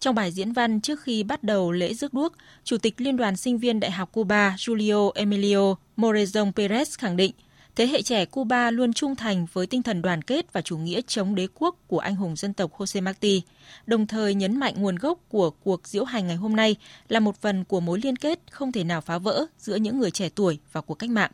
Trong 0.00 0.14
bài 0.14 0.32
diễn 0.32 0.52
văn 0.52 0.80
trước 0.80 1.00
khi 1.02 1.22
bắt 1.22 1.42
đầu 1.42 1.72
lễ 1.72 1.94
rước 1.94 2.14
đuốc, 2.14 2.32
Chủ 2.64 2.78
tịch 2.78 2.94
Liên 3.00 3.16
đoàn 3.16 3.36
Sinh 3.36 3.58
viên 3.58 3.80
Đại 3.80 3.90
học 3.90 4.12
Cuba 4.12 4.54
Julio 4.58 5.10
Emilio 5.14 5.74
Morezon 5.96 6.52
Perez 6.52 6.84
khẳng 6.98 7.16
định, 7.16 7.32
thế 7.76 7.86
hệ 7.86 8.02
trẻ 8.02 8.24
Cuba 8.24 8.70
luôn 8.70 8.92
trung 8.92 9.16
thành 9.16 9.46
với 9.52 9.66
tinh 9.66 9.82
thần 9.82 10.02
đoàn 10.02 10.22
kết 10.22 10.52
và 10.52 10.60
chủ 10.60 10.78
nghĩa 10.78 11.00
chống 11.06 11.34
đế 11.34 11.46
quốc 11.54 11.76
của 11.86 11.98
anh 11.98 12.16
hùng 12.16 12.36
dân 12.36 12.52
tộc 12.52 12.78
Jose 12.78 13.02
Marti, 13.02 13.42
đồng 13.86 14.06
thời 14.06 14.34
nhấn 14.34 14.58
mạnh 14.58 14.74
nguồn 14.76 14.96
gốc 14.96 15.18
của 15.28 15.50
cuộc 15.50 15.88
diễu 15.88 16.04
hành 16.04 16.26
ngày 16.26 16.36
hôm 16.36 16.56
nay 16.56 16.76
là 17.08 17.20
một 17.20 17.40
phần 17.40 17.64
của 17.64 17.80
mối 17.80 18.00
liên 18.02 18.16
kết 18.16 18.40
không 18.50 18.72
thể 18.72 18.84
nào 18.84 19.00
phá 19.00 19.18
vỡ 19.18 19.46
giữa 19.58 19.76
những 19.76 19.98
người 19.98 20.10
trẻ 20.10 20.28
tuổi 20.34 20.58
và 20.72 20.80
cuộc 20.80 20.94
cách 20.94 21.10
mạng. 21.10 21.30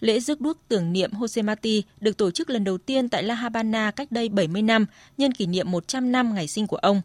Lễ 0.00 0.20
rước 0.20 0.40
đuốc 0.40 0.58
tưởng 0.68 0.92
niệm 0.92 1.10
Jose 1.12 1.44
Marti 1.44 1.82
được 2.00 2.16
tổ 2.16 2.30
chức 2.30 2.50
lần 2.50 2.64
đầu 2.64 2.78
tiên 2.78 3.08
tại 3.08 3.22
La 3.22 3.34
Habana 3.34 3.90
cách 3.90 4.12
đây 4.12 4.28
70 4.28 4.62
năm, 4.62 4.86
nhân 5.18 5.32
kỷ 5.32 5.46
niệm 5.46 5.70
100 5.70 6.12
năm 6.12 6.34
ngày 6.34 6.48
sinh 6.48 6.66
của 6.66 6.76
ông. 6.76 7.02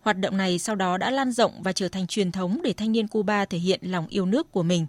Hoạt 0.00 0.18
động 0.18 0.36
này 0.36 0.58
sau 0.58 0.76
đó 0.76 0.98
đã 0.98 1.10
lan 1.10 1.32
rộng 1.32 1.62
và 1.62 1.72
trở 1.72 1.88
thành 1.88 2.06
truyền 2.06 2.32
thống 2.32 2.60
để 2.64 2.72
thanh 2.72 2.92
niên 2.92 3.08
Cuba 3.08 3.44
thể 3.44 3.58
hiện 3.58 3.80
lòng 3.82 4.06
yêu 4.06 4.26
nước 4.26 4.52
của 4.52 4.62
mình. 4.62 4.86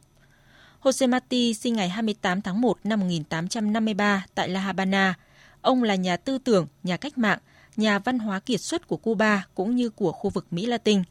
Jose 0.82 1.10
Marti 1.10 1.54
sinh 1.54 1.74
ngày 1.74 1.90
28 1.90 2.42
tháng 2.42 2.62
1 2.62 2.78
năm 2.84 3.00
1853 3.00 4.26
tại 4.36 4.50
La 4.50 4.60
Habana. 4.60 5.14
Ông 5.62 5.84
là 5.84 5.96
nhà 5.96 6.18
tư 6.18 6.38
tưởng, 6.38 6.68
nhà 6.84 6.98
cách 6.98 7.18
mạng, 7.18 7.40
nhà 7.76 8.00
văn 8.00 8.20
hóa 8.20 8.40
kiệt 8.40 8.62
xuất 8.62 8.88
của 8.88 8.98
Cuba 8.98 9.46
cũng 9.56 9.76
như 9.76 9.90
của 9.90 10.12
khu 10.12 10.30
vực 10.30 10.46
Mỹ 10.52 10.66
Latin. 10.66 11.04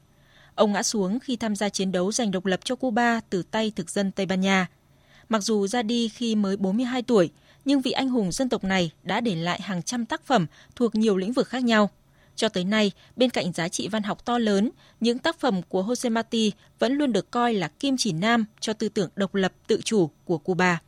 Ông 0.54 0.72
ngã 0.72 0.82
xuống 0.82 1.20
khi 1.20 1.36
tham 1.36 1.56
gia 1.56 1.68
chiến 1.68 1.92
đấu 1.92 2.12
giành 2.12 2.30
độc 2.30 2.46
lập 2.46 2.60
cho 2.64 2.76
Cuba 2.76 3.20
từ 3.30 3.42
tay 3.42 3.72
thực 3.76 3.90
dân 3.90 4.12
Tây 4.12 4.26
Ban 4.26 4.40
Nha. 4.40 4.66
Mặc 5.30 5.42
dù 5.42 5.66
ra 5.66 5.82
đi 5.82 6.08
khi 6.08 6.34
mới 6.34 6.56
42 6.56 7.02
tuổi, 7.02 7.30
nhưng 7.64 7.80
vị 7.80 7.92
anh 7.92 8.08
hùng 8.08 8.32
dân 8.32 8.48
tộc 8.48 8.64
này 8.64 8.90
đã 9.02 9.20
để 9.20 9.34
lại 9.34 9.60
hàng 9.60 9.82
trăm 9.82 10.06
tác 10.06 10.26
phẩm 10.26 10.46
thuộc 10.76 10.94
nhiều 10.94 11.16
lĩnh 11.16 11.32
vực 11.32 11.48
khác 11.48 11.64
nhau. 11.64 11.90
Cho 12.36 12.48
tới 12.48 12.64
nay, 12.64 12.92
bên 13.16 13.30
cạnh 13.30 13.52
giá 13.52 13.68
trị 13.68 13.88
văn 13.88 14.02
học 14.02 14.24
to 14.24 14.38
lớn, 14.38 14.70
những 15.00 15.18
tác 15.18 15.40
phẩm 15.40 15.62
của 15.68 15.82
Jose 15.82 16.12
Marti 16.12 16.52
vẫn 16.78 16.92
luôn 16.92 17.12
được 17.12 17.30
coi 17.30 17.54
là 17.54 17.68
kim 17.68 17.96
chỉ 17.96 18.12
nam 18.12 18.44
cho 18.60 18.72
tư 18.72 18.88
tưởng 18.88 19.10
độc 19.16 19.34
lập 19.34 19.52
tự 19.66 19.80
chủ 19.84 20.10
của 20.24 20.38
Cuba. 20.38 20.80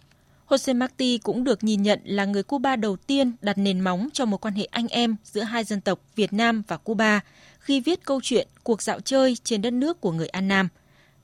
Jose 0.49 0.77
Marti 0.77 1.19
cũng 1.19 1.45
được 1.45 1.65
nhìn 1.65 1.83
nhận 1.83 2.01
là 2.05 2.25
người 2.25 2.43
Cuba 2.43 2.77
đầu 2.77 2.97
tiên 2.97 3.33
đặt 3.41 3.59
nền 3.59 3.81
móng 3.81 4.09
cho 4.13 4.25
một 4.25 4.45
quan 4.45 4.55
hệ 4.55 4.65
anh 4.65 4.89
em 4.89 5.17
giữa 5.25 5.43
hai 5.43 5.65
dân 5.65 5.81
tộc 5.81 6.01
Việt 6.17 6.33
Nam 6.33 6.63
và 6.69 6.77
Cuba 6.77 7.21
khi 7.59 7.81
viết 7.81 8.05
câu 8.05 8.21
chuyện 8.23 8.49
cuộc 8.63 8.83
dạo 8.83 9.01
chơi 9.01 9.37
trên 9.45 9.63
đất 9.63 9.73
nước 9.73 10.01
của 10.01 10.13
người 10.13 10.29
An 10.29 10.49
Nam, 10.49 10.69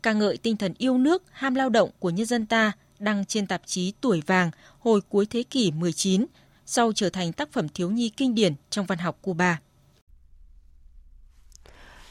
ca 0.02 0.12
ngợi 0.12 0.36
tinh 0.36 0.56
thần 0.56 0.74
yêu 0.78 0.98
nước, 0.98 1.22
ham 1.32 1.54
lao 1.54 1.68
động 1.68 1.90
của 1.98 2.10
nhân 2.10 2.26
dân 2.26 2.46
ta 2.46 2.72
đăng 2.98 3.24
trên 3.24 3.46
tạp 3.46 3.62
chí 3.66 3.92
Tuổi 4.00 4.22
Vàng 4.26 4.50
hồi 4.78 5.00
cuối 5.08 5.26
thế 5.26 5.42
kỷ 5.42 5.70
19, 5.70 6.26
sau 6.66 6.92
trở 6.92 7.10
thành 7.10 7.32
tác 7.32 7.52
phẩm 7.52 7.68
thiếu 7.68 7.90
nhi 7.90 8.08
kinh 8.08 8.34
điển 8.34 8.54
trong 8.70 8.86
văn 8.86 8.98
học 8.98 9.18
Cuba. 9.22 9.60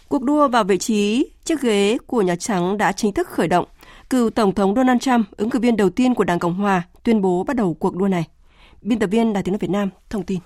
Cuộc 0.07 0.23
đua 0.23 0.47
vào 0.47 0.63
vị 0.63 0.77
trí 0.77 1.25
chiếc 1.43 1.61
ghế 1.61 1.97
của 2.07 2.21
Nhà 2.21 2.35
Trắng 2.35 2.77
đã 2.77 2.91
chính 2.91 3.13
thức 3.13 3.27
khởi 3.27 3.47
động. 3.47 3.65
Cựu 4.09 4.29
Tổng 4.29 4.55
thống 4.55 4.75
Donald 4.75 5.01
Trump, 5.01 5.31
ứng 5.37 5.49
cử 5.49 5.59
viên 5.59 5.77
đầu 5.77 5.89
tiên 5.89 6.13
của 6.13 6.23
Đảng 6.23 6.39
Cộng 6.39 6.53
Hòa, 6.53 6.81
tuyên 7.03 7.21
bố 7.21 7.43
bắt 7.43 7.55
đầu 7.55 7.73
cuộc 7.73 7.95
đua 7.95 8.07
này. 8.07 8.27
Biên 8.81 8.99
tập 8.99 9.07
viên 9.07 9.33
Đài 9.33 9.43
tiếng 9.43 9.51
nói 9.51 9.59
Việt 9.59 9.69
Nam 9.69 9.89
thông 10.09 10.23
tin. 10.23 10.39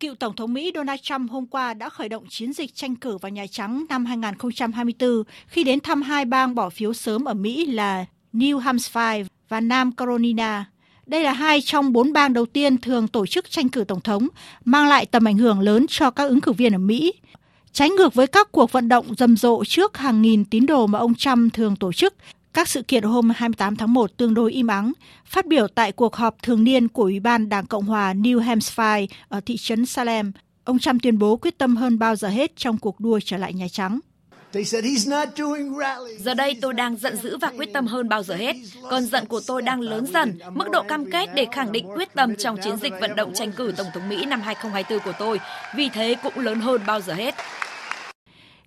Cựu 0.00 0.14
Tổng 0.14 0.36
thống 0.36 0.54
Mỹ 0.54 0.72
Donald 0.74 1.00
Trump 1.00 1.30
hôm 1.30 1.46
qua 1.46 1.74
đã 1.74 1.88
khởi 1.88 2.08
động 2.08 2.24
chiến 2.28 2.52
dịch 2.52 2.74
tranh 2.74 2.96
cử 2.96 3.18
vào 3.18 3.30
Nhà 3.30 3.46
Trắng 3.50 3.84
năm 3.88 4.04
2024 4.04 5.22
khi 5.46 5.64
đến 5.64 5.80
thăm 5.80 6.02
hai 6.02 6.24
bang 6.24 6.54
bỏ 6.54 6.70
phiếu 6.70 6.92
sớm 6.92 7.24
ở 7.24 7.34
Mỹ 7.34 7.66
là 7.66 8.06
New 8.34 8.58
Hampshire 8.58 9.24
và 9.48 9.60
Nam 9.60 9.92
Carolina. 9.92 10.64
Đây 11.06 11.22
là 11.22 11.32
hai 11.32 11.60
trong 11.60 11.92
bốn 11.92 12.12
bang 12.12 12.32
đầu 12.32 12.46
tiên 12.46 12.78
thường 12.78 13.08
tổ 13.08 13.26
chức 13.26 13.50
tranh 13.50 13.68
cử 13.68 13.84
tổng 13.84 14.00
thống, 14.00 14.28
mang 14.64 14.88
lại 14.88 15.06
tầm 15.06 15.28
ảnh 15.28 15.38
hưởng 15.38 15.60
lớn 15.60 15.86
cho 15.88 16.10
các 16.10 16.24
ứng 16.24 16.40
cử 16.40 16.52
viên 16.52 16.74
ở 16.74 16.78
Mỹ. 16.78 17.12
Trái 17.72 17.90
ngược 17.90 18.14
với 18.14 18.26
các 18.26 18.52
cuộc 18.52 18.72
vận 18.72 18.88
động 18.88 19.14
rầm 19.18 19.36
rộ 19.36 19.64
trước 19.64 19.96
hàng 19.96 20.22
nghìn 20.22 20.44
tín 20.44 20.66
đồ 20.66 20.86
mà 20.86 20.98
ông 20.98 21.14
Trump 21.14 21.52
thường 21.52 21.76
tổ 21.76 21.92
chức, 21.92 22.14
các 22.52 22.68
sự 22.68 22.82
kiện 22.82 23.02
hôm 23.02 23.30
28 23.30 23.76
tháng 23.76 23.92
1 23.92 24.16
tương 24.16 24.34
đối 24.34 24.52
im 24.52 24.66
ắng. 24.66 24.92
Phát 25.26 25.46
biểu 25.46 25.68
tại 25.68 25.92
cuộc 25.92 26.16
họp 26.16 26.42
thường 26.42 26.64
niên 26.64 26.88
của 26.88 27.02
Ủy 27.02 27.20
ban 27.20 27.48
Đảng 27.48 27.66
Cộng 27.66 27.84
hòa 27.84 28.14
New 28.14 28.40
Hampshire 28.40 29.06
ở 29.28 29.40
thị 29.40 29.56
trấn 29.56 29.86
Salem, 29.86 30.32
ông 30.64 30.78
Trump 30.78 31.02
tuyên 31.02 31.18
bố 31.18 31.36
quyết 31.36 31.58
tâm 31.58 31.76
hơn 31.76 31.98
bao 31.98 32.16
giờ 32.16 32.28
hết 32.28 32.56
trong 32.56 32.78
cuộc 32.78 33.00
đua 33.00 33.20
trở 33.24 33.36
lại 33.36 33.54
Nhà 33.54 33.66
Trắng. 33.68 34.00
Giờ 36.18 36.34
đây 36.34 36.58
tôi 36.60 36.74
đang 36.74 36.96
giận 36.96 37.16
dữ 37.16 37.38
và 37.38 37.52
quyết 37.56 37.72
tâm 37.72 37.86
hơn 37.86 38.08
bao 38.08 38.22
giờ 38.22 38.34
hết. 38.34 38.56
Cơn 38.90 39.06
giận 39.06 39.26
của 39.26 39.40
tôi 39.46 39.62
đang 39.62 39.80
lớn 39.80 40.06
dần, 40.06 40.38
mức 40.54 40.70
độ 40.70 40.82
cam 40.82 41.10
kết 41.10 41.30
để 41.34 41.46
khẳng 41.52 41.72
định 41.72 41.86
quyết 41.96 42.14
tâm 42.14 42.36
trong 42.36 42.56
chiến 42.64 42.76
dịch 42.76 42.92
vận 43.00 43.16
động 43.16 43.32
tranh 43.34 43.52
cử 43.52 43.72
Tổng 43.76 43.86
thống 43.94 44.08
Mỹ 44.08 44.24
năm 44.24 44.40
2024 44.40 45.04
của 45.04 45.18
tôi, 45.18 45.40
vì 45.76 45.88
thế 45.88 46.16
cũng 46.22 46.38
lớn 46.38 46.60
hơn 46.60 46.80
bao 46.86 47.00
giờ 47.00 47.14
hết. 47.14 47.34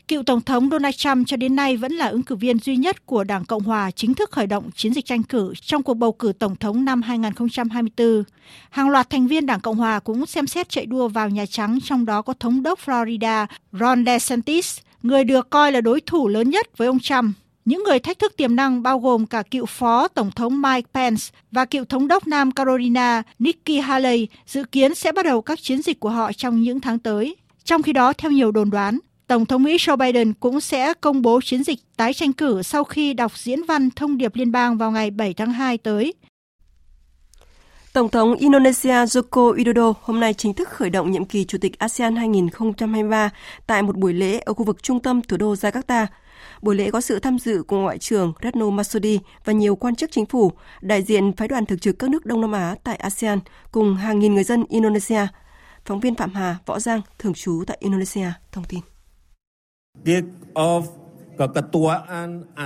Cựu 0.07 0.23
Tổng 0.23 0.41
thống 0.41 0.69
Donald 0.69 0.95
Trump 0.95 1.27
cho 1.27 1.37
đến 1.37 1.55
nay 1.55 1.77
vẫn 1.77 1.91
là 1.91 2.07
ứng 2.07 2.23
cử 2.23 2.35
viên 2.35 2.59
duy 2.59 2.77
nhất 2.77 3.05
của 3.05 3.23
Đảng 3.23 3.45
Cộng 3.45 3.63
Hòa 3.63 3.91
chính 3.91 4.13
thức 4.13 4.31
khởi 4.31 4.47
động 4.47 4.69
chiến 4.75 4.93
dịch 4.93 5.05
tranh 5.05 5.23
cử 5.23 5.53
trong 5.61 5.83
cuộc 5.83 5.93
bầu 5.93 6.11
cử 6.11 6.33
Tổng 6.39 6.55
thống 6.55 6.85
năm 6.85 7.01
2024. 7.01 8.23
Hàng 8.69 8.89
loạt 8.89 9.09
thành 9.09 9.27
viên 9.27 9.45
Đảng 9.45 9.59
Cộng 9.59 9.75
Hòa 9.75 9.99
cũng 9.99 10.25
xem 10.25 10.47
xét 10.47 10.69
chạy 10.69 10.85
đua 10.85 11.07
vào 11.07 11.29
Nhà 11.29 11.45
Trắng, 11.45 11.79
trong 11.83 12.05
đó 12.05 12.21
có 12.21 12.33
Thống 12.39 12.63
đốc 12.63 12.79
Florida 12.85 13.47
Ron 13.71 14.05
DeSantis, 14.05 14.79
người 15.03 15.23
được 15.23 15.49
coi 15.49 15.71
là 15.71 15.81
đối 15.81 16.01
thủ 16.01 16.27
lớn 16.27 16.49
nhất 16.49 16.77
với 16.77 16.87
ông 16.87 16.99
Trump. 16.99 17.35
Những 17.65 17.83
người 17.83 17.99
thách 17.99 18.19
thức 18.19 18.37
tiềm 18.37 18.55
năng 18.55 18.83
bao 18.83 18.99
gồm 18.99 19.25
cả 19.25 19.43
cựu 19.51 19.65
phó 19.65 20.07
Tổng 20.07 20.31
thống 20.31 20.61
Mike 20.61 20.87
Pence 20.93 21.23
và 21.51 21.65
cựu 21.65 21.85
thống 21.85 22.07
đốc 22.07 22.27
Nam 22.27 22.51
Carolina 22.51 23.23
Nikki 23.39 23.83
Haley 23.83 24.27
dự 24.45 24.63
kiến 24.63 24.95
sẽ 24.95 25.11
bắt 25.11 25.25
đầu 25.25 25.41
các 25.41 25.59
chiến 25.61 25.81
dịch 25.81 25.99
của 25.99 26.09
họ 26.09 26.33
trong 26.33 26.61
những 26.61 26.79
tháng 26.79 26.99
tới. 26.99 27.35
Trong 27.63 27.83
khi 27.83 27.93
đó, 27.93 28.13
theo 28.13 28.31
nhiều 28.31 28.51
đồn 28.51 28.69
đoán, 28.69 28.99
Tổng 29.27 29.45
thống 29.45 29.63
Mỹ 29.63 29.77
Joe 29.77 29.97
Biden 29.97 30.33
cũng 30.33 30.61
sẽ 30.61 30.93
công 30.93 31.21
bố 31.21 31.41
chiến 31.41 31.63
dịch 31.63 31.79
tái 31.97 32.13
tranh 32.13 32.33
cử 32.33 32.61
sau 32.61 32.83
khi 32.83 33.13
đọc 33.13 33.37
diễn 33.37 33.63
văn 33.63 33.89
thông 33.95 34.17
điệp 34.17 34.35
liên 34.35 34.51
bang 34.51 34.77
vào 34.77 34.91
ngày 34.91 35.11
7 35.11 35.33
tháng 35.33 35.51
2 35.51 35.77
tới. 35.77 36.13
Tổng 37.97 38.09
thống 38.09 38.33
Indonesia 38.33 39.05
Joko 39.05 39.55
Widodo 39.55 39.93
hôm 40.01 40.19
nay 40.19 40.33
chính 40.33 40.53
thức 40.53 40.69
khởi 40.69 40.89
động 40.89 41.11
nhiệm 41.11 41.25
kỳ 41.25 41.45
Chủ 41.45 41.57
tịch 41.61 41.79
ASEAN 41.79 42.15
2023 42.15 43.29
tại 43.67 43.81
một 43.83 43.97
buổi 43.97 44.13
lễ 44.13 44.39
ở 44.39 44.53
khu 44.53 44.63
vực 44.63 44.83
trung 44.83 44.99
tâm 44.99 45.21
thủ 45.21 45.37
đô 45.37 45.53
Jakarta. 45.53 46.05
Buổi 46.61 46.75
lễ 46.75 46.91
có 46.91 47.01
sự 47.01 47.19
tham 47.19 47.39
dự 47.39 47.63
của 47.63 47.77
Ngoại 47.77 47.97
trưởng 47.97 48.33
Retno 48.43 48.69
Marsudi 48.69 49.19
và 49.45 49.53
nhiều 49.53 49.75
quan 49.75 49.95
chức 49.95 50.11
chính 50.11 50.25
phủ, 50.25 50.51
đại 50.81 51.03
diện 51.03 51.33
phái 51.33 51.47
đoàn 51.47 51.65
thực 51.65 51.81
trực 51.81 51.99
các 51.99 52.09
nước 52.09 52.25
Đông 52.25 52.41
Nam 52.41 52.51
Á 52.51 52.75
tại 52.83 52.95
ASEAN 52.95 53.39
cùng 53.71 53.95
hàng 53.95 54.19
nghìn 54.19 54.35
người 54.35 54.43
dân 54.43 54.65
Indonesia– 54.69 55.27
Phóng 55.87 55.99
viên 55.99 56.15
Phạm 56.15 56.33
Hà, 56.33 56.57
Võ 56.65 56.79
Giang, 56.79 57.01
thường 57.19 57.33
trú 57.33 57.63
tại 57.67 57.77
Indonesia, 57.79 58.31
thông 58.51 58.63
tin. 58.63 58.79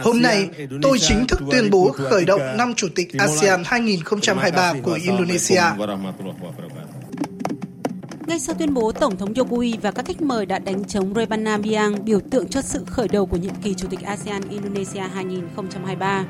Hôm 0.03 0.21
nay, 0.21 0.49
tôi 0.81 0.99
chính 0.99 1.27
thức 1.27 1.39
tuyên 1.51 1.69
bố 1.71 1.91
khởi 1.91 2.25
động 2.25 2.41
năm 2.57 2.73
Chủ 2.75 2.87
tịch 2.95 3.07
ASEAN 3.17 3.63
2023 3.65 4.73
của 4.83 4.99
Indonesia. 5.03 5.61
Ngay 8.27 8.39
sau 8.39 8.55
tuyên 8.59 8.73
bố, 8.73 8.91
Tổng 8.91 9.17
thống 9.17 9.33
Jokowi 9.33 9.77
và 9.81 9.91
các 9.91 10.05
khách 10.05 10.21
mời 10.21 10.45
đã 10.45 10.59
đánh 10.59 10.83
chống 10.83 11.13
Rebanabiang, 11.13 12.05
biểu 12.05 12.19
tượng 12.31 12.47
cho 12.47 12.61
sự 12.61 12.85
khởi 12.87 13.07
đầu 13.07 13.25
của 13.25 13.37
nhiệm 13.37 13.55
kỳ 13.63 13.73
Chủ 13.73 13.87
tịch 13.87 14.01
ASEAN 14.01 14.49
Indonesia 14.49 14.99
2023. 14.99 16.25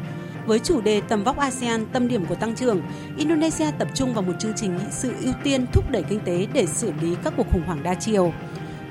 Với 0.46 0.60
chủ 0.60 0.82
đề 0.82 1.02
tầm 1.02 1.24
vóc 1.24 1.38
ASEAN, 1.38 1.86
tâm 1.94 2.08
điểm 2.08 2.26
của 2.26 2.36
tăng 2.36 2.56
trưởng, 2.56 2.82
Indonesia 3.18 3.72
tập 3.80 3.88
trung 3.96 4.14
vào 4.14 4.22
một 4.22 4.34
chương 4.40 4.54
trình 4.56 4.78
nghị 4.78 4.84
sự 4.92 5.12
ưu 5.24 5.34
tiên 5.44 5.66
thúc 5.74 5.90
đẩy 5.90 6.04
kinh 6.04 6.20
tế 6.26 6.48
để 6.54 6.66
xử 6.66 6.92
lý 7.02 7.16
các 7.24 7.34
cuộc 7.38 7.48
khủng 7.52 7.64
hoảng 7.66 7.84
đa 7.84 7.94
chiều. 7.94 8.34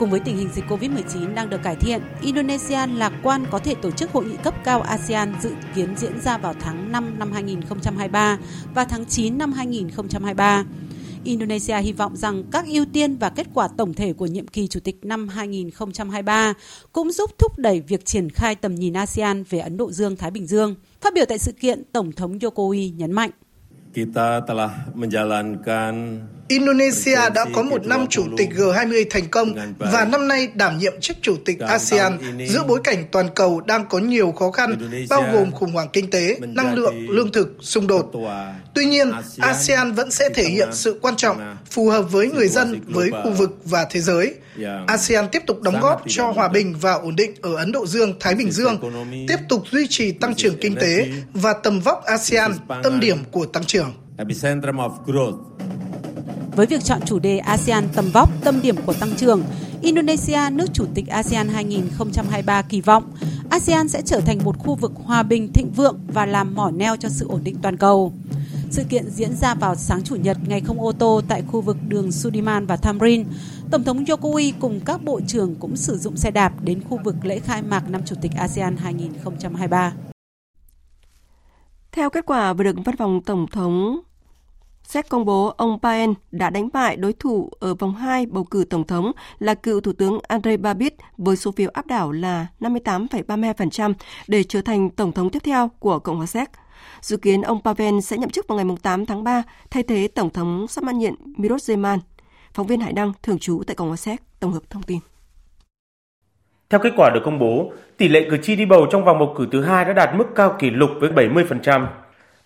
Cùng 0.00 0.10
với 0.10 0.20
tình 0.20 0.36
hình 0.36 0.48
dịch 0.54 0.64
COVID-19 0.68 1.34
đang 1.34 1.50
được 1.50 1.62
cải 1.62 1.76
thiện, 1.76 2.00
Indonesia 2.22 2.86
lạc 2.86 3.12
quan 3.22 3.44
có 3.50 3.58
thể 3.58 3.74
tổ 3.74 3.90
chức 3.90 4.10
hội 4.10 4.24
nghị 4.24 4.36
cấp 4.36 4.54
cao 4.64 4.80
ASEAN 4.80 5.34
dự 5.42 5.50
kiến 5.74 5.96
diễn 5.96 6.20
ra 6.20 6.38
vào 6.38 6.54
tháng 6.60 6.92
5 6.92 7.18
năm 7.18 7.32
2023 7.32 8.38
và 8.74 8.84
tháng 8.84 9.04
9 9.04 9.38
năm 9.38 9.52
2023. 9.52 10.64
Indonesia 11.24 11.76
hy 11.76 11.92
vọng 11.92 12.16
rằng 12.16 12.44
các 12.50 12.64
ưu 12.66 12.84
tiên 12.92 13.16
và 13.16 13.30
kết 13.30 13.46
quả 13.54 13.68
tổng 13.68 13.94
thể 13.94 14.12
của 14.12 14.26
nhiệm 14.26 14.46
kỳ 14.46 14.66
chủ 14.66 14.80
tịch 14.80 15.04
năm 15.04 15.28
2023 15.28 16.54
cũng 16.92 17.12
giúp 17.12 17.30
thúc 17.38 17.58
đẩy 17.58 17.80
việc 17.80 18.04
triển 18.04 18.30
khai 18.30 18.54
tầm 18.54 18.74
nhìn 18.74 18.92
ASEAN 18.92 19.44
về 19.50 19.58
Ấn 19.58 19.76
Độ 19.76 19.92
Dương-Thái 19.92 20.30
Bình 20.30 20.46
Dương. 20.46 20.74
Phát 21.00 21.14
biểu 21.14 21.24
tại 21.28 21.38
sự 21.38 21.52
kiện, 21.52 21.82
Tổng 21.92 22.12
thống 22.12 22.38
Jokowi 22.38 22.94
nhấn 22.96 23.12
mạnh. 23.12 23.30
Kita 23.94 24.40
telah 24.40 24.70
menjalankan 24.94 26.20
Indonesia 26.50 27.30
đã 27.34 27.44
có 27.54 27.62
một 27.62 27.86
năm 27.86 28.06
chủ 28.10 28.24
tịch 28.36 28.48
G20 28.56 29.04
thành 29.10 29.28
công 29.28 29.54
và 29.78 30.04
năm 30.04 30.28
nay 30.28 30.48
đảm 30.54 30.78
nhiệm 30.78 31.00
chức 31.00 31.16
chủ 31.22 31.36
tịch 31.44 31.60
ASEAN 31.60 32.18
giữa 32.48 32.64
bối 32.68 32.80
cảnh 32.84 33.04
toàn 33.10 33.28
cầu 33.34 33.60
đang 33.60 33.88
có 33.88 33.98
nhiều 33.98 34.32
khó 34.32 34.50
khăn, 34.50 34.90
bao 35.10 35.24
gồm 35.32 35.50
khủng 35.52 35.72
hoảng 35.72 35.88
kinh 35.92 36.10
tế, 36.10 36.36
năng 36.40 36.74
lượng, 36.74 36.94
lương 37.10 37.32
thực, 37.32 37.56
xung 37.60 37.86
đột. 37.86 38.12
Tuy 38.74 38.84
nhiên, 38.84 39.12
ASEAN 39.38 39.92
vẫn 39.92 40.10
sẽ 40.10 40.28
thể 40.34 40.44
hiện 40.44 40.68
sự 40.72 40.98
quan 41.02 41.16
trọng, 41.16 41.56
phù 41.70 41.88
hợp 41.88 42.02
với 42.02 42.30
người 42.30 42.48
dân, 42.48 42.80
với 42.86 43.10
khu 43.10 43.30
vực 43.30 43.50
và 43.64 43.86
thế 43.90 44.00
giới. 44.00 44.34
ASEAN 44.86 45.28
tiếp 45.32 45.42
tục 45.46 45.62
đóng 45.62 45.80
góp 45.80 46.02
cho 46.08 46.30
hòa 46.30 46.48
bình 46.48 46.74
và 46.80 46.92
ổn 46.92 47.16
định 47.16 47.34
ở 47.42 47.56
Ấn 47.56 47.72
Độ 47.72 47.86
Dương, 47.86 48.14
Thái 48.20 48.34
Bình 48.34 48.50
Dương, 48.50 48.80
tiếp 49.28 49.38
tục 49.48 49.62
duy 49.70 49.86
trì 49.86 50.12
tăng 50.12 50.34
trưởng 50.34 50.56
kinh 50.60 50.74
tế 50.76 51.08
và 51.32 51.52
tầm 51.52 51.80
vóc 51.80 52.04
ASEAN, 52.04 52.52
tâm 52.82 53.00
điểm 53.00 53.18
của 53.30 53.46
tăng 53.46 53.64
trưởng. 53.64 53.92
Với 56.60 56.66
việc 56.66 56.84
chọn 56.84 57.00
chủ 57.04 57.18
đề 57.18 57.38
ASEAN 57.38 57.88
tầm 57.94 58.10
vóc, 58.12 58.30
tâm 58.44 58.62
điểm 58.62 58.76
của 58.86 58.92
tăng 58.92 59.16
trưởng, 59.16 59.42
Indonesia, 59.82 60.38
nước 60.52 60.66
chủ 60.72 60.84
tịch 60.94 61.08
ASEAN 61.08 61.48
2023 61.48 62.62
kỳ 62.62 62.80
vọng 62.80 63.12
ASEAN 63.50 63.88
sẽ 63.88 64.02
trở 64.02 64.20
thành 64.20 64.38
một 64.44 64.58
khu 64.58 64.74
vực 64.74 64.92
hòa 65.04 65.22
bình 65.22 65.52
thịnh 65.52 65.70
vượng 65.70 66.00
và 66.08 66.26
làm 66.26 66.54
mỏ 66.54 66.70
neo 66.70 66.96
cho 66.96 67.08
sự 67.08 67.28
ổn 67.28 67.40
định 67.44 67.56
toàn 67.62 67.76
cầu. 67.76 68.12
Sự 68.70 68.82
kiện 68.88 69.10
diễn 69.10 69.36
ra 69.36 69.54
vào 69.54 69.74
sáng 69.74 70.02
Chủ 70.02 70.16
nhật 70.16 70.36
ngày 70.46 70.60
không 70.60 70.80
ô 70.80 70.92
tô 70.92 71.20
tại 71.28 71.42
khu 71.46 71.60
vực 71.60 71.76
đường 71.88 72.12
Sudiman 72.12 72.66
và 72.66 72.76
Tamrin. 72.76 73.24
Tổng 73.70 73.84
thống 73.84 74.04
Jokowi 74.04 74.52
cùng 74.60 74.80
các 74.80 75.02
bộ 75.02 75.20
trưởng 75.26 75.54
cũng 75.54 75.76
sử 75.76 75.98
dụng 75.98 76.16
xe 76.16 76.30
đạp 76.30 76.52
đến 76.62 76.80
khu 76.88 77.00
vực 77.04 77.16
lễ 77.22 77.38
khai 77.38 77.62
mạc 77.62 77.90
năm 77.90 78.00
Chủ 78.04 78.16
tịch 78.22 78.32
ASEAN 78.36 78.76
2023. 78.76 79.92
Theo 81.92 82.10
kết 82.10 82.26
quả 82.26 82.52
vừa 82.52 82.64
được 82.64 82.76
Văn 82.84 82.96
phòng 82.96 83.20
Tổng 83.26 83.46
thống 83.52 84.00
Séc 84.90 85.08
công 85.08 85.24
bố 85.24 85.54
ông 85.56 85.78
Paen 85.82 86.14
đã 86.30 86.50
đánh 86.50 86.68
bại 86.72 86.96
đối 86.96 87.12
thủ 87.12 87.50
ở 87.60 87.74
vòng 87.74 87.94
2 87.94 88.26
bầu 88.26 88.44
cử 88.44 88.64
tổng 88.70 88.86
thống 88.86 89.12
là 89.38 89.54
cựu 89.54 89.80
Thủ 89.80 89.92
tướng 89.92 90.18
Andrei 90.28 90.56
Babis 90.56 90.92
với 91.18 91.36
số 91.36 91.52
phiếu 91.52 91.70
áp 91.72 91.86
đảo 91.86 92.12
là 92.12 92.46
58,32% 92.60 93.94
để 94.28 94.42
trở 94.42 94.62
thành 94.62 94.90
tổng 94.90 95.12
thống 95.12 95.30
tiếp 95.30 95.38
theo 95.44 95.70
của 95.78 95.98
Cộng 95.98 96.16
hòa 96.16 96.26
Séc. 96.26 96.50
Dự 97.00 97.16
kiến 97.16 97.42
ông 97.42 97.62
Pavel 97.64 98.00
sẽ 98.00 98.16
nhậm 98.16 98.30
chức 98.30 98.48
vào 98.48 98.58
ngày 98.58 98.76
8 98.82 99.06
tháng 99.06 99.24
3 99.24 99.42
thay 99.70 99.82
thế 99.82 100.08
Tổng 100.14 100.30
thống 100.30 100.66
sắp 100.68 100.84
mãn 100.84 100.98
nhiệm 100.98 101.14
Miros 101.36 101.70
Zeman. 101.70 101.98
Phóng 102.54 102.66
viên 102.66 102.80
Hải 102.80 102.92
Đăng, 102.92 103.12
thường 103.22 103.38
trú 103.38 103.62
tại 103.66 103.76
Cộng 103.76 103.88
hòa 103.88 103.96
Séc, 103.96 104.20
tổng 104.40 104.52
hợp 104.52 104.62
thông 104.70 104.82
tin. 104.82 104.98
Theo 106.70 106.80
kết 106.82 106.92
quả 106.96 107.10
được 107.14 107.20
công 107.24 107.38
bố, 107.38 107.72
tỷ 107.96 108.08
lệ 108.08 108.26
cử 108.30 108.36
tri 108.42 108.56
đi 108.56 108.66
bầu 108.66 108.86
trong 108.90 109.04
vòng 109.04 109.18
bầu 109.18 109.34
cử 109.38 109.48
thứ 109.52 109.62
hai 109.62 109.84
đã 109.84 109.92
đạt 109.92 110.14
mức 110.14 110.26
cao 110.34 110.56
kỷ 110.58 110.70
lục 110.70 110.90
với 111.00 111.10
70%. 111.10 111.86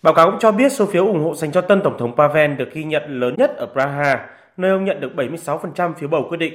Báo 0.05 0.13
cáo 0.13 0.31
cũng 0.31 0.39
cho 0.39 0.51
biết 0.51 0.71
số 0.71 0.85
phiếu 0.85 1.07
ủng 1.07 1.23
hộ 1.23 1.35
dành 1.35 1.51
cho 1.51 1.61
tân 1.61 1.81
Tổng 1.81 1.97
thống 1.97 2.15
Pavel 2.15 2.53
được 2.53 2.73
ghi 2.73 2.83
nhận 2.83 3.19
lớn 3.19 3.35
nhất 3.37 3.57
ở 3.57 3.65
Praha, 3.73 4.29
nơi 4.57 4.71
ông 4.71 4.85
nhận 4.85 4.99
được 4.99 5.11
76% 5.15 5.93
phiếu 5.93 6.09
bầu 6.09 6.25
quyết 6.29 6.37
định. 6.37 6.53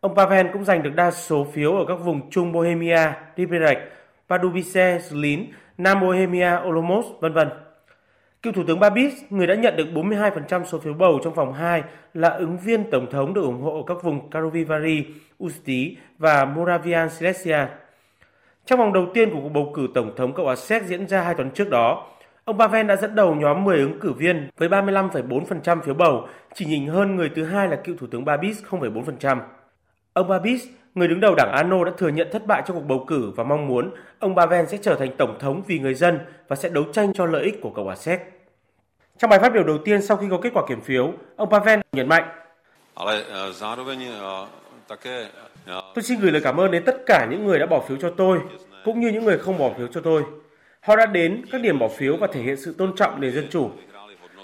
Ông 0.00 0.14
Pavel 0.16 0.46
cũng 0.52 0.64
giành 0.64 0.82
được 0.82 0.94
đa 0.94 1.10
số 1.10 1.46
phiếu 1.52 1.76
ở 1.76 1.84
các 1.88 1.94
vùng 1.94 2.30
Trung 2.30 2.52
Bohemia, 2.52 3.12
Liberec, 3.36 3.78
Pardubice, 4.28 4.98
Zlín, 4.98 5.44
Nam 5.78 6.00
Bohemia, 6.00 6.50
Olomouc, 6.64 7.04
vân 7.20 7.32
vân. 7.32 7.48
Cựu 8.42 8.52
Thủ 8.52 8.62
tướng 8.66 8.80
Babis, 8.80 9.14
người 9.30 9.46
đã 9.46 9.54
nhận 9.54 9.76
được 9.76 9.86
42% 9.94 10.64
số 10.64 10.78
phiếu 10.78 10.94
bầu 10.94 11.20
trong 11.24 11.34
vòng 11.34 11.52
2, 11.52 11.82
là 12.14 12.28
ứng 12.28 12.58
viên 12.58 12.90
tổng 12.90 13.06
thống 13.10 13.34
được 13.34 13.42
ủng 13.42 13.62
hộ 13.62 13.76
ở 13.76 13.82
các 13.86 14.02
vùng 14.02 14.30
Karovivari, 14.30 15.06
Usti 15.44 15.96
và 16.18 16.44
Moravian 16.44 17.10
Silesia. 17.10 17.58
Trong 18.66 18.78
vòng 18.78 18.92
đầu 18.92 19.06
tiên 19.14 19.30
của 19.30 19.40
cuộc 19.42 19.48
bầu 19.48 19.72
cử 19.74 19.88
tổng 19.94 20.12
thống 20.16 20.32
Cộng 20.32 20.46
hòa 20.46 20.56
Séc 20.56 20.82
diễn 20.82 21.08
ra 21.08 21.22
hai 21.22 21.34
tuần 21.34 21.50
trước 21.50 21.70
đó, 21.70 22.06
Ông 22.48 22.58
Pavel 22.58 22.86
đã 22.86 22.96
dẫn 22.96 23.14
đầu 23.14 23.34
nhóm 23.34 23.64
10 23.64 23.78
ứng 23.78 24.00
cử 24.00 24.12
viên 24.12 24.50
với 24.56 24.68
35,4% 24.68 25.80
phiếu 25.82 25.94
bầu, 25.94 26.28
chỉ 26.54 26.64
nhỉnh 26.64 26.86
hơn 26.86 27.16
người 27.16 27.30
thứ 27.36 27.44
hai 27.44 27.68
là 27.68 27.76
cựu 27.76 27.96
Thủ 27.96 28.06
tướng 28.10 28.24
Babis 28.24 28.62
0,4%. 28.70 29.38
Ông 30.12 30.28
Babis, 30.28 30.66
người 30.94 31.08
đứng 31.08 31.20
đầu 31.20 31.34
đảng 31.34 31.52
ANO 31.52 31.84
đã 31.84 31.92
thừa 31.98 32.08
nhận 32.08 32.28
thất 32.32 32.46
bại 32.46 32.62
trong 32.66 32.76
cuộc 32.76 32.86
bầu 32.86 33.04
cử 33.06 33.32
và 33.36 33.44
mong 33.44 33.66
muốn 33.68 33.90
ông 34.18 34.36
Pavel 34.36 34.66
sẽ 34.66 34.78
trở 34.82 34.94
thành 34.94 35.16
tổng 35.16 35.36
thống 35.40 35.62
vì 35.66 35.78
người 35.78 35.94
dân 35.94 36.18
và 36.48 36.56
sẽ 36.56 36.68
đấu 36.68 36.84
tranh 36.92 37.12
cho 37.12 37.26
lợi 37.26 37.44
ích 37.44 37.60
của 37.62 37.70
Cộng 37.70 37.84
hòa 37.84 37.96
Séc. 37.96 38.20
Trong 39.18 39.30
bài 39.30 39.38
phát 39.38 39.52
biểu 39.52 39.64
đầu 39.64 39.78
tiên 39.84 40.02
sau 40.02 40.16
khi 40.16 40.26
có 40.30 40.38
kết 40.42 40.50
quả 40.54 40.62
kiểm 40.68 40.80
phiếu, 40.80 41.12
ông 41.36 41.50
Pavel 41.50 41.80
nhấn 41.92 42.08
mạnh 42.08 42.24
Tôi 45.94 46.02
xin 46.02 46.20
gửi 46.20 46.32
lời 46.32 46.42
cảm 46.44 46.60
ơn 46.60 46.70
đến 46.70 46.82
tất 46.86 46.96
cả 47.06 47.26
những 47.30 47.46
người 47.46 47.58
đã 47.58 47.66
bỏ 47.66 47.80
phiếu 47.88 47.96
cho 48.00 48.10
tôi, 48.16 48.40
cũng 48.84 49.00
như 49.00 49.08
những 49.08 49.24
người 49.24 49.38
không 49.38 49.58
bỏ 49.58 49.70
phiếu 49.78 49.86
cho 49.86 50.00
tôi. 50.00 50.22
Họ 50.80 50.96
đã 50.96 51.06
đến 51.06 51.42
các 51.52 51.60
điểm 51.60 51.78
bỏ 51.78 51.88
phiếu 51.88 52.16
và 52.16 52.26
thể 52.32 52.40
hiện 52.40 52.56
sự 52.56 52.74
tôn 52.78 52.96
trọng 52.96 53.20
nền 53.20 53.32
dân 53.32 53.46
chủ. 53.50 53.70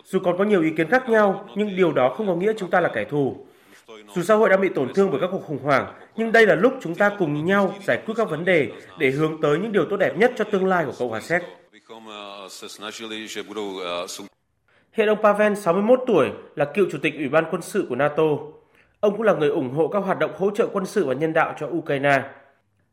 Dù 0.05 0.18
còn 0.25 0.38
có 0.38 0.44
nhiều 0.44 0.62
ý 0.62 0.70
kiến 0.70 0.88
khác 0.88 1.09
nhau, 1.09 1.49
nhưng 1.57 1.77
điều 1.77 1.92
đó 1.92 2.14
không 2.16 2.27
có 2.27 2.35
nghĩa 2.35 2.53
chúng 2.57 2.70
ta 2.70 2.81
là 2.81 2.90
kẻ 2.94 3.05
thù. 3.05 3.47
Dù 4.14 4.23
xã 4.23 4.35
hội 4.35 4.49
đang 4.49 4.61
bị 4.61 4.68
tổn 4.68 4.94
thương 4.94 5.11
bởi 5.11 5.20
các 5.20 5.29
cuộc 5.33 5.42
khủng 5.47 5.59
hoảng, 5.59 5.94
nhưng 6.16 6.33
đây 6.33 6.47
là 6.47 6.55
lúc 6.55 6.75
chúng 6.81 6.94
ta 6.94 7.11
cùng 7.18 7.44
nhau 7.47 7.75
giải 7.83 8.03
quyết 8.07 8.14
các 8.16 8.31
vấn 8.31 8.44
đề 8.44 8.68
để 8.99 9.11
hướng 9.11 9.40
tới 9.40 9.59
những 9.59 9.73
điều 9.73 9.85
tốt 9.90 9.97
đẹp 9.97 10.16
nhất 10.16 10.33
cho 10.37 10.44
tương 10.44 10.66
lai 10.66 10.85
của 10.85 10.92
Cộng 10.99 11.09
hòa 11.09 11.20
Séc. 11.20 11.42
Hiện 14.92 15.09
ông 15.09 15.23
Pavel, 15.23 15.55
61 15.55 16.01
tuổi, 16.07 16.31
là 16.57 16.64
cựu 16.64 16.87
chủ 16.92 16.99
tịch 17.03 17.14
Ủy 17.14 17.29
ban 17.29 17.44
quân 17.51 17.62
sự 17.62 17.87
của 17.88 17.97
NATO. 17.97 18.25
Ông 19.01 19.12
cũng 19.16 19.23
là 19.23 19.33
người 19.33 19.49
ủng 19.49 19.70
hộ 19.70 19.88
các 19.88 19.99
hoạt 19.99 20.18
động 20.18 20.31
hỗ 20.38 20.51
trợ 20.51 20.66
quân 20.73 20.87
sự 20.87 21.07
và 21.07 21.14
nhân 21.14 21.33
đạo 21.33 21.55
cho 21.61 21.66
Ukraine. 21.66 22.23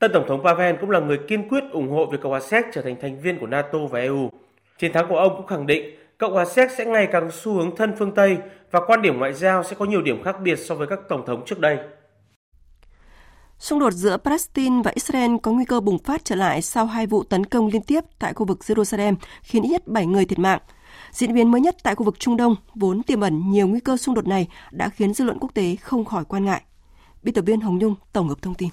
Tân 0.01 0.11
Tổng 0.13 0.25
thống 0.27 0.43
Pavel 0.43 0.75
cũng 0.81 0.89
là 0.89 0.99
người 0.99 1.17
kiên 1.27 1.47
quyết 1.47 1.63
ủng 1.71 1.89
hộ 1.89 2.05
việc 2.05 2.21
Cộng 2.21 2.31
hòa 2.31 2.39
Séc 2.39 2.65
trở 2.73 2.81
thành 2.81 2.95
thành 3.01 3.21
viên 3.21 3.39
của 3.39 3.47
NATO 3.47 3.79
và 3.91 3.99
EU. 3.99 4.29
Chiến 4.79 4.93
thắng 4.93 5.05
của 5.09 5.17
ông 5.17 5.33
cũng 5.37 5.47
khẳng 5.47 5.67
định 5.67 5.95
Cộng 6.17 6.33
hòa 6.33 6.45
Séc 6.45 6.71
sẽ 6.71 6.85
ngày 6.85 7.07
càng 7.11 7.31
xu 7.31 7.53
hướng 7.53 7.75
thân 7.75 7.93
phương 7.99 8.11
Tây 8.15 8.37
và 8.71 8.79
quan 8.87 9.01
điểm 9.01 9.19
ngoại 9.19 9.33
giao 9.33 9.63
sẽ 9.63 9.75
có 9.79 9.85
nhiều 9.85 10.01
điểm 10.01 10.23
khác 10.23 10.35
biệt 10.43 10.55
so 10.55 10.75
với 10.75 10.87
các 10.87 10.99
tổng 11.09 11.25
thống 11.25 11.43
trước 11.45 11.59
đây. 11.59 11.77
Xung 13.59 13.79
đột 13.79 13.91
giữa 13.91 14.17
Palestine 14.17 14.81
và 14.83 14.91
Israel 14.95 15.31
có 15.43 15.51
nguy 15.51 15.65
cơ 15.65 15.79
bùng 15.79 15.99
phát 15.99 16.25
trở 16.25 16.35
lại 16.35 16.61
sau 16.61 16.85
hai 16.85 17.07
vụ 17.07 17.23
tấn 17.23 17.45
công 17.45 17.67
liên 17.67 17.81
tiếp 17.81 18.03
tại 18.19 18.33
khu 18.33 18.45
vực 18.45 18.59
Jerusalem, 18.59 19.15
khiến 19.43 19.63
ít 19.63 19.69
nhất 19.69 19.87
7 19.87 20.05
người 20.05 20.25
thiệt 20.25 20.39
mạng. 20.39 20.59
Diễn 21.11 21.33
biến 21.33 21.51
mới 21.51 21.61
nhất 21.61 21.75
tại 21.83 21.95
khu 21.95 22.03
vực 22.03 22.19
Trung 22.19 22.37
Đông, 22.37 22.55
vốn 22.75 23.03
tiềm 23.03 23.21
ẩn 23.21 23.51
nhiều 23.51 23.67
nguy 23.67 23.79
cơ 23.79 23.97
xung 23.97 24.15
đột 24.15 24.27
này, 24.27 24.47
đã 24.71 24.89
khiến 24.89 25.13
dư 25.13 25.25
luận 25.25 25.37
quốc 25.39 25.53
tế 25.53 25.75
không 25.75 26.05
khỏi 26.05 26.25
quan 26.25 26.45
ngại. 26.45 26.61
Biên 27.23 27.33
tập 27.33 27.41
viên 27.45 27.61
Hồng 27.61 27.77
Nhung 27.77 27.95
tổng 28.13 28.29
hợp 28.29 28.41
thông 28.41 28.55
tin. 28.55 28.69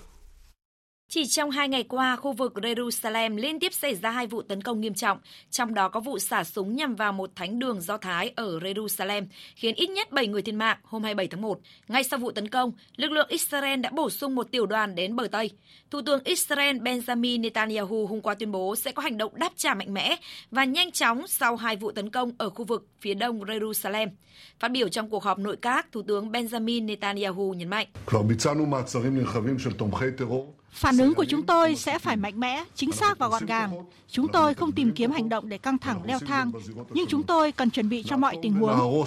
Chỉ 1.11 1.27
trong 1.27 1.51
hai 1.51 1.69
ngày 1.69 1.83
qua, 1.83 2.17
khu 2.17 2.33
vực 2.33 2.53
Jerusalem 2.55 3.37
liên 3.37 3.61
tiếp 3.61 3.73
xảy 3.73 3.95
ra 3.95 4.11
hai 4.11 4.27
vụ 4.27 4.43
tấn 4.43 4.63
công 4.63 4.81
nghiêm 4.81 4.95
trọng, 4.95 5.19
trong 5.51 5.75
đó 5.75 5.89
có 5.89 6.01
vụ 6.01 6.19
xả 6.19 6.45
súng 6.45 6.77
nhằm 6.77 6.95
vào 6.95 7.13
một 7.13 7.31
thánh 7.37 7.59
đường 7.59 7.81
Do 7.81 7.97
Thái 7.97 8.33
ở 8.37 8.59
Jerusalem, 8.59 9.27
khiến 9.57 9.75
ít 9.75 9.91
nhất 9.91 10.13
7 10.13 10.27
người 10.27 10.43
thiệt 10.43 10.55
mạng 10.55 10.79
hôm 10.83 11.03
27 11.03 11.29
tháng 11.29 11.41
1. 11.41 11.61
Ngay 11.89 12.05
sau 12.05 12.19
vụ 12.19 12.31
tấn 12.31 12.49
công, 12.49 12.73
lực 12.97 13.11
lượng 13.11 13.27
Israel 13.29 13.81
đã 13.81 13.91
bổ 13.91 14.11
sung 14.11 14.35
một 14.35 14.51
tiểu 14.51 14.67
đoàn 14.67 14.95
đến 14.95 15.17
bờ 15.17 15.29
Tây. 15.33 15.51
Thủ 15.91 16.01
tướng 16.07 16.25
Israel 16.25 16.77
Benjamin 16.77 17.41
Netanyahu 17.41 18.07
hôm 18.07 18.21
qua 18.21 18.35
tuyên 18.35 18.53
bố 18.53 18.77
sẽ 18.77 18.93
có 18.93 19.03
hành 19.03 19.19
động 19.19 19.33
đáp 19.35 19.53
trả 19.57 19.75
mạnh 19.75 19.95
mẽ 19.95 20.17
và 20.51 20.65
nhanh 20.65 20.93
chóng 20.93 21.27
sau 21.27 21.57
hai 21.57 21.77
vụ 21.77 21.91
tấn 21.91 22.11
công 22.11 22.33
ở 22.39 22.51
khu 22.51 22.65
vực 22.65 22.87
phía 23.01 23.15
đông 23.15 23.41
Jerusalem. 23.41 24.09
Phát 24.61 24.69
biểu 24.69 24.89
trong 24.89 25.11
cuộc 25.11 25.23
họp 25.23 25.39
nội 25.39 25.57
các, 25.63 25.93
Thủ 25.93 26.03
tướng 26.03 26.33
Benjamin 26.33 26.85
Netanyahu 26.85 27.55
nhấn 27.55 27.69
mạnh. 27.69 27.87
Phản 30.79 30.99
ứng 30.99 31.15
của 31.15 31.25
chúng 31.25 31.47
tôi 31.47 31.75
sẽ 31.75 31.99
phải 31.99 32.17
mạnh 32.17 32.41
mẽ, 32.41 32.65
chính 32.75 32.93
xác 32.93 33.19
và 33.19 33.29
gọn 33.29 33.47
gàng. 33.47 33.71
Chúng 34.09 34.29
tôi 34.29 34.55
không 34.55 34.73
tìm 34.73 34.93
kiếm 34.93 35.11
hành 35.11 35.29
động 35.29 35.49
để 35.49 35.59
căng 35.59 35.79
thẳng 35.79 36.01
leo 36.05 36.19
thang, 36.19 36.53
nhưng 36.91 37.07
chúng 37.07 37.23
tôi 37.23 37.53
cần 37.53 37.71
chuẩn 37.71 37.89
bị 37.89 38.03
cho 38.03 38.17
mọi 38.17 38.37
tình 38.43 38.53
huống. 38.53 39.05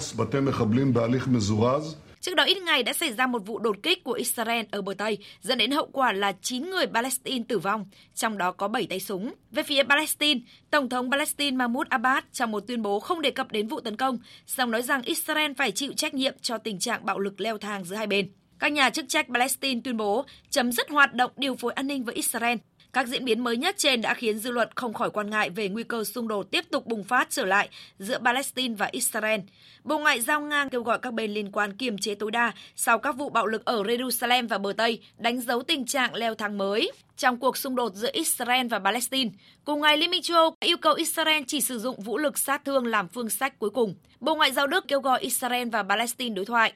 Trước 2.20 2.34
đó 2.34 2.44
ít 2.44 2.62
ngày 2.62 2.82
đã 2.82 2.92
xảy 2.92 3.12
ra 3.12 3.26
một 3.26 3.46
vụ 3.46 3.58
đột 3.58 3.76
kích 3.82 4.04
của 4.04 4.12
Israel 4.12 4.64
ở 4.70 4.82
bờ 4.82 4.94
Tây, 4.94 5.18
dẫn 5.42 5.58
đến 5.58 5.70
hậu 5.70 5.88
quả 5.92 6.12
là 6.12 6.32
9 6.42 6.70
người 6.70 6.86
Palestine 6.86 7.44
tử 7.48 7.58
vong, 7.58 7.86
trong 8.14 8.38
đó 8.38 8.52
có 8.52 8.68
7 8.68 8.86
tay 8.86 9.00
súng. 9.00 9.34
Về 9.50 9.62
phía 9.62 9.82
Palestine, 9.82 10.40
Tổng 10.70 10.88
thống 10.88 11.10
Palestine 11.10 11.56
Mahmoud 11.56 11.86
Abbas 11.88 12.24
trong 12.32 12.50
một 12.50 12.60
tuyên 12.66 12.82
bố 12.82 13.00
không 13.00 13.22
đề 13.22 13.30
cập 13.30 13.52
đến 13.52 13.68
vụ 13.68 13.80
tấn 13.80 13.96
công, 13.96 14.18
song 14.46 14.70
nói 14.70 14.82
rằng 14.82 15.02
Israel 15.02 15.52
phải 15.58 15.70
chịu 15.70 15.92
trách 15.96 16.14
nhiệm 16.14 16.34
cho 16.42 16.58
tình 16.58 16.78
trạng 16.78 17.04
bạo 17.06 17.18
lực 17.18 17.40
leo 17.40 17.58
thang 17.58 17.84
giữa 17.84 17.96
hai 17.96 18.06
bên. 18.06 18.30
Các 18.62 18.72
nhà 18.72 18.90
chức 18.90 19.04
trách 19.08 19.26
Palestine 19.34 19.80
tuyên 19.84 19.96
bố 19.96 20.24
chấm 20.50 20.72
dứt 20.72 20.90
hoạt 20.90 21.14
động 21.14 21.30
điều 21.36 21.56
phối 21.56 21.72
an 21.72 21.86
ninh 21.86 22.04
với 22.04 22.14
Israel 22.14 22.58
các 22.92 23.06
diễn 23.06 23.24
biến 23.24 23.44
mới 23.44 23.56
nhất 23.56 23.74
trên 23.78 24.02
đã 24.02 24.14
khiến 24.14 24.38
dư 24.38 24.50
luận 24.50 24.68
không 24.74 24.94
khỏi 24.94 25.10
quan 25.10 25.30
ngại 25.30 25.50
về 25.50 25.68
nguy 25.68 25.82
cơ 25.82 26.04
xung 26.04 26.28
đột 26.28 26.50
tiếp 26.50 26.64
tục 26.70 26.86
bùng 26.86 27.04
phát 27.04 27.30
trở 27.30 27.44
lại 27.44 27.68
giữa 27.98 28.18
Palestine 28.24 28.74
và 28.74 28.88
Israel. 28.92 29.40
Bộ 29.84 29.98
Ngoại 29.98 30.20
giao 30.20 30.40
Nga 30.40 30.68
kêu 30.70 30.82
gọi 30.82 30.98
các 30.98 31.14
bên 31.14 31.30
liên 31.30 31.52
quan 31.52 31.76
kiềm 31.76 31.98
chế 31.98 32.14
tối 32.14 32.30
đa 32.30 32.52
sau 32.76 32.98
các 32.98 33.16
vụ 33.16 33.28
bạo 33.30 33.46
lực 33.46 33.64
ở 33.64 33.82
Jerusalem 33.82 34.48
và 34.48 34.58
bờ 34.58 34.72
Tây, 34.72 35.00
đánh 35.18 35.40
dấu 35.40 35.62
tình 35.62 35.86
trạng 35.86 36.14
leo 36.14 36.34
thang 36.34 36.58
mới 36.58 36.92
trong 37.16 37.36
cuộc 37.36 37.56
xung 37.56 37.76
đột 37.76 37.94
giữa 37.94 38.10
Israel 38.12 38.66
và 38.66 38.78
Palestine. 38.78 39.30
Cùng 39.64 39.80
ngày, 39.80 39.96
Liên 39.96 40.10
minh 40.10 40.22
châu 40.22 40.36
Âu 40.36 40.54
yêu 40.60 40.76
cầu 40.76 40.94
Israel 40.94 41.42
chỉ 41.46 41.60
sử 41.60 41.78
dụng 41.78 42.00
vũ 42.00 42.18
lực 42.18 42.38
sát 42.38 42.64
thương 42.64 42.86
làm 42.86 43.08
phương 43.08 43.30
sách 43.30 43.58
cuối 43.58 43.70
cùng. 43.70 43.94
Bộ 44.20 44.34
Ngoại 44.34 44.52
giao 44.52 44.66
Đức 44.66 44.84
kêu 44.88 45.00
gọi 45.00 45.20
Israel 45.20 45.68
và 45.68 45.82
Palestine 45.82 46.34
đối 46.34 46.44
thoại. 46.44 46.72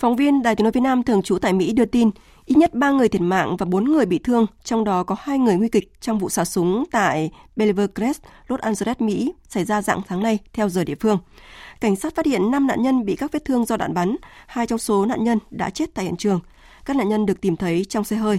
Phóng 0.00 0.16
viên 0.16 0.42
Đài 0.42 0.56
tiếng 0.56 0.62
nói 0.64 0.72
Việt 0.72 0.80
Nam 0.80 1.02
thường 1.02 1.22
trú 1.22 1.38
tại 1.38 1.52
Mỹ 1.52 1.72
đưa 1.72 1.84
tin, 1.84 2.10
Ít 2.44 2.56
nhất 2.56 2.74
3 2.74 2.90
người 2.90 3.08
thiệt 3.08 3.20
mạng 3.20 3.56
và 3.56 3.66
4 3.66 3.84
người 3.84 4.06
bị 4.06 4.18
thương, 4.18 4.46
trong 4.64 4.84
đó 4.84 5.02
có 5.02 5.16
2 5.20 5.38
người 5.38 5.56
nguy 5.56 5.68
kịch 5.68 5.92
trong 6.00 6.18
vụ 6.18 6.28
xả 6.28 6.44
súng 6.44 6.84
tại 6.90 7.30
Bellevue 7.56 7.86
Crest, 7.94 8.22
Los 8.48 8.60
Angeles, 8.60 9.00
Mỹ, 9.00 9.32
xảy 9.48 9.64
ra 9.64 9.82
dạng 9.82 10.00
tháng 10.08 10.22
nay 10.22 10.38
theo 10.52 10.68
giờ 10.68 10.84
địa 10.84 10.94
phương. 11.00 11.18
Cảnh 11.80 11.96
sát 11.96 12.14
phát 12.14 12.26
hiện 12.26 12.50
5 12.50 12.66
nạn 12.66 12.82
nhân 12.82 13.04
bị 13.04 13.16
các 13.16 13.32
vết 13.32 13.44
thương 13.44 13.64
do 13.64 13.76
đạn 13.76 13.94
bắn, 13.94 14.16
hai 14.46 14.66
trong 14.66 14.78
số 14.78 15.06
nạn 15.06 15.24
nhân 15.24 15.38
đã 15.50 15.70
chết 15.70 15.94
tại 15.94 16.04
hiện 16.04 16.16
trường. 16.16 16.40
Các 16.84 16.96
nạn 16.96 17.08
nhân 17.08 17.26
được 17.26 17.40
tìm 17.40 17.56
thấy 17.56 17.84
trong 17.84 18.04
xe 18.04 18.16
hơi. 18.16 18.38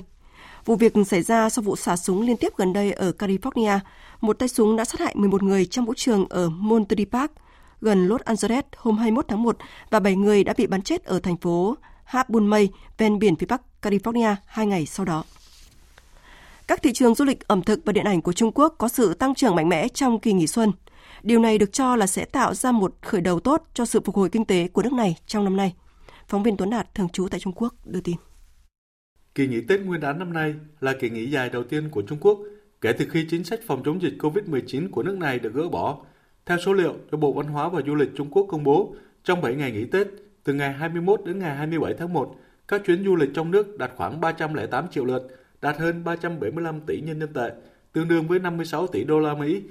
Vụ 0.65 0.75
việc 0.75 0.93
xảy 1.07 1.21
ra 1.21 1.49
sau 1.49 1.63
vụ 1.63 1.75
xả 1.75 1.95
súng 1.95 2.21
liên 2.21 2.37
tiếp 2.37 2.53
gần 2.57 2.73
đây 2.73 2.91
ở 2.91 3.11
California. 3.19 3.79
Một 4.21 4.39
tay 4.39 4.49
súng 4.49 4.75
đã 4.75 4.85
sát 4.85 4.99
hại 4.99 5.15
11 5.15 5.43
người 5.43 5.65
trong 5.65 5.85
vũ 5.85 5.93
trường 5.97 6.25
ở 6.29 6.49
Monterey 6.49 7.05
Park, 7.05 7.31
gần 7.81 8.07
Los 8.07 8.21
Angeles 8.21 8.63
hôm 8.77 8.97
21 8.97 9.25
tháng 9.27 9.43
1 9.43 9.57
và 9.89 9.99
7 9.99 10.15
người 10.15 10.43
đã 10.43 10.53
bị 10.57 10.67
bắn 10.67 10.81
chết 10.81 11.03
ở 11.03 11.19
thành 11.19 11.37
phố 11.37 11.77
Half 12.09 12.47
Mây 12.47 12.69
ven 12.97 13.19
biển 13.19 13.35
phía 13.35 13.45
Bắc 13.49 13.61
California 13.81 14.35
hai 14.45 14.67
ngày 14.67 14.85
sau 14.85 15.05
đó. 15.05 15.23
Các 16.67 16.81
thị 16.81 16.93
trường 16.93 17.15
du 17.15 17.25
lịch 17.25 17.47
ẩm 17.47 17.61
thực 17.61 17.79
và 17.85 17.93
điện 17.93 18.05
ảnh 18.05 18.21
của 18.21 18.33
Trung 18.33 18.51
Quốc 18.51 18.75
có 18.77 18.87
sự 18.87 19.13
tăng 19.13 19.35
trưởng 19.35 19.55
mạnh 19.55 19.69
mẽ 19.69 19.87
trong 19.87 20.19
kỳ 20.19 20.33
nghỉ 20.33 20.47
xuân. 20.47 20.71
Điều 21.23 21.39
này 21.39 21.57
được 21.57 21.73
cho 21.73 21.95
là 21.95 22.07
sẽ 22.07 22.25
tạo 22.25 22.53
ra 22.53 22.71
một 22.71 22.95
khởi 23.01 23.21
đầu 23.21 23.39
tốt 23.39 23.63
cho 23.73 23.85
sự 23.85 24.01
phục 24.05 24.15
hồi 24.15 24.29
kinh 24.29 24.45
tế 24.45 24.67
của 24.67 24.83
nước 24.83 24.93
này 24.93 25.15
trong 25.25 25.43
năm 25.43 25.57
nay. 25.57 25.73
Phóng 26.27 26.43
viên 26.43 26.57
Tuấn 26.57 26.69
Đạt, 26.69 26.95
thường 26.95 27.09
trú 27.09 27.27
tại 27.27 27.39
Trung 27.39 27.53
Quốc, 27.53 27.73
đưa 27.85 28.01
tin. 28.01 28.15
Kỳ 29.35 29.47
nghỉ 29.47 29.61
Tết 29.61 29.79
Nguyên 29.79 30.01
đán 30.01 30.19
năm 30.19 30.33
nay 30.33 30.53
là 30.79 30.93
kỳ 30.99 31.09
nghỉ 31.09 31.31
dài 31.31 31.49
đầu 31.49 31.63
tiên 31.63 31.89
của 31.89 32.01
Trung 32.01 32.17
Quốc 32.21 32.39
kể 32.81 32.93
từ 32.93 33.05
khi 33.09 33.25
chính 33.29 33.43
sách 33.43 33.59
phòng 33.67 33.83
chống 33.85 34.01
dịch 34.01 34.13
COVID-19 34.19 34.89
của 34.91 35.03
nước 35.03 35.17
này 35.17 35.39
được 35.39 35.53
gỡ 35.53 35.69
bỏ. 35.69 35.97
Theo 36.45 36.57
số 36.57 36.73
liệu 36.73 36.95
do 37.11 37.17
Bộ 37.17 37.33
Văn 37.33 37.47
hóa 37.47 37.69
và 37.69 37.81
Du 37.87 37.95
lịch 37.95 38.09
Trung 38.15 38.29
Quốc 38.31 38.47
công 38.49 38.63
bố, 38.63 38.95
trong 39.23 39.41
7 39.41 39.55
ngày 39.55 39.71
nghỉ 39.71 39.85
Tết, 39.85 40.07
từ 40.43 40.53
ngày 40.53 40.73
21 40.73 41.21
đến 41.25 41.39
ngày 41.39 41.55
27 41.55 41.93
tháng 41.93 42.13
1, 42.13 42.35
các 42.67 42.81
chuyến 42.85 43.03
du 43.03 43.15
lịch 43.15 43.29
trong 43.33 43.51
nước 43.51 43.77
đạt 43.77 43.91
khoảng 43.95 44.21
308 44.21 44.87
triệu 44.91 45.05
lượt, 45.05 45.27
đạt 45.61 45.77
hơn 45.77 46.03
375 46.03 46.79
tỷ 46.81 47.01
nhân 47.01 47.19
dân 47.19 47.33
tệ, 47.33 47.51
tương 47.93 48.07
đương 48.07 48.27
với 48.27 48.39
56 48.39 48.87
tỷ 48.87 49.03
đô 49.03 49.19
la 49.19 49.33
Mỹ. 49.33 49.61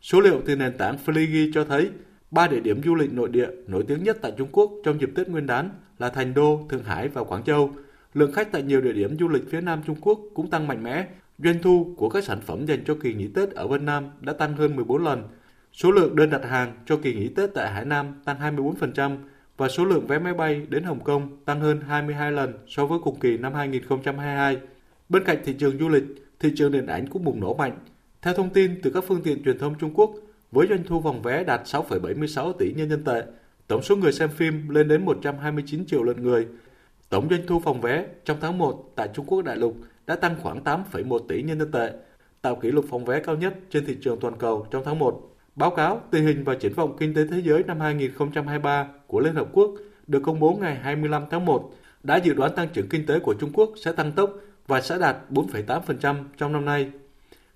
Số 0.00 0.20
liệu 0.20 0.40
từ 0.46 0.56
nền 0.56 0.78
tảng 0.78 0.96
Fliggy 1.06 1.50
cho 1.54 1.64
thấy, 1.64 1.90
ba 2.30 2.46
địa 2.46 2.60
điểm 2.60 2.82
du 2.84 2.94
lịch 2.94 3.12
nội 3.12 3.28
địa 3.28 3.48
nổi 3.66 3.84
tiếng 3.88 4.02
nhất 4.02 4.18
tại 4.22 4.32
Trung 4.36 4.48
Quốc 4.52 4.70
trong 4.84 5.00
dịp 5.00 5.10
Tết 5.14 5.28
Nguyên 5.28 5.46
đán 5.46 5.70
là 5.98 6.10
Thành 6.10 6.34
Đô, 6.34 6.66
Thượng 6.68 6.84
Hải 6.84 7.08
và 7.08 7.24
Quảng 7.24 7.44
Châu. 7.44 7.70
Lượng 8.14 8.32
khách 8.32 8.52
tại 8.52 8.62
nhiều 8.62 8.80
địa 8.80 8.92
điểm 8.92 9.16
du 9.18 9.28
lịch 9.28 9.50
phía 9.50 9.60
Nam 9.60 9.82
Trung 9.86 9.96
Quốc 10.00 10.20
cũng 10.34 10.50
tăng 10.50 10.66
mạnh 10.66 10.82
mẽ. 10.82 11.06
Doanh 11.38 11.62
thu 11.62 11.94
của 11.96 12.08
các 12.08 12.24
sản 12.24 12.40
phẩm 12.40 12.66
dành 12.66 12.84
cho 12.84 12.94
kỳ 13.02 13.14
nghỉ 13.14 13.28
Tết 13.34 13.50
ở 13.50 13.66
Vân 13.66 13.84
Nam 13.84 14.04
đã 14.20 14.32
tăng 14.32 14.56
hơn 14.56 14.76
14 14.76 15.04
lần. 15.04 15.22
Số 15.82 15.90
lượng 15.90 16.16
đơn 16.16 16.30
đặt 16.30 16.44
hàng 16.44 16.74
cho 16.86 16.96
kỳ 16.96 17.14
nghỉ 17.14 17.28
Tết 17.28 17.50
tại 17.54 17.70
Hải 17.70 17.84
Nam 17.84 18.14
tăng 18.24 18.56
24%, 18.56 19.16
và 19.56 19.68
số 19.68 19.84
lượng 19.84 20.06
vé 20.06 20.18
máy 20.18 20.34
bay 20.34 20.66
đến 20.68 20.82
Hồng 20.84 21.04
Kông 21.04 21.44
tăng 21.44 21.60
hơn 21.60 21.80
22 21.80 22.32
lần 22.32 22.52
so 22.66 22.86
với 22.86 22.98
cùng 23.04 23.20
kỳ 23.20 23.36
năm 23.36 23.54
2022. 23.54 24.58
Bên 25.08 25.24
cạnh 25.24 25.38
thị 25.44 25.54
trường 25.58 25.78
du 25.78 25.88
lịch, 25.88 26.04
thị 26.40 26.52
trường 26.56 26.72
điện 26.72 26.86
ảnh 26.86 27.06
cũng 27.06 27.24
bùng 27.24 27.40
nổ 27.40 27.54
mạnh. 27.54 27.78
Theo 28.22 28.34
thông 28.34 28.50
tin 28.50 28.80
từ 28.82 28.90
các 28.90 29.04
phương 29.06 29.22
tiện 29.22 29.44
truyền 29.44 29.58
thông 29.58 29.78
Trung 29.78 29.94
Quốc, 29.94 30.10
với 30.52 30.66
doanh 30.66 30.84
thu 30.86 31.00
vòng 31.00 31.22
vé 31.22 31.44
đạt 31.44 31.60
6,76 31.64 32.52
tỷ 32.52 32.72
nhân 32.72 32.90
dân 32.90 33.04
tệ, 33.04 33.22
tổng 33.66 33.82
số 33.82 33.96
người 33.96 34.12
xem 34.12 34.28
phim 34.30 34.68
lên 34.68 34.88
đến 34.88 35.04
129 35.04 35.86
triệu 35.86 36.02
lượt 36.02 36.18
người. 36.18 36.46
Tổng 37.08 37.28
doanh 37.30 37.46
thu 37.46 37.60
phòng 37.64 37.80
vé 37.80 38.06
trong 38.24 38.36
tháng 38.40 38.58
1 38.58 38.92
tại 38.96 39.08
Trung 39.14 39.26
Quốc 39.26 39.42
đại 39.42 39.56
lục 39.56 39.76
đã 40.06 40.16
tăng 40.16 40.36
khoảng 40.42 40.64
8,1 40.64 41.18
tỷ 41.28 41.42
nhân 41.42 41.58
dân 41.58 41.72
tệ, 41.72 41.92
tạo 42.42 42.56
kỷ 42.56 42.70
lục 42.70 42.84
phòng 42.90 43.04
vé 43.04 43.20
cao 43.20 43.36
nhất 43.36 43.54
trên 43.70 43.86
thị 43.86 43.96
trường 44.00 44.20
toàn 44.20 44.38
cầu 44.38 44.66
trong 44.70 44.82
tháng 44.84 44.98
1. 44.98 45.27
Báo 45.58 45.70
cáo 45.70 46.00
tình 46.10 46.24
hình 46.24 46.44
và 46.44 46.54
triển 46.54 46.72
vọng 46.72 46.96
kinh 46.98 47.14
tế 47.14 47.26
thế 47.30 47.42
giới 47.44 47.62
năm 47.62 47.80
2023 47.80 48.88
của 49.06 49.20
Liên 49.20 49.34
Hợp 49.34 49.48
Quốc 49.52 49.70
được 50.06 50.22
công 50.22 50.40
bố 50.40 50.58
ngày 50.60 50.74
25 50.74 51.24
tháng 51.30 51.44
1 51.44 51.72
đã 52.02 52.16
dự 52.16 52.34
đoán 52.34 52.54
tăng 52.56 52.68
trưởng 52.68 52.88
kinh 52.88 53.06
tế 53.06 53.18
của 53.18 53.34
Trung 53.34 53.50
Quốc 53.54 53.70
sẽ 53.84 53.92
tăng 53.92 54.12
tốc 54.12 54.30
và 54.66 54.80
sẽ 54.80 54.98
đạt 54.98 55.16
4,8% 55.30 56.24
trong 56.36 56.52
năm 56.52 56.64
nay. 56.64 56.90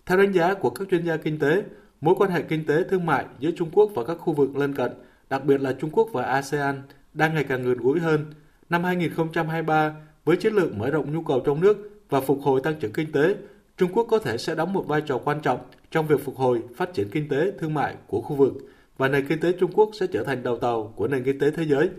Theo 0.06 0.18
đánh 0.18 0.32
giá 0.32 0.54
của 0.54 0.70
các 0.70 0.88
chuyên 0.90 1.06
gia 1.06 1.16
kinh 1.16 1.38
tế, 1.38 1.62
mối 2.00 2.14
quan 2.18 2.30
hệ 2.30 2.42
kinh 2.42 2.66
tế 2.66 2.84
thương 2.90 3.06
mại 3.06 3.24
giữa 3.38 3.50
Trung 3.50 3.70
Quốc 3.72 3.90
và 3.94 4.04
các 4.04 4.14
khu 4.14 4.32
vực 4.32 4.56
lân 4.56 4.74
cận, 4.74 4.92
đặc 5.30 5.44
biệt 5.44 5.60
là 5.60 5.72
Trung 5.72 5.90
Quốc 5.92 6.08
và 6.12 6.22
ASEAN, 6.22 6.82
đang 7.14 7.34
ngày 7.34 7.44
càng 7.44 7.62
gần 7.62 7.78
gũi 7.78 8.00
hơn. 8.00 8.24
Năm 8.68 8.84
2023, 8.84 9.94
với 10.24 10.36
chiến 10.36 10.54
lược 10.54 10.76
mở 10.76 10.90
rộng 10.90 11.12
nhu 11.12 11.22
cầu 11.22 11.40
trong 11.40 11.60
nước 11.60 11.90
và 12.08 12.20
phục 12.20 12.38
hồi 12.42 12.60
tăng 12.64 12.74
trưởng 12.80 12.92
kinh 12.92 13.12
tế, 13.12 13.34
Trung 13.82 13.92
Quốc 13.94 14.06
có 14.10 14.18
thể 14.18 14.38
sẽ 14.38 14.54
đóng 14.54 14.72
một 14.72 14.84
vai 14.88 15.00
trò 15.00 15.18
quan 15.18 15.40
trọng 15.40 15.60
trong 15.90 16.06
việc 16.06 16.24
phục 16.24 16.36
hồi, 16.36 16.62
phát 16.76 16.94
triển 16.94 17.08
kinh 17.12 17.28
tế, 17.28 17.52
thương 17.60 17.74
mại 17.74 17.94
của 18.06 18.20
khu 18.20 18.36
vực 18.36 18.52
và 18.98 19.08
nền 19.08 19.26
kinh 19.28 19.40
tế 19.40 19.52
Trung 19.52 19.70
Quốc 19.74 19.90
sẽ 20.00 20.06
trở 20.12 20.24
thành 20.24 20.42
đầu 20.42 20.58
tàu 20.58 20.92
của 20.96 21.08
nền 21.08 21.24
kinh 21.24 21.38
tế 21.38 21.50
thế 21.50 21.64
giới. 21.64 21.90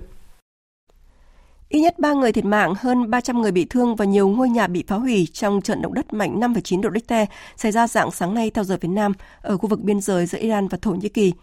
Ít 1.69 1.81
nhất 1.81 1.99
3 1.99 2.13
người 2.13 2.31
thiệt 2.31 2.45
mạng, 2.45 2.73
hơn 2.77 3.09
300 3.09 3.41
người 3.41 3.51
bị 3.51 3.65
thương 3.65 3.95
và 3.95 4.05
nhiều 4.05 4.29
ngôi 4.29 4.49
nhà 4.49 4.67
bị 4.67 4.83
phá 4.87 4.95
hủy 4.95 5.27
trong 5.33 5.61
trận 5.61 5.81
động 5.81 5.93
đất 5.93 6.13
mạnh 6.13 6.39
5,9 6.39 6.81
độ 6.81 6.89
Richter 6.93 7.27
xảy 7.57 7.71
ra 7.71 7.87
dạng 7.87 8.11
sáng 8.11 8.33
nay 8.33 8.49
theo 8.49 8.63
giờ 8.63 8.77
Việt 8.81 8.89
Nam 8.89 9.11
ở 9.41 9.57
khu 9.57 9.69
vực 9.69 9.79
biên 9.79 10.01
giới 10.01 10.25
giữa 10.25 10.39
Iran 10.39 10.67
và 10.67 10.77
Thổ 10.81 10.91
Nhĩ 10.91 11.09
Kỳ. 11.09 11.33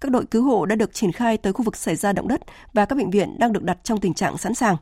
Các 0.00 0.10
đội 0.10 0.24
cứu 0.26 0.42
hộ 0.42 0.66
đã 0.66 0.76
được 0.76 0.94
triển 0.94 1.12
khai 1.12 1.36
tới 1.36 1.52
khu 1.52 1.62
vực 1.62 1.76
xảy 1.76 1.96
ra 1.96 2.12
động 2.12 2.28
đất 2.28 2.40
và 2.72 2.84
các 2.84 2.96
bệnh 2.96 3.10
viện 3.10 3.38
đang 3.38 3.52
được 3.52 3.62
đặt 3.62 3.78
trong 3.82 4.00
tình 4.00 4.14
trạng 4.14 4.38
sẵn 4.38 4.54
sàng. 4.54 4.76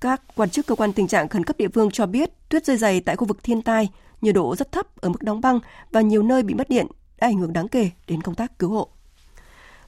Các 0.00 0.22
quan 0.34 0.50
chức 0.50 0.66
cơ 0.66 0.74
quan 0.74 0.92
tình 0.92 1.08
trạng 1.08 1.28
khẩn 1.28 1.44
cấp 1.44 1.56
địa 1.56 1.68
phương 1.74 1.90
cho 1.90 2.06
biết 2.06 2.30
tuyết 2.48 2.64
rơi 2.64 2.76
dày 2.76 3.00
tại 3.00 3.16
khu 3.16 3.26
vực 3.26 3.42
thiên 3.42 3.62
tai, 3.62 3.88
nhiệt 4.20 4.34
độ 4.34 4.56
rất 4.56 4.72
thấp 4.72 5.00
ở 5.00 5.08
mức 5.08 5.22
đóng 5.22 5.40
băng 5.40 5.60
và 5.92 6.00
nhiều 6.00 6.22
nơi 6.22 6.42
bị 6.42 6.54
mất 6.54 6.68
điện 6.68 6.86
đã 7.18 7.26
ảnh 7.26 7.38
hưởng 7.38 7.52
đáng 7.52 7.68
kể 7.68 7.90
đến 8.06 8.22
công 8.22 8.34
tác 8.34 8.58
cứu 8.58 8.70
hộ. 8.70 8.88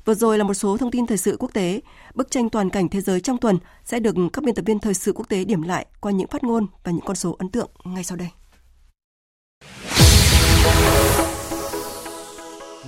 Vừa 0.04 0.14
rồi 0.14 0.38
là 0.38 0.44
một 0.44 0.54
số 0.54 0.76
thông 0.76 0.90
tin 0.90 1.06
thời 1.06 1.18
sự 1.18 1.36
quốc 1.38 1.52
tế. 1.54 1.80
Bức 2.14 2.30
tranh 2.30 2.50
toàn 2.50 2.70
cảnh 2.70 2.88
thế 2.88 3.00
giới 3.00 3.20
trong 3.20 3.38
tuần 3.38 3.58
sẽ 3.84 4.00
được 4.00 4.14
các 4.32 4.44
biên 4.44 4.54
tập 4.54 4.62
viên 4.66 4.78
thời 4.78 4.94
sự 4.94 5.12
quốc 5.12 5.28
tế 5.28 5.44
điểm 5.44 5.62
lại 5.62 5.86
qua 6.00 6.12
những 6.12 6.28
phát 6.28 6.44
ngôn 6.44 6.66
và 6.84 6.92
những 6.92 7.04
con 7.04 7.16
số 7.16 7.36
ấn 7.38 7.48
tượng 7.48 7.70
ngay 7.84 8.04
sau 8.04 8.16
đây. 8.16 8.28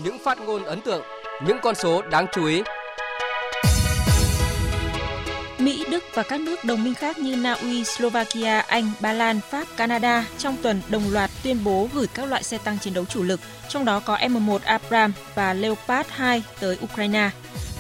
Những 0.05 0.19
phát 0.25 0.39
ngôn 0.41 0.63
ấn 0.63 0.81
tượng, 0.81 1.03
những 1.47 1.57
con 1.63 1.75
số 1.75 2.03
đáng 2.03 2.27
chú 2.33 2.45
ý 2.47 2.63
Mỹ, 5.61 5.85
Đức 5.91 6.05
và 6.15 6.23
các 6.23 6.41
nước 6.41 6.65
đồng 6.65 6.85
minh 6.85 6.95
khác 6.95 7.19
như 7.19 7.37
Na 7.37 7.53
Uy, 7.53 7.85
Slovakia, 7.85 8.61
Anh, 8.61 8.91
Ba 9.01 9.13
Lan, 9.13 9.41
Pháp, 9.51 9.69
Canada 9.77 10.27
trong 10.39 10.57
tuần 10.63 10.83
đồng 10.89 11.13
loạt 11.13 11.31
tuyên 11.43 11.65
bố 11.65 11.89
gửi 11.95 12.07
các 12.15 12.29
loại 12.29 12.43
xe 12.43 12.59
tăng 12.59 12.79
chiến 12.79 12.95
đấu 12.95 13.05
chủ 13.05 13.23
lực, 13.23 13.41
trong 13.69 13.85
đó 13.85 14.01
có 14.01 14.17
M1 14.17 14.59
Abrams 14.65 15.17
và 15.35 15.55
Leopard 15.55 16.09
2 16.11 16.43
tới 16.61 16.79
Ukraine. 16.85 17.31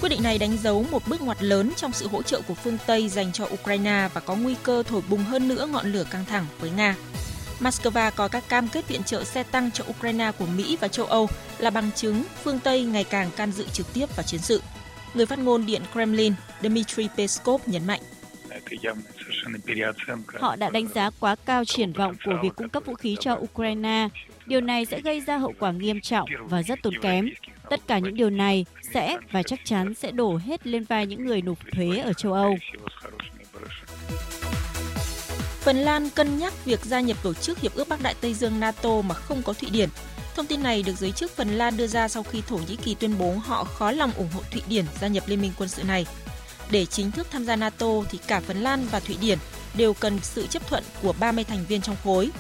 Quyết 0.00 0.08
định 0.08 0.22
này 0.22 0.38
đánh 0.38 0.56
dấu 0.62 0.84
một 0.90 1.02
bước 1.06 1.22
ngoặt 1.22 1.42
lớn 1.42 1.72
trong 1.76 1.92
sự 1.92 2.08
hỗ 2.08 2.22
trợ 2.22 2.40
của 2.48 2.54
phương 2.54 2.78
Tây 2.86 3.08
dành 3.08 3.32
cho 3.32 3.44
Ukraine 3.44 4.08
và 4.14 4.20
có 4.20 4.34
nguy 4.34 4.54
cơ 4.62 4.82
thổi 4.82 5.02
bùng 5.08 5.24
hơn 5.24 5.48
nữa 5.48 5.66
ngọn 5.72 5.92
lửa 5.92 6.04
căng 6.10 6.24
thẳng 6.24 6.46
với 6.60 6.70
Nga. 6.70 6.96
Moscow 7.60 8.10
coi 8.10 8.28
các 8.28 8.48
cam 8.48 8.68
kết 8.68 8.88
viện 8.88 9.02
trợ 9.02 9.24
xe 9.24 9.42
tăng 9.42 9.70
cho 9.70 9.84
Ukraine 9.90 10.32
của 10.38 10.46
Mỹ 10.46 10.76
và 10.80 10.88
châu 10.88 11.06
Âu 11.06 11.28
là 11.58 11.70
bằng 11.70 11.90
chứng 11.96 12.22
phương 12.44 12.58
Tây 12.58 12.82
ngày 12.82 13.04
càng 13.04 13.30
can 13.36 13.52
dự 13.52 13.66
trực 13.72 13.92
tiếp 13.92 14.16
vào 14.16 14.22
chiến 14.22 14.40
sự. 14.40 14.62
Người 15.14 15.26
phát 15.26 15.38
ngôn 15.38 15.66
Điện 15.66 15.82
Kremlin 15.92 16.32
Dmitry 16.62 17.08
Peskov 17.16 17.62
nhấn 17.66 17.86
mạnh. 17.86 18.00
Họ 20.40 20.56
đã 20.56 20.70
đánh 20.70 20.88
giá 20.94 21.10
quá 21.20 21.36
cao 21.44 21.64
triển 21.64 21.92
vọng 21.92 22.14
của 22.24 22.38
việc 22.42 22.56
cung 22.56 22.68
cấp 22.68 22.82
vũ 22.86 22.94
khí 22.94 23.16
cho 23.20 23.34
Ukraine. 23.34 24.08
Điều 24.46 24.60
này 24.60 24.84
sẽ 24.84 25.00
gây 25.00 25.20
ra 25.20 25.36
hậu 25.36 25.52
quả 25.58 25.72
nghiêm 25.72 26.00
trọng 26.00 26.28
và 26.44 26.62
rất 26.62 26.82
tốn 26.82 26.94
kém. 27.02 27.28
Tất 27.70 27.80
cả 27.86 27.98
những 27.98 28.14
điều 28.14 28.30
này 28.30 28.66
sẽ 28.94 29.18
và 29.32 29.42
chắc 29.42 29.60
chắn 29.64 29.94
sẽ 29.94 30.10
đổ 30.10 30.36
hết 30.36 30.66
lên 30.66 30.84
vai 30.84 31.06
những 31.06 31.24
người 31.24 31.42
nộp 31.42 31.58
thuế 31.72 31.98
ở 31.98 32.12
châu 32.12 32.32
Âu. 32.32 32.56
Phần 35.60 35.76
Lan 35.76 36.10
cân 36.10 36.38
nhắc 36.38 36.64
việc 36.64 36.80
gia 36.84 37.00
nhập 37.00 37.16
tổ 37.22 37.34
chức 37.34 37.58
Hiệp 37.58 37.74
ước 37.74 37.88
Bắc 37.88 38.02
Đại 38.02 38.14
Tây 38.20 38.34
Dương 38.34 38.60
NATO 38.60 39.02
mà 39.02 39.14
không 39.14 39.42
có 39.42 39.52
Thụy 39.52 39.70
Điển 39.70 39.88
Thông 40.40 40.46
tin 40.46 40.62
này 40.62 40.82
được 40.82 40.96
giới 40.98 41.12
chức 41.12 41.36
Phần 41.36 41.58
Lan 41.58 41.76
đưa 41.76 41.86
ra 41.86 42.08
sau 42.08 42.22
khi 42.22 42.42
Thổ 42.48 42.56
Nhĩ 42.56 42.76
Kỳ 42.76 42.94
tuyên 42.94 43.18
bố 43.18 43.34
họ 43.44 43.64
khó 43.64 43.90
lòng 43.90 44.12
ủng 44.12 44.28
hộ 44.34 44.40
Thụy 44.52 44.62
Điển 44.68 44.84
gia 45.00 45.08
nhập 45.08 45.24
liên 45.26 45.40
minh 45.40 45.52
quân 45.58 45.68
sự 45.68 45.82
này. 45.84 46.06
Để 46.70 46.86
chính 46.86 47.10
thức 47.10 47.26
tham 47.30 47.44
gia 47.44 47.56
NATO 47.56 47.86
thì 48.10 48.18
cả 48.26 48.40
Phần 48.40 48.60
Lan 48.60 48.86
và 48.90 49.00
Thụy 49.00 49.16
Điển 49.20 49.38
đều 49.74 49.94
cần 49.94 50.18
sự 50.22 50.46
chấp 50.46 50.68
thuận 50.68 50.84
của 51.02 51.14
30 51.20 51.44
thành 51.44 51.64
viên 51.68 51.82
trong 51.82 51.96
khối. 52.04 52.30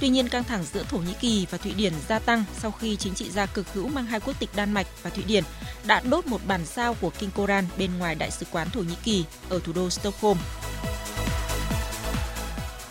Tuy 0.00 0.08
nhiên, 0.08 0.28
căng 0.28 0.44
thẳng 0.44 0.64
giữa 0.72 0.82
Thổ 0.82 0.98
Nhĩ 0.98 1.12
Kỳ 1.20 1.46
và 1.50 1.58
Thụy 1.58 1.72
Điển 1.72 1.92
gia 2.08 2.18
tăng 2.18 2.44
sau 2.58 2.70
khi 2.70 2.96
chính 2.96 3.14
trị 3.14 3.30
gia 3.30 3.46
cực 3.46 3.72
hữu 3.74 3.88
mang 3.88 4.06
hai 4.06 4.20
quốc 4.20 4.40
tịch 4.40 4.50
Đan 4.56 4.72
Mạch 4.72 4.86
và 5.02 5.10
Thụy 5.10 5.24
Điển 5.24 5.44
đã 5.86 6.00
đốt 6.00 6.26
một 6.26 6.40
bản 6.46 6.66
sao 6.66 6.96
của 7.00 7.10
Kinh 7.18 7.30
Koran 7.30 7.64
bên 7.78 7.98
ngoài 7.98 8.14
Đại 8.14 8.30
sứ 8.30 8.46
quán 8.52 8.70
Thổ 8.70 8.80
Nhĩ 8.80 8.96
Kỳ 9.04 9.24
ở 9.48 9.60
thủ 9.64 9.72
đô 9.72 9.90
Stockholm. 9.90 10.38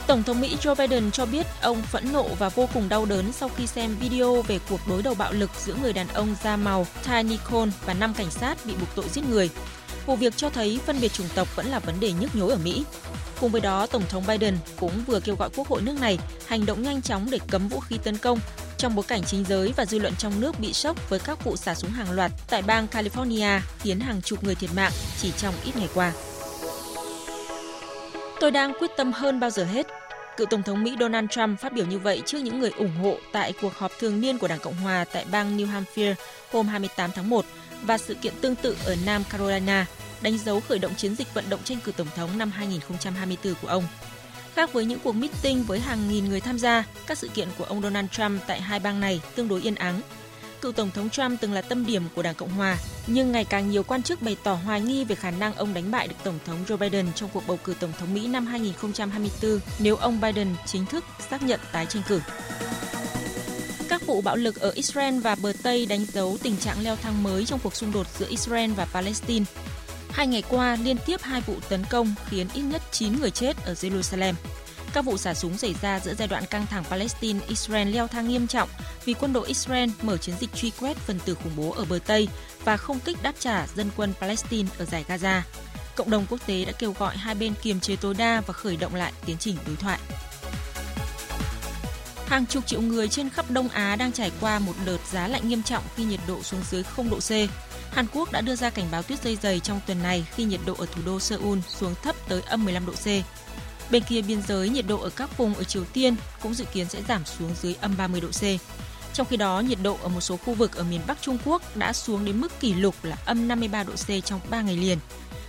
Tổng 0.07 0.23
thống 0.23 0.41
Mỹ 0.41 0.57
Joe 0.61 0.75
Biden 0.75 1.11
cho 1.11 1.25
biết 1.25 1.45
ông 1.61 1.81
phẫn 1.81 2.13
nộ 2.13 2.27
và 2.39 2.49
vô 2.49 2.69
cùng 2.73 2.89
đau 2.89 3.05
đớn 3.05 3.31
sau 3.31 3.49
khi 3.57 3.67
xem 3.67 3.95
video 3.99 4.41
về 4.41 4.59
cuộc 4.69 4.79
đối 4.87 5.03
đầu 5.03 5.13
bạo 5.13 5.33
lực 5.33 5.49
giữa 5.57 5.75
người 5.81 5.93
đàn 5.93 6.07
ông 6.07 6.35
da 6.43 6.57
màu 6.57 6.87
Ty 7.05 7.23
Nicole 7.23 7.71
và 7.85 7.93
năm 7.93 8.13
cảnh 8.13 8.31
sát 8.31 8.57
bị 8.65 8.73
buộc 8.79 8.95
tội 8.95 9.05
giết 9.13 9.21
người. 9.29 9.49
Vụ 10.05 10.15
việc 10.15 10.37
cho 10.37 10.49
thấy 10.49 10.79
phân 10.85 11.01
biệt 11.01 11.13
chủng 11.13 11.27
tộc 11.35 11.55
vẫn 11.55 11.65
là 11.67 11.79
vấn 11.79 11.99
đề 11.99 12.11
nhức 12.11 12.35
nhối 12.35 12.51
ở 12.51 12.57
Mỹ. 12.63 12.83
Cùng 13.39 13.51
với 13.51 13.61
đó, 13.61 13.87
Tổng 13.87 14.03
thống 14.09 14.23
Biden 14.27 14.57
cũng 14.79 15.03
vừa 15.07 15.19
kêu 15.19 15.35
gọi 15.35 15.49
Quốc 15.55 15.67
hội 15.67 15.81
nước 15.81 15.99
này 15.99 16.19
hành 16.47 16.65
động 16.65 16.83
nhanh 16.83 17.01
chóng 17.01 17.27
để 17.31 17.39
cấm 17.47 17.67
vũ 17.67 17.79
khí 17.79 17.97
tấn 18.03 18.17
công 18.17 18.39
trong 18.77 18.95
bối 18.95 19.05
cảnh 19.07 19.23
chính 19.23 19.43
giới 19.43 19.73
và 19.77 19.85
dư 19.85 19.99
luận 19.99 20.13
trong 20.17 20.41
nước 20.41 20.59
bị 20.59 20.73
sốc 20.73 21.09
với 21.09 21.19
các 21.19 21.43
vụ 21.43 21.55
xả 21.55 21.75
súng 21.75 21.91
hàng 21.91 22.11
loạt 22.11 22.31
tại 22.49 22.61
bang 22.61 22.87
California 22.91 23.59
khiến 23.79 23.99
hàng 23.99 24.21
chục 24.21 24.43
người 24.43 24.55
thiệt 24.55 24.69
mạng 24.75 24.91
chỉ 25.21 25.31
trong 25.37 25.53
ít 25.65 25.75
ngày 25.75 25.89
qua. 25.93 26.13
Tôi 28.39 28.51
đang 28.51 28.73
quyết 28.79 28.91
tâm 28.97 29.11
hơn 29.11 29.39
bao 29.39 29.49
giờ 29.49 29.63
hết. 29.63 29.87
Cựu 30.37 30.47
Tổng 30.47 30.63
thống 30.63 30.83
Mỹ 30.83 30.95
Donald 30.99 31.29
Trump 31.29 31.59
phát 31.59 31.73
biểu 31.73 31.85
như 31.85 31.99
vậy 31.99 32.21
trước 32.25 32.37
những 32.37 32.59
người 32.59 32.71
ủng 32.77 32.95
hộ 33.03 33.17
tại 33.31 33.53
cuộc 33.61 33.73
họp 33.73 33.91
thường 33.99 34.21
niên 34.21 34.37
của 34.37 34.47
Đảng 34.47 34.59
Cộng 34.59 34.75
Hòa 34.75 35.05
tại 35.13 35.25
bang 35.31 35.57
New 35.57 35.65
Hampshire 35.67 36.15
hôm 36.51 36.67
28 36.67 37.11
tháng 37.15 37.29
1 37.29 37.45
và 37.81 37.97
sự 37.97 38.13
kiện 38.13 38.33
tương 38.41 38.55
tự 38.55 38.77
ở 38.85 38.95
Nam 39.05 39.23
Carolina, 39.29 39.85
đánh 40.21 40.37
dấu 40.37 40.59
khởi 40.59 40.79
động 40.79 40.95
chiến 40.95 41.15
dịch 41.15 41.33
vận 41.33 41.45
động 41.49 41.59
tranh 41.63 41.77
cử 41.83 41.91
Tổng 41.97 42.07
thống 42.15 42.37
năm 42.37 42.51
2024 42.51 43.53
của 43.61 43.67
ông. 43.67 43.83
Khác 44.53 44.73
với 44.73 44.85
những 44.85 44.99
cuộc 45.03 45.15
meeting 45.15 45.63
với 45.63 45.79
hàng 45.79 46.09
nghìn 46.09 46.29
người 46.29 46.41
tham 46.41 46.59
gia, 46.59 46.83
các 47.07 47.17
sự 47.17 47.27
kiện 47.27 47.47
của 47.57 47.63
ông 47.63 47.81
Donald 47.81 48.07
Trump 48.11 48.41
tại 48.47 48.61
hai 48.61 48.79
bang 48.79 48.99
này 48.99 49.21
tương 49.35 49.47
đối 49.47 49.61
yên 49.61 49.75
ắng 49.75 50.01
cựu 50.61 50.71
Tổng 50.71 50.91
thống 50.91 51.09
Trump 51.09 51.41
từng 51.41 51.53
là 51.53 51.61
tâm 51.61 51.85
điểm 51.85 52.03
của 52.15 52.21
Đảng 52.21 52.35
Cộng 52.35 52.49
Hòa, 52.49 52.77
nhưng 53.07 53.31
ngày 53.31 53.45
càng 53.45 53.69
nhiều 53.69 53.83
quan 53.83 54.03
chức 54.03 54.21
bày 54.21 54.37
tỏ 54.43 54.53
hoài 54.53 54.81
nghi 54.81 55.03
về 55.03 55.15
khả 55.15 55.31
năng 55.31 55.55
ông 55.55 55.73
đánh 55.73 55.91
bại 55.91 56.07
được 56.07 56.15
Tổng 56.23 56.39
thống 56.45 56.57
Joe 56.67 56.77
Biden 56.77 57.13
trong 57.15 57.29
cuộc 57.33 57.43
bầu 57.47 57.59
cử 57.63 57.73
Tổng 57.79 57.93
thống 57.99 58.13
Mỹ 58.13 58.27
năm 58.27 58.45
2024 58.45 59.59
nếu 59.79 59.95
ông 59.95 60.21
Biden 60.21 60.47
chính 60.65 60.85
thức 60.85 61.03
xác 61.29 61.43
nhận 61.43 61.59
tái 61.71 61.85
tranh 61.85 62.03
cử. 62.07 62.21
Các 63.89 64.05
vụ 64.05 64.21
bạo 64.21 64.35
lực 64.35 64.59
ở 64.59 64.71
Israel 64.75 65.19
và 65.19 65.35
bờ 65.35 65.53
Tây 65.63 65.85
đánh 65.85 66.05
dấu 66.05 66.37
tình 66.43 66.57
trạng 66.57 66.83
leo 66.83 66.95
thang 66.95 67.23
mới 67.23 67.45
trong 67.45 67.59
cuộc 67.63 67.75
xung 67.75 67.91
đột 67.91 68.07
giữa 68.19 68.27
Israel 68.29 68.71
và 68.71 68.85
Palestine. 68.85 69.45
Hai 70.09 70.27
ngày 70.27 70.43
qua, 70.49 70.77
liên 70.83 70.97
tiếp 71.05 71.21
hai 71.21 71.41
vụ 71.41 71.55
tấn 71.69 71.83
công 71.89 72.15
khiến 72.29 72.47
ít 72.53 72.61
nhất 72.61 72.81
9 72.91 73.19
người 73.19 73.31
chết 73.31 73.57
ở 73.65 73.73
Jerusalem. 73.73 74.33
Các 74.93 75.05
vụ 75.05 75.17
xả 75.17 75.33
súng 75.33 75.57
xảy 75.57 75.75
ra 75.81 75.99
giữa 75.99 76.13
giai 76.13 76.27
đoạn 76.27 76.45
căng 76.45 76.65
thẳng 76.65 76.83
Palestine-Israel 76.89 77.91
leo 77.91 78.07
thang 78.07 78.27
nghiêm 78.27 78.47
trọng 78.47 78.69
vì 79.05 79.13
quân 79.13 79.33
đội 79.33 79.47
Israel 79.47 79.89
mở 80.01 80.17
chiến 80.17 80.35
dịch 80.39 80.53
truy 80.55 80.71
quét 80.79 80.97
phần 80.97 81.19
tử 81.25 81.35
khủng 81.35 81.53
bố 81.55 81.71
ở 81.71 81.85
bờ 81.85 81.99
Tây 82.05 82.27
và 82.63 82.77
không 82.77 82.99
kích 82.99 83.17
đáp 83.23 83.33
trả 83.39 83.67
dân 83.75 83.89
quân 83.97 84.13
Palestine 84.19 84.69
ở 84.77 84.85
giải 84.85 85.05
Gaza. 85.07 85.41
Cộng 85.95 86.09
đồng 86.09 86.25
quốc 86.29 86.39
tế 86.45 86.65
đã 86.65 86.71
kêu 86.71 86.95
gọi 86.99 87.17
hai 87.17 87.35
bên 87.35 87.53
kiềm 87.61 87.79
chế 87.79 87.95
tối 87.95 88.13
đa 88.13 88.41
và 88.47 88.53
khởi 88.53 88.77
động 88.77 88.95
lại 88.95 89.13
tiến 89.25 89.37
trình 89.39 89.57
đối 89.67 89.75
thoại. 89.75 89.99
Hàng 92.27 92.45
chục 92.45 92.65
triệu 92.65 92.81
người 92.81 93.07
trên 93.07 93.29
khắp 93.29 93.51
Đông 93.51 93.69
Á 93.69 93.95
đang 93.95 94.11
trải 94.11 94.31
qua 94.41 94.59
một 94.59 94.73
đợt 94.85 94.97
giá 95.11 95.27
lạnh 95.27 95.49
nghiêm 95.49 95.63
trọng 95.63 95.83
khi 95.95 96.03
nhiệt 96.03 96.19
độ 96.27 96.43
xuống 96.43 96.61
dưới 96.71 96.83
0 96.83 97.09
độ 97.09 97.19
C. 97.19 97.31
Hàn 97.91 98.05
Quốc 98.13 98.31
đã 98.31 98.41
đưa 98.41 98.55
ra 98.55 98.69
cảnh 98.69 98.87
báo 98.91 99.03
tuyết 99.03 99.23
rơi 99.23 99.37
dày 99.41 99.59
trong 99.59 99.79
tuần 99.87 100.03
này 100.03 100.25
khi 100.35 100.43
nhiệt 100.43 100.59
độ 100.65 100.75
ở 100.77 100.85
thủ 100.85 101.01
đô 101.05 101.19
Seoul 101.19 101.59
xuống 101.69 101.95
thấp 102.03 102.15
tới 102.29 102.41
âm 102.41 102.65
15 102.65 102.85
độ 102.85 102.93
C. 102.93 103.05
Bên 103.91 104.03
kia 104.03 104.21
biên 104.21 104.41
giới, 104.41 104.69
nhiệt 104.69 104.85
độ 104.87 104.99
ở 104.99 105.09
các 105.09 105.37
vùng 105.37 105.53
ở 105.53 105.63
Triều 105.63 105.83
Tiên 105.85 106.15
cũng 106.41 106.53
dự 106.53 106.65
kiến 106.73 106.89
sẽ 106.89 107.01
giảm 107.07 107.25
xuống 107.25 107.51
dưới 107.61 107.75
âm 107.81 107.97
30 107.97 108.21
độ 108.21 108.27
C. 108.27 108.43
Trong 109.13 109.27
khi 109.29 109.37
đó, 109.37 109.59
nhiệt 109.59 109.77
độ 109.83 109.97
ở 110.01 110.09
một 110.09 110.21
số 110.21 110.37
khu 110.37 110.53
vực 110.53 110.75
ở 110.75 110.83
miền 110.83 111.01
Bắc 111.07 111.21
Trung 111.21 111.37
Quốc 111.45 111.77
đã 111.77 111.93
xuống 111.93 112.25
đến 112.25 112.41
mức 112.41 112.59
kỷ 112.59 112.73
lục 112.73 112.95
là 113.03 113.17
âm 113.25 113.47
53 113.47 113.83
độ 113.83 113.93
C 113.93 114.25
trong 114.25 114.39
3 114.49 114.61
ngày 114.61 114.77
liền. 114.77 114.97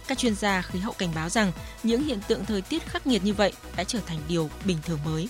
Các 0.09 0.19
chuyên 0.19 0.35
gia 0.35 0.63
khí 0.63 0.79
hậu 0.79 0.93
cảnh 0.93 1.11
báo 1.15 1.29
rằng 1.29 1.53
những 1.83 2.05
hiện 2.05 2.19
tượng 2.29 2.45
thời 2.45 2.63
tiết 2.63 2.87
khắc 2.87 3.07
nghiệt 3.07 3.25
như 3.25 3.35
vậy 3.35 3.53
đã 3.77 3.85
trở 3.85 3.99
thành 4.07 4.19
điều 4.29 4.51
bình 4.65 4.79
thường 4.87 4.99
mới. 5.05 5.29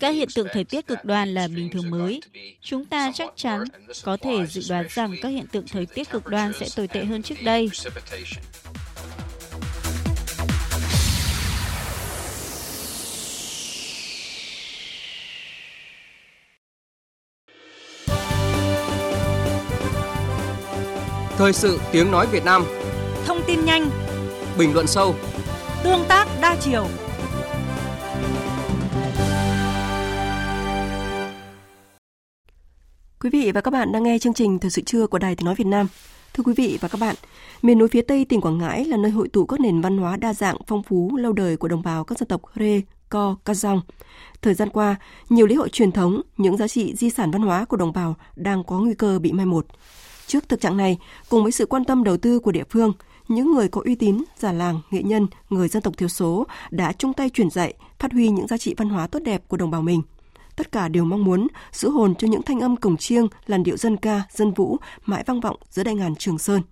Các 0.00 0.10
hiện 0.10 0.28
tượng 0.34 0.46
thời 0.52 0.64
tiết 0.64 0.86
cực 0.86 1.04
đoan 1.04 1.34
là 1.34 1.48
bình 1.48 1.70
thường 1.72 1.90
mới. 1.90 2.20
Chúng 2.62 2.84
ta 2.84 3.12
chắc 3.14 3.28
chắn 3.36 3.64
có 4.02 4.16
thể 4.16 4.46
dự 4.46 4.62
đoán 4.68 4.86
rằng 4.90 5.14
các 5.22 5.28
hiện 5.28 5.46
tượng 5.46 5.68
thời 5.68 5.86
tiết 5.86 6.10
cực 6.10 6.26
đoan 6.26 6.52
sẽ 6.60 6.68
tồi 6.76 6.88
tệ 6.88 7.04
hơn 7.04 7.22
trước 7.22 7.42
đây. 7.42 7.70
Thời 21.36 21.52
sự 21.52 21.80
tiếng 21.92 22.10
nói 22.10 22.26
Việt 22.26 22.44
Nam 22.44 22.64
Thông 23.26 23.40
tin 23.46 23.64
nhanh 23.64 23.90
Bình 24.58 24.74
luận 24.74 24.86
sâu 24.86 25.14
Tương 25.84 26.04
tác 26.08 26.26
đa 26.42 26.56
chiều 26.60 26.86
Quý 33.20 33.30
vị 33.30 33.52
và 33.54 33.60
các 33.60 33.70
bạn 33.70 33.92
đang 33.92 34.02
nghe 34.02 34.18
chương 34.18 34.34
trình 34.34 34.58
Thời 34.58 34.70
sự 34.70 34.82
trưa 34.82 35.06
của 35.06 35.18
Đài 35.18 35.36
Tiếng 35.36 35.44
Nói 35.44 35.54
Việt 35.54 35.66
Nam. 35.66 35.86
Thưa 36.34 36.44
quý 36.44 36.52
vị 36.56 36.78
và 36.80 36.88
các 36.88 37.00
bạn, 37.00 37.16
miền 37.62 37.78
núi 37.78 37.88
phía 37.88 38.02
Tây 38.02 38.24
tỉnh 38.24 38.40
Quảng 38.40 38.58
Ngãi 38.58 38.84
là 38.84 38.96
nơi 38.96 39.10
hội 39.10 39.28
tụ 39.28 39.46
các 39.46 39.60
nền 39.60 39.80
văn 39.80 39.98
hóa 39.98 40.16
đa 40.16 40.34
dạng, 40.34 40.56
phong 40.66 40.82
phú, 40.82 41.16
lâu 41.16 41.32
đời 41.32 41.56
của 41.56 41.68
đồng 41.68 41.82
bào 41.82 42.04
các 42.04 42.18
dân 42.18 42.28
tộc 42.28 42.42
Rê, 42.56 42.80
Co, 43.08 43.36
Ca 43.44 43.54
Dòng. 43.54 43.80
Thời 44.42 44.54
gian 44.54 44.68
qua, 44.70 44.96
nhiều 45.28 45.46
lễ 45.46 45.54
hội 45.54 45.68
truyền 45.68 45.92
thống, 45.92 46.22
những 46.36 46.56
giá 46.56 46.68
trị 46.68 46.94
di 46.96 47.10
sản 47.10 47.30
văn 47.30 47.42
hóa 47.42 47.64
của 47.64 47.76
đồng 47.76 47.92
bào 47.92 48.14
đang 48.36 48.64
có 48.64 48.78
nguy 48.78 48.94
cơ 48.94 49.18
bị 49.18 49.32
mai 49.32 49.46
một. 49.46 49.66
Trước 50.26 50.48
thực 50.48 50.60
trạng 50.60 50.76
này, 50.76 50.98
cùng 51.28 51.42
với 51.42 51.52
sự 51.52 51.66
quan 51.66 51.84
tâm 51.84 52.04
đầu 52.04 52.16
tư 52.16 52.38
của 52.38 52.52
địa 52.52 52.64
phương, 52.70 52.92
những 53.28 53.52
người 53.52 53.68
có 53.68 53.80
uy 53.84 53.94
tín, 53.94 54.24
già 54.38 54.52
làng, 54.52 54.80
nghệ 54.90 55.02
nhân, 55.02 55.26
người 55.50 55.68
dân 55.68 55.82
tộc 55.82 55.96
thiểu 55.96 56.08
số 56.08 56.46
đã 56.70 56.92
chung 56.92 57.12
tay 57.12 57.30
truyền 57.30 57.50
dạy, 57.50 57.74
phát 57.98 58.12
huy 58.12 58.28
những 58.28 58.46
giá 58.46 58.58
trị 58.58 58.74
văn 58.76 58.88
hóa 58.88 59.06
tốt 59.06 59.18
đẹp 59.24 59.42
của 59.48 59.56
đồng 59.56 59.70
bào 59.70 59.82
mình. 59.82 60.02
Tất 60.56 60.72
cả 60.72 60.88
đều 60.88 61.04
mong 61.04 61.24
muốn 61.24 61.46
giữ 61.72 61.90
hồn 61.90 62.14
cho 62.14 62.28
những 62.28 62.42
thanh 62.42 62.60
âm 62.60 62.76
cổng 62.76 62.96
chiêng, 62.96 63.28
làn 63.46 63.62
điệu 63.62 63.76
dân 63.76 63.96
ca, 63.96 64.22
dân 64.30 64.52
vũ 64.52 64.76
mãi 65.06 65.24
vang 65.26 65.40
vọng 65.40 65.56
giữa 65.70 65.82
đại 65.82 65.94
ngàn 65.94 66.14
Trường 66.16 66.38
Sơn. 66.38 66.62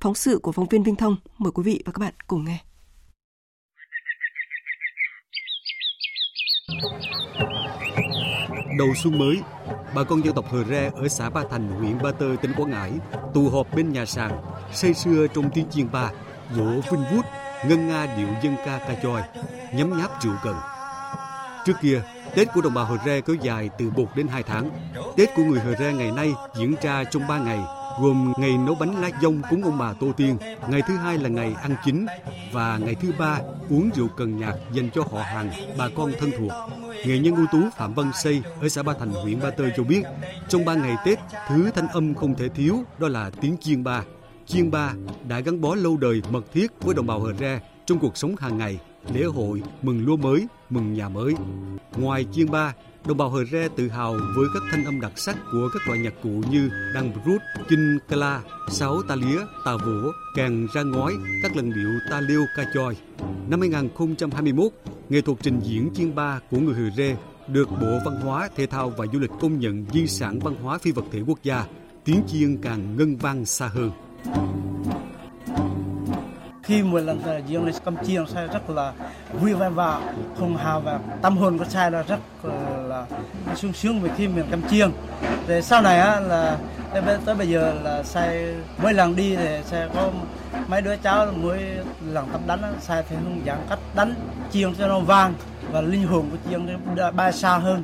Phóng 0.00 0.14
sự 0.14 0.38
của 0.38 0.52
phóng 0.52 0.68
viên 0.68 0.82
Vinh 0.82 0.96
Thông, 0.96 1.16
mời 1.38 1.52
quý 1.52 1.62
vị 1.62 1.82
và 1.86 1.92
các 1.92 2.00
bạn 2.00 2.14
cùng 2.26 2.44
nghe. 2.44 2.58
Đầu 8.78 8.88
xuân 9.02 9.18
mới, 9.18 9.36
bà 9.94 10.02
con 10.04 10.24
dân 10.24 10.34
tộc 10.34 10.44
Hờ 10.50 10.64
Re 10.64 10.90
ở 10.94 11.08
xã 11.08 11.30
Ba 11.30 11.42
Thành, 11.50 11.68
huyện 11.68 12.02
Ba 12.02 12.12
Tơ, 12.12 12.26
tỉnh 12.42 12.52
Quảng 12.56 12.70
Ngãi 12.70 12.92
tụ 13.34 13.48
họp 13.48 13.74
bên 13.74 13.92
nhà 13.92 14.06
sàn, 14.06 14.42
say 14.72 14.94
sưa 14.94 15.26
trong 15.26 15.50
tiếng 15.50 15.70
chiên 15.70 15.92
ba, 15.92 16.10
vỗ 16.56 16.64
vinh 16.64 17.04
vút, 17.12 17.24
ngân 17.66 17.88
nga 17.88 18.06
điệu 18.16 18.28
dân 18.42 18.56
ca 18.66 18.78
ca 18.78 18.94
choi, 19.02 19.22
nhấm 19.74 19.98
nháp 19.98 20.22
rượu 20.22 20.34
cần. 20.44 20.56
Trước 21.66 21.72
kia, 21.82 22.02
Tết 22.34 22.48
của 22.54 22.60
đồng 22.60 22.74
bào 22.74 22.84
Hờ 22.84 22.96
Re 23.06 23.20
kéo 23.20 23.36
dài 23.36 23.70
từ 23.78 23.90
1 23.96 24.16
đến 24.16 24.28
2 24.28 24.42
tháng. 24.42 24.70
Tết 25.16 25.34
của 25.36 25.42
người 25.42 25.60
Hờ 25.60 25.74
Re 25.78 25.92
ngày 25.92 26.10
nay 26.10 26.32
diễn 26.54 26.74
ra 26.82 27.04
trong 27.04 27.28
3 27.28 27.38
ngày, 27.38 27.60
gồm 28.00 28.32
ngày 28.36 28.58
nấu 28.58 28.74
bánh 28.74 29.00
lá 29.00 29.10
dông 29.22 29.42
cúng 29.50 29.62
ông 29.64 29.78
bà 29.78 29.92
Tô 29.92 30.12
Tiên, 30.16 30.36
ngày 30.68 30.82
thứ 30.88 30.96
hai 30.96 31.18
là 31.18 31.28
ngày 31.28 31.54
ăn 31.62 31.74
chính 31.84 32.06
và 32.52 32.78
ngày 32.78 32.94
thứ 32.94 33.12
ba 33.18 33.38
uống 33.70 33.90
rượu 33.94 34.08
cần 34.16 34.38
nhạc 34.38 34.54
dành 34.72 34.90
cho 34.94 35.02
họ 35.12 35.22
hàng, 35.22 35.50
bà 35.78 35.88
con 35.96 36.12
thân 36.20 36.30
thuộc. 36.38 36.52
Nghệ 37.06 37.18
nhân 37.18 37.36
ưu 37.36 37.46
tú 37.52 37.58
Phạm 37.76 37.94
Văn 37.94 38.10
Xây 38.14 38.42
ở 38.60 38.68
xã 38.68 38.82
Ba 38.82 38.92
Thành, 38.98 39.10
huyện 39.10 39.40
Ba 39.40 39.50
Tơ 39.50 39.64
cho 39.76 39.84
biết, 39.84 40.02
trong 40.48 40.64
ba 40.64 40.74
ngày 40.74 40.96
Tết, 41.04 41.18
thứ 41.48 41.70
thanh 41.74 41.88
âm 41.88 42.14
không 42.14 42.34
thể 42.34 42.48
thiếu 42.48 42.84
đó 42.98 43.08
là 43.08 43.30
tiếng 43.40 43.56
chiên 43.60 43.84
ba. 43.84 44.02
Chiên 44.46 44.70
ba 44.70 44.92
đã 45.28 45.40
gắn 45.40 45.60
bó 45.60 45.74
lâu 45.74 45.96
đời 45.96 46.22
mật 46.30 46.52
thiết 46.52 46.66
với 46.80 46.94
đồng 46.94 47.06
bào 47.06 47.20
Hờ 47.20 47.32
Re 47.40 47.60
trong 47.86 47.98
cuộc 47.98 48.16
sống 48.16 48.36
hàng 48.36 48.58
ngày, 48.58 48.78
lễ 49.14 49.24
hội, 49.24 49.62
mừng 49.82 50.04
lúa 50.04 50.16
mới, 50.16 50.46
mừng 50.70 50.94
nhà 50.94 51.08
mới. 51.08 51.34
Ngoài 51.96 52.26
chiên 52.32 52.50
ba, 52.50 52.74
đồng 53.06 53.16
bào 53.16 53.30
Hờ 53.30 53.44
Re 53.44 53.68
tự 53.76 53.88
hào 53.88 54.12
với 54.36 54.46
các 54.54 54.62
thanh 54.70 54.84
âm 54.84 55.00
đặc 55.00 55.12
sắc 55.16 55.36
của 55.52 55.68
các 55.72 55.86
loại 55.86 55.98
nhạc 55.98 56.14
cụ 56.22 56.42
như 56.50 56.70
đàn 56.94 57.12
brut, 57.12 57.40
kinh 57.68 57.98
kala, 58.08 58.42
sáo 58.68 59.02
ta 59.08 59.14
lía, 59.14 59.40
tà 59.64 59.76
vỗ, 59.76 60.10
càng 60.36 60.66
ra 60.74 60.82
ngói, 60.82 61.12
các 61.42 61.56
lần 61.56 61.72
điệu 61.74 61.90
ta 62.10 62.20
liêu 62.20 62.44
ca 62.56 62.64
choi. 62.74 62.96
Năm 63.48 63.60
2021, 63.60 64.72
nghệ 65.08 65.20
thuật 65.20 65.38
trình 65.42 65.60
diễn 65.62 65.90
chiên 65.94 66.14
ba 66.14 66.40
của 66.50 66.58
người 66.58 66.74
Hờ 66.74 66.90
Re 66.96 67.16
được 67.48 67.68
Bộ 67.70 67.98
Văn 68.04 68.20
hóa, 68.20 68.48
Thể 68.56 68.66
thao 68.66 68.90
và 68.90 69.06
Du 69.12 69.18
lịch 69.18 69.30
công 69.40 69.60
nhận 69.60 69.86
di 69.92 70.06
sản 70.06 70.38
văn 70.38 70.54
hóa 70.62 70.78
phi 70.78 70.92
vật 70.92 71.04
thể 71.12 71.20
quốc 71.26 71.38
gia, 71.42 71.64
tiếng 72.04 72.22
chiên 72.26 72.56
càng 72.62 72.96
ngân 72.96 73.16
vang 73.16 73.44
xa 73.44 73.66
hơn 73.66 73.90
khi 76.70 76.82
một 76.82 76.98
lần 76.98 77.22
diễn 77.46 77.64
lên 77.64 77.74
chiêng 78.06 78.26
sai 78.26 78.46
rất 78.46 78.70
là 78.70 78.92
vui 79.40 79.54
vẻ 79.54 79.68
và 79.68 80.12
hùng 80.38 80.56
hào 80.56 80.80
và 80.80 81.00
tâm 81.22 81.36
hồn 81.36 81.58
của 81.58 81.64
sai 81.64 81.90
là 81.90 82.02
rất 82.02 82.18
uh 82.46 82.79
là 82.90 83.06
sung 83.56 83.72
sướng 83.72 84.00
vì 84.00 84.10
khi 84.16 84.28
miền 84.28 84.44
cam 84.50 84.62
chiêng 84.70 84.92
thì 85.46 85.62
sau 85.62 85.82
này 85.82 86.00
á 86.00 86.20
là 86.20 86.58
tới 87.24 87.34
bây 87.34 87.48
giờ 87.48 87.74
là 87.82 88.02
sai 88.02 88.54
mỗi 88.82 88.94
lần 88.94 89.16
đi 89.16 89.36
thì 89.36 89.58
sẽ 89.64 89.88
có 89.94 90.10
mấy 90.68 90.82
đứa 90.82 90.96
cháu 90.96 91.26
mỗi 91.36 91.58
lần 92.12 92.28
tập 92.32 92.40
đánh 92.46 92.74
sai 92.80 93.02
thì 93.08 93.16
hướng 93.16 93.46
dẫn 93.46 93.58
cách 93.68 93.78
đánh 93.94 94.14
chiêng 94.52 94.74
cho 94.78 94.88
nó 94.88 95.00
vang 95.00 95.34
và 95.72 95.80
linh 95.80 96.06
hồn 96.06 96.30
của 96.30 96.50
chiêng 96.50 96.66
bay 97.16 97.32
xa 97.32 97.58
hơn 97.58 97.82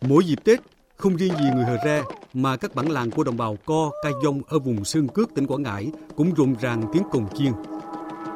Mỗi 0.00 0.24
dịp 0.24 0.38
Tết, 0.44 0.60
không 0.96 1.16
riêng 1.16 1.32
gì 1.38 1.44
người 1.54 1.64
Hờ 1.64 1.76
Re 1.84 2.02
mà 2.34 2.56
các 2.56 2.74
bản 2.74 2.88
làng 2.88 3.10
của 3.10 3.24
đồng 3.24 3.36
bào 3.36 3.56
Co, 3.64 3.90
Ca 4.02 4.10
Dông 4.22 4.40
ở 4.48 4.58
vùng 4.58 4.84
Sơn 4.84 5.08
Cước, 5.08 5.34
tỉnh 5.34 5.46
Quảng 5.46 5.62
Ngãi 5.62 5.90
cũng 6.16 6.34
rộn 6.34 6.54
ràng 6.60 6.82
tiếng 6.92 7.02
cồng 7.12 7.26
chiên. 7.38 7.52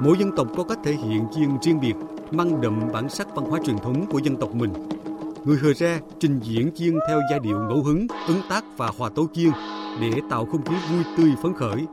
Mỗi 0.05 0.19
dân 0.19 0.31
tộc 0.37 0.47
có 0.57 0.65
cách 0.65 0.79
thể 0.85 0.93
hiện 0.93 1.27
riêng 1.37 1.59
riêng 1.63 1.81
biệt, 1.81 1.95
mang 2.31 2.61
đậm 2.61 2.81
bản 2.93 3.09
sắc 3.09 3.35
văn 3.35 3.45
hóa 3.45 3.61
truyền 3.67 3.79
thống 3.79 4.07
của 4.11 4.19
dân 4.19 4.37
tộc 4.37 4.55
mình. 4.55 4.73
Người 5.45 5.57
Hờ 5.57 5.73
Ra 5.73 6.01
trình 6.19 6.41
diễn 6.43 6.71
chiên 6.75 6.95
theo 7.09 7.21
giai 7.31 7.41
điệu 7.41 7.59
ngẫu 7.59 7.83
hứng, 7.83 8.07
ứng 8.29 8.41
tác 8.49 8.65
và 8.77 8.91
hòa 8.99 9.11
tấu 9.15 9.27
chiên 9.33 9.51
để 10.01 10.11
tạo 10.31 10.47
không 10.47 10.65
khí 10.65 10.75
vui 10.91 11.05
tươi 11.17 11.31
phấn 11.43 11.55
khởi. 11.55 11.87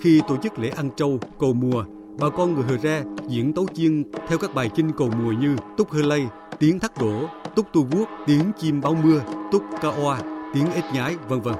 Khi 0.00 0.20
tổ 0.28 0.36
chức 0.36 0.58
lễ 0.58 0.68
ăn 0.68 0.90
trâu, 0.96 1.18
cầu 1.38 1.52
mùa, 1.52 1.84
bà 2.20 2.28
con 2.28 2.54
người 2.54 2.64
Hờ 2.64 2.76
Ra 2.76 3.02
diễn 3.28 3.52
tấu 3.52 3.66
chiên 3.74 4.02
theo 4.28 4.38
các 4.38 4.54
bài 4.54 4.70
kinh 4.74 4.90
cầu 4.98 5.10
mùa 5.22 5.32
như 5.32 5.56
Túc 5.76 5.90
Hơ 5.90 6.02
Lây, 6.02 6.22
Tiếng 6.58 6.78
Thắt 6.78 7.00
Đổ, 7.00 7.28
Túc 7.54 7.66
Tu 7.72 7.86
Guốc, 7.92 8.08
Tiếng 8.26 8.52
Chim 8.58 8.80
Báo 8.80 8.96
Mưa, 9.04 9.20
Túc 9.52 9.62
Ca 9.80 9.88
Oa, 9.88 10.20
Tiếng 10.54 10.66
Ếch 10.74 10.84
Nhái, 10.94 11.16
vân 11.28 11.40
vân. 11.40 11.54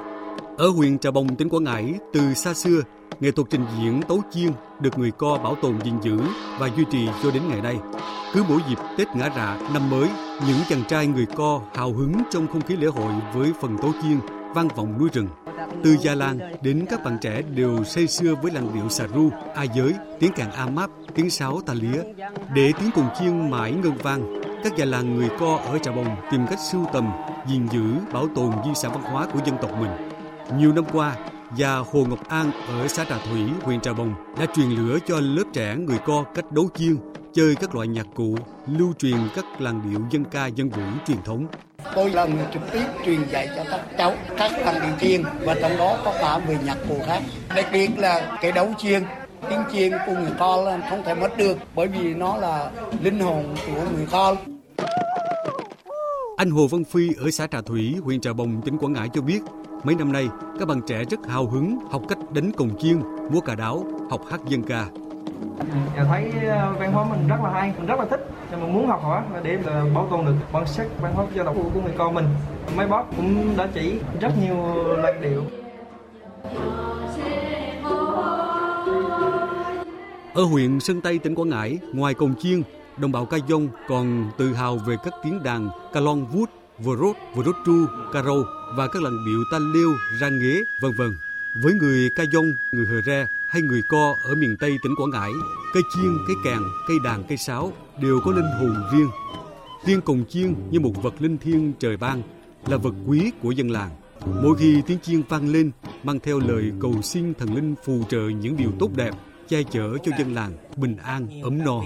Ở 0.59 0.68
huyện 0.68 0.99
Trà 0.99 1.11
Bồng, 1.11 1.36
tỉnh 1.36 1.49
Quảng 1.49 1.64
Ngãi, 1.64 1.95
từ 2.12 2.34
xa 2.34 2.55
xưa, 2.55 2.82
nghệ 3.20 3.30
thuật 3.30 3.48
trình 3.50 3.64
diễn 3.78 4.02
tấu 4.02 4.22
chiên 4.30 4.52
được 4.80 4.98
người 4.98 5.11
Co 5.11 5.38
bảo 5.38 5.54
tồn 5.54 5.80
gìn 5.84 5.94
giữ 6.02 6.20
và 6.59 6.68
duy 6.76 6.84
trì 6.90 7.09
cho 7.22 7.30
đến 7.30 7.42
ngày 7.48 7.61
nay. 7.61 7.76
Cứ 8.34 8.44
mỗi 8.48 8.61
dịp 8.68 8.78
Tết 8.98 9.09
ngã 9.16 9.30
rạ, 9.36 9.59
năm 9.74 9.90
mới, 9.90 10.09
những 10.46 10.59
chàng 10.68 10.82
trai 10.88 11.06
người 11.06 11.26
Co 11.26 11.61
hào 11.74 11.92
hứng 11.92 12.12
trong 12.30 12.46
không 12.46 12.61
khí 12.61 12.76
lễ 12.76 12.86
hội 12.86 13.12
với 13.34 13.52
phần 13.61 13.76
tấu 13.82 13.92
chiên 14.02 14.18
vang 14.54 14.68
vọng 14.68 14.98
núi 14.98 15.09
rừng. 15.12 15.28
Từ 15.84 15.96
gia 15.96 16.14
làng 16.14 16.38
đến 16.62 16.86
các 16.90 17.04
bạn 17.04 17.18
trẻ 17.20 17.42
đều 17.42 17.84
say 17.84 18.06
sưa 18.06 18.34
với 18.42 18.52
làn 18.52 18.74
điệu 18.74 18.88
xà 18.88 19.06
ru, 19.14 19.30
a 19.54 19.62
giới, 19.62 19.94
tiếng 20.20 20.32
càng 20.36 20.52
a 20.52 20.66
máp, 20.66 20.90
tiếng 21.14 21.30
sáo 21.30 21.61
ta 21.66 21.74
lía. 21.74 22.02
Để 22.54 22.72
tiếng 22.80 22.90
cùng 22.94 23.09
chiên 23.18 23.50
mãi 23.50 23.72
ngân 23.72 23.94
vang, 24.02 24.42
các 24.64 24.76
già 24.76 24.84
làng 24.84 25.16
người 25.16 25.28
Co 25.38 25.56
ở 25.56 25.78
Trà 25.78 25.92
Bồng 25.92 26.16
tìm 26.30 26.46
cách 26.46 26.59
sưu 26.72 26.86
tầm, 26.92 27.11
gìn 27.48 27.68
giữ, 27.68 27.84
bảo 28.12 28.28
tồn 28.34 28.50
di 28.64 28.70
sản 28.74 28.92
văn 28.92 29.12
hóa 29.12 29.26
của 29.32 29.40
dân 29.46 29.56
tộc 29.62 29.70
mình. 29.80 29.90
Nhiều 30.59 30.72
năm 30.72 30.84
qua, 30.92 31.16
và 31.51 31.76
Hồ 31.76 32.05
Ngọc 32.09 32.28
An 32.28 32.51
ở 32.68 32.88
xã 32.88 33.05
Trà 33.05 33.18
Thủy, 33.18 33.40
huyện 33.62 33.80
Trà 33.80 33.92
Bồng 33.92 34.14
đã 34.38 34.46
truyền 34.55 34.68
lửa 34.70 34.99
cho 35.07 35.20
lớp 35.20 35.44
trẻ 35.53 35.76
người 35.76 35.99
Co 35.99 36.24
cách 36.34 36.53
đấu 36.53 36.68
chiên, 36.74 36.96
chơi 37.32 37.55
các 37.55 37.74
loại 37.74 37.88
nhạc 37.88 38.07
cụ, 38.14 38.36
lưu 38.66 38.92
truyền 38.99 39.16
các 39.36 39.61
làn 39.61 39.90
điệu 39.90 40.01
dân 40.11 40.24
ca 40.24 40.46
dân 40.46 40.68
vũ 40.68 40.82
truyền 41.07 41.18
thống. 41.24 41.46
Tôi 41.94 42.11
là 42.11 42.26
người 42.26 42.46
trực 42.53 42.62
tiếp 42.72 42.84
truyền 43.05 43.20
dạy 43.30 43.49
cho 43.57 43.64
các 43.70 43.80
cháu 43.99 44.14
các 44.36 44.53
làn 44.59 44.74
điệu 44.82 44.92
chiên 45.01 45.22
và 45.44 45.55
trong 45.62 45.76
đó 45.76 45.99
có 46.05 46.12
cả 46.20 46.38
về 46.38 46.59
nhạc 46.64 46.76
cụ 46.88 46.96
khác. 47.07 47.22
Đặc 47.57 47.66
biệt 47.72 47.99
là 47.99 48.38
cái 48.42 48.53
đấu 48.53 48.68
chiên 48.78 49.03
tiếng 49.51 49.61
chiên 49.72 49.92
của 50.07 50.12
người 50.12 50.32
Co 50.38 50.62
là 50.62 50.86
không 50.90 51.03
thể 51.05 51.14
mất 51.14 51.36
được 51.36 51.59
bởi 51.74 51.88
vì 51.88 52.14
nó 52.14 52.36
là 52.36 52.70
linh 53.03 53.20
hồn 53.20 53.55
của 53.66 53.84
người 53.96 54.07
Co. 54.11 54.36
Anh 56.36 56.51
Hồ 56.51 56.66
Văn 56.66 56.84
Phi 56.84 57.09
ở 57.20 57.30
xã 57.30 57.46
Trà 57.46 57.61
Thủy, 57.61 57.96
huyện 58.05 58.20
Trà 58.20 58.32
Bồng, 58.32 58.62
tỉnh 58.64 58.78
Quảng 58.78 58.92
Ngãi 58.92 59.09
cho 59.14 59.20
biết, 59.20 59.40
mấy 59.85 59.95
năm 59.95 60.12
nay 60.12 60.29
các 60.59 60.68
bạn 60.68 60.81
trẻ 60.87 61.05
rất 61.11 61.26
hào 61.29 61.47
hứng 61.47 61.79
học 61.91 62.03
cách 62.09 62.18
đánh 62.31 62.53
cồng 62.53 62.79
chiên, 62.79 63.03
múa 63.31 63.41
cà 63.41 63.55
đáo, 63.55 63.85
học 64.11 64.20
hát 64.31 64.41
dân 64.49 64.62
ca. 64.62 64.87
Dạ 65.97 66.05
thấy 66.09 66.33
ờ, 66.49 66.74
văn 66.79 66.93
hóa 66.93 67.05
mình 67.11 67.29
rất 67.29 67.37
là 67.45 67.51
hay, 67.51 67.72
mình 67.79 67.87
rất 67.87 67.99
là 67.99 68.07
thích, 68.11 68.31
nhưng 68.51 68.61
mà 68.61 68.66
muốn 68.66 68.87
học 68.87 69.01
hỏi 69.03 69.22
để 69.43 69.59
bảo 69.95 70.07
tồn 70.11 70.24
được 70.26 70.33
bản 70.53 70.66
sắc 70.66 70.87
văn 71.01 71.12
hóa 71.14 71.26
dân 71.35 71.47
tộc 71.47 71.55
của 71.74 71.81
người 71.81 71.95
con 71.99 72.14
mình. 72.14 72.26
Mấy 72.76 72.87
bác 72.87 73.03
cũng 73.16 73.57
đã 73.57 73.68
chỉ 73.74 74.01
rất 74.20 74.33
nhiều 74.43 74.57
làn 74.97 75.20
điệu. 75.20 75.43
Ở 80.35 80.45
huyện 80.45 80.81
Sơn 80.81 81.01
Tây, 81.01 81.18
tỉnh 81.18 81.35
Quảng 81.35 81.49
Ngãi, 81.49 81.79
ngoài 81.93 82.14
cồng 82.14 82.35
chiên, 82.41 82.62
đồng 82.97 83.12
bào 83.12 83.26
Ca 83.26 83.37
Dông 83.49 83.68
còn 83.89 84.31
tự 84.37 84.53
hào 84.53 84.76
về 84.76 84.97
các 85.05 85.14
tiếng 85.24 85.43
đàn 85.43 85.68
ca 85.93 86.01
long 86.01 86.26
vút, 86.26 86.51
vờ 86.79 86.97
rốt, 86.97 87.16
vờ 87.35 87.43
rốt 87.43 87.57
tru, 87.66 87.87
ca 88.12 88.22
râu 88.22 88.43
và 88.76 88.88
các 88.88 89.02
làn 89.02 89.24
điệu 89.24 89.44
ta 89.50 89.58
liêu, 89.58 89.90
ra 90.20 90.28
nghế, 90.28 90.64
vân 90.80 90.92
vân. 90.92 91.16
Với 91.62 91.74
người 91.74 92.10
Ca 92.16 92.24
Dông, 92.32 92.52
người 92.72 92.86
Hờ 92.86 93.02
Re 93.06 93.26
hay 93.48 93.62
người 93.62 93.82
Co 93.88 94.14
ở 94.24 94.34
miền 94.34 94.56
Tây 94.60 94.78
tỉnh 94.82 94.94
Quảng 94.96 95.10
Ngãi, 95.10 95.32
cây 95.74 95.82
chiên, 95.94 96.18
cây 96.26 96.36
kèn, 96.44 96.58
cây 96.88 96.96
đàn, 97.04 97.24
cây 97.28 97.38
sáo 97.38 97.72
đều 98.02 98.20
có 98.24 98.32
linh 98.32 98.50
hồn 98.60 98.74
riêng. 98.92 99.08
Riêng 99.86 100.00
cồng 100.00 100.24
chiên 100.28 100.54
như 100.70 100.80
một 100.80 101.02
vật 101.02 101.14
linh 101.18 101.38
thiêng 101.38 101.72
trời 101.78 101.96
ban, 101.96 102.22
là 102.66 102.76
vật 102.76 102.94
quý 103.06 103.32
của 103.42 103.50
dân 103.50 103.70
làng. 103.70 103.90
Mỗi 104.42 104.56
khi 104.58 104.82
tiếng 104.86 104.98
chiên 105.02 105.22
vang 105.28 105.52
lên, 105.52 105.70
mang 106.02 106.20
theo 106.20 106.38
lời 106.38 106.72
cầu 106.80 107.02
xin 107.02 107.34
thần 107.34 107.54
linh 107.54 107.74
phù 107.84 108.04
trợ 108.08 108.20
những 108.20 108.56
điều 108.56 108.72
tốt 108.78 108.90
đẹp, 108.96 109.10
che 109.49 109.62
chở 109.62 109.99
cho 110.05 110.12
dân 110.18 110.34
làng 110.34 110.53
bình 110.76 110.96
an, 110.96 111.42
ấm 111.42 111.59
no. 111.64 111.82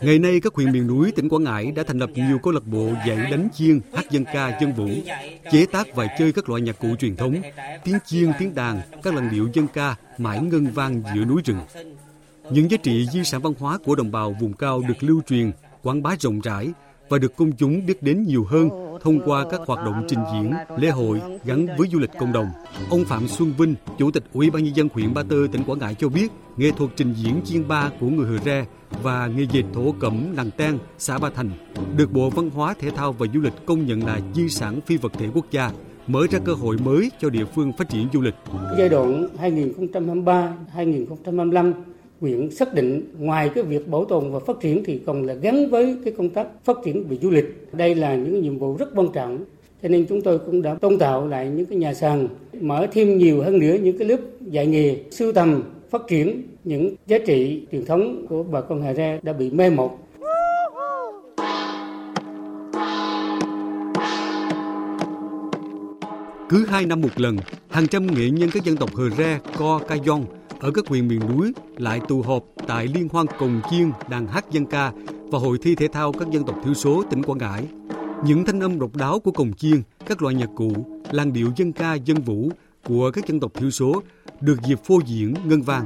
Ngày 0.00 0.18
nay, 0.18 0.40
các 0.40 0.54
huyện 0.54 0.72
miền 0.72 0.86
núi 0.86 1.12
tỉnh 1.12 1.28
Quảng 1.28 1.44
Ngãi 1.44 1.72
đã 1.72 1.82
thành 1.82 1.98
lập 1.98 2.10
nhiều 2.14 2.38
câu 2.38 2.52
lạc 2.52 2.66
bộ 2.66 2.88
dạy 3.06 3.16
đánh 3.30 3.48
chiêng 3.54 3.80
hát 3.94 4.10
dân 4.10 4.24
ca, 4.24 4.58
dân 4.60 4.72
vũ, 4.72 4.88
chế 5.52 5.66
tác 5.66 5.94
và 5.94 6.06
chơi 6.18 6.32
các 6.32 6.48
loại 6.48 6.60
nhạc 6.62 6.78
cụ 6.78 6.88
truyền 6.98 7.16
thống, 7.16 7.34
tiếng 7.84 7.98
chiêng 8.06 8.32
tiếng 8.38 8.54
đàn, 8.54 8.80
các 9.02 9.14
làn 9.14 9.30
điệu 9.30 9.48
dân 9.52 9.66
ca 9.68 9.96
mãi 10.18 10.40
ngân 10.40 10.66
vang 10.66 11.02
giữa 11.14 11.24
núi 11.24 11.42
rừng. 11.44 11.60
Những 12.50 12.70
giá 12.70 12.76
trị 12.76 13.06
di 13.12 13.24
sản 13.24 13.42
văn 13.42 13.52
hóa 13.58 13.78
của 13.84 13.94
đồng 13.94 14.10
bào 14.10 14.36
vùng 14.40 14.52
cao 14.52 14.82
được 14.88 15.02
lưu 15.02 15.22
truyền, 15.26 15.50
quảng 15.82 16.02
bá 16.02 16.16
rộng 16.20 16.40
rãi 16.40 16.68
và 17.08 17.18
được 17.18 17.36
công 17.36 17.52
chúng 17.52 17.86
biết 17.86 18.02
đến 18.02 18.22
nhiều 18.22 18.44
hơn 18.44 18.83
thông 19.04 19.20
qua 19.24 19.44
các 19.50 19.60
hoạt 19.66 19.84
động 19.84 20.04
trình 20.08 20.18
diễn, 20.32 20.52
lễ 20.76 20.90
hội 20.90 21.20
gắn 21.44 21.66
với 21.78 21.88
du 21.88 21.98
lịch 21.98 22.10
cộng 22.18 22.32
đồng. 22.32 22.46
Ông 22.90 23.04
Phạm 23.04 23.28
Xuân 23.28 23.52
Vinh, 23.58 23.74
Chủ 23.98 24.10
tịch 24.10 24.24
Ủy 24.32 24.50
ban 24.50 24.64
nhân 24.64 24.76
dân 24.76 24.88
huyện 24.92 25.14
Ba 25.14 25.22
Tơ, 25.22 25.36
tỉnh 25.52 25.64
Quảng 25.64 25.78
Ngãi 25.78 25.94
cho 25.94 26.08
biết, 26.08 26.28
nghệ 26.56 26.70
thuật 26.70 26.90
trình 26.96 27.12
diễn 27.16 27.40
chiên 27.44 27.68
ba 27.68 27.90
của 28.00 28.06
người 28.06 28.26
Hờ 28.26 28.38
Re 28.44 28.66
và 29.02 29.26
nghề 29.26 29.46
dệt 29.52 29.62
thổ 29.74 29.94
cẩm 30.00 30.36
làng 30.36 30.50
Ten, 30.50 30.78
xã 30.98 31.18
Ba 31.18 31.30
Thành 31.30 31.50
được 31.96 32.12
Bộ 32.12 32.30
Văn 32.30 32.50
hóa, 32.50 32.74
Thể 32.80 32.90
thao 32.90 33.12
và 33.12 33.26
Du 33.34 33.40
lịch 33.40 33.66
công 33.66 33.86
nhận 33.86 34.06
là 34.06 34.20
di 34.34 34.48
sản 34.48 34.80
phi 34.86 34.96
vật 34.96 35.12
thể 35.18 35.28
quốc 35.34 35.46
gia 35.50 35.70
mở 36.06 36.26
ra 36.30 36.38
cơ 36.44 36.54
hội 36.54 36.76
mới 36.84 37.10
cho 37.20 37.30
địa 37.30 37.44
phương 37.54 37.72
phát 37.72 37.88
triển 37.88 38.08
du 38.12 38.20
lịch. 38.20 38.34
Giai 38.78 38.88
đoạn 38.88 39.28
2023-2025 40.74 41.72
huyện 42.20 42.50
xác 42.50 42.74
định 42.74 43.02
ngoài 43.18 43.50
cái 43.54 43.64
việc 43.64 43.88
bảo 43.88 44.04
tồn 44.04 44.32
và 44.32 44.38
phát 44.38 44.60
triển 44.60 44.84
thì 44.84 45.00
còn 45.06 45.26
là 45.26 45.34
gắn 45.34 45.70
với 45.70 45.96
cái 46.04 46.14
công 46.18 46.28
tác 46.28 46.46
phát 46.64 46.76
triển 46.84 47.04
về 47.08 47.16
du 47.22 47.30
lịch. 47.30 47.66
Đây 47.72 47.94
là 47.94 48.14
những 48.14 48.42
nhiệm 48.42 48.58
vụ 48.58 48.76
rất 48.76 48.88
quan 48.94 49.08
trọng. 49.14 49.44
Cho 49.82 49.88
nên 49.88 50.06
chúng 50.08 50.20
tôi 50.20 50.38
cũng 50.38 50.62
đã 50.62 50.74
tôn 50.74 50.98
tạo 50.98 51.28
lại 51.28 51.50
những 51.56 51.66
cái 51.66 51.78
nhà 51.78 51.94
sàn, 51.94 52.28
mở 52.60 52.86
thêm 52.92 53.18
nhiều 53.18 53.42
hơn 53.42 53.58
nữa 53.58 53.76
những 53.82 53.98
cái 53.98 54.08
lớp 54.08 54.20
dạy 54.40 54.66
nghề, 54.66 54.96
sưu 55.10 55.32
tầm, 55.32 55.62
phát 55.90 56.02
triển 56.08 56.42
những 56.64 56.94
giá 57.06 57.18
trị 57.26 57.66
truyền 57.72 57.84
thống 57.84 58.26
của 58.28 58.42
bà 58.42 58.60
con 58.60 58.82
Hà 58.82 58.92
Ra 58.92 59.18
đã 59.22 59.32
bị 59.32 59.50
mê 59.50 59.70
một 59.70 59.98
Cứ 66.48 66.66
hai 66.68 66.86
năm 66.86 67.00
một 67.00 67.08
lần, 67.16 67.36
hàng 67.68 67.86
trăm 67.86 68.06
nghệ 68.06 68.30
nhân 68.30 68.48
các 68.52 68.64
dân 68.64 68.76
tộc 68.76 68.90
Hờ 68.94 69.10
Re, 69.10 69.38
Co, 69.56 69.80
Ca 69.88 69.96
Dông 70.06 70.24
ở 70.64 70.70
các 70.70 70.86
huyện 70.86 71.08
miền 71.08 71.20
núi 71.28 71.52
lại 71.76 72.00
tụ 72.08 72.22
họp 72.22 72.44
tại 72.66 72.86
Liên 72.86 73.08
hoan 73.12 73.26
Cồng 73.38 73.60
Chiên, 73.70 73.90
đàn 74.08 74.26
hát 74.26 74.44
dân 74.50 74.66
ca 74.66 74.92
và 75.06 75.38
Hội 75.38 75.58
thi 75.62 75.74
thể 75.74 75.88
thao 75.88 76.12
các 76.12 76.30
dân 76.30 76.44
tộc 76.44 76.56
thiểu 76.64 76.74
số 76.74 77.02
tỉnh 77.10 77.22
Quảng 77.22 77.38
Ngãi. 77.38 77.66
Những 78.24 78.44
thanh 78.44 78.60
âm 78.60 78.78
độc 78.78 78.96
đáo 78.96 79.20
của 79.20 79.30
cồng 79.30 79.52
chiên, 79.52 79.82
các 80.06 80.22
loại 80.22 80.34
nhạc 80.34 80.48
cụ, 80.56 80.72
làn 81.10 81.32
điệu 81.32 81.50
dân 81.56 81.72
ca, 81.72 81.94
dân 81.94 82.22
vũ 82.22 82.50
của 82.84 83.10
các 83.10 83.26
dân 83.26 83.40
tộc 83.40 83.54
thiểu 83.54 83.70
số 83.70 84.02
được 84.40 84.56
dịp 84.68 84.78
phô 84.84 85.00
diễn 85.06 85.34
ngân 85.44 85.62
vang. 85.62 85.84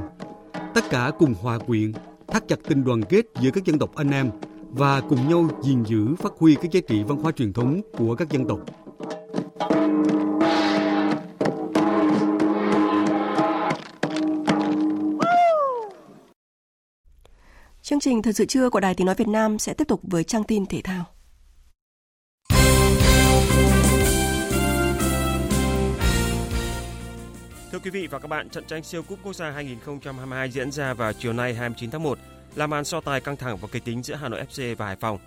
Tất 0.73 0.89
cả 0.89 1.11
cùng 1.19 1.33
hòa 1.41 1.59
quyện, 1.59 1.91
thắt 2.27 2.47
chặt 2.47 2.59
tình 2.67 2.83
đoàn 2.83 3.01
kết 3.03 3.25
giữa 3.41 3.49
các 3.51 3.65
dân 3.65 3.79
tộc 3.79 3.95
anh 3.95 4.11
em 4.11 4.29
và 4.69 5.01
cùng 5.01 5.29
nhau 5.29 5.47
gìn 5.63 5.83
giữ 5.83 6.15
phát 6.15 6.31
huy 6.39 6.55
các 6.55 6.71
giá 6.71 6.81
trị 6.87 7.03
văn 7.03 7.17
hóa 7.17 7.31
truyền 7.31 7.53
thống 7.53 7.81
của 7.97 8.15
các 8.15 8.29
dân 8.29 8.47
tộc. 8.47 8.59
Chương 17.89 17.99
trình 17.99 18.21
Thời 18.21 18.33
sự 18.33 18.45
trưa 18.45 18.69
của 18.69 18.79
Đài 18.79 18.93
Tiếng 18.95 19.05
Nói 19.05 19.15
Việt 19.15 19.27
Nam 19.27 19.59
sẽ 19.59 19.73
tiếp 19.73 19.87
tục 19.87 19.99
với 20.03 20.23
trang 20.23 20.43
tin 20.43 20.65
thể 20.65 20.81
thao. 20.81 21.05
Thưa 27.71 27.79
quý 27.83 27.91
vị 27.91 28.07
và 28.07 28.19
các 28.19 28.27
bạn, 28.27 28.49
trận 28.49 28.63
tranh 28.67 28.83
siêu 28.83 29.03
cúp 29.03 29.19
quốc 29.23 29.33
gia 29.33 29.49
2022 29.51 30.49
diễn 30.49 30.71
ra 30.71 30.93
vào 30.93 31.13
chiều 31.13 31.33
nay 31.33 31.53
29 31.53 31.91
tháng 31.91 32.03
1 32.03 32.19
là 32.55 32.67
màn 32.67 32.85
so 32.85 33.01
tài 33.01 33.21
căng 33.21 33.37
thẳng 33.37 33.57
và 33.57 33.67
kịch 33.71 33.85
tính 33.85 34.03
giữa 34.03 34.15
Hà 34.15 34.29
Nội 34.29 34.43
FC 34.49 34.75
và 34.75 34.85
Hải 34.85 34.95
Phòng. 34.95 35.17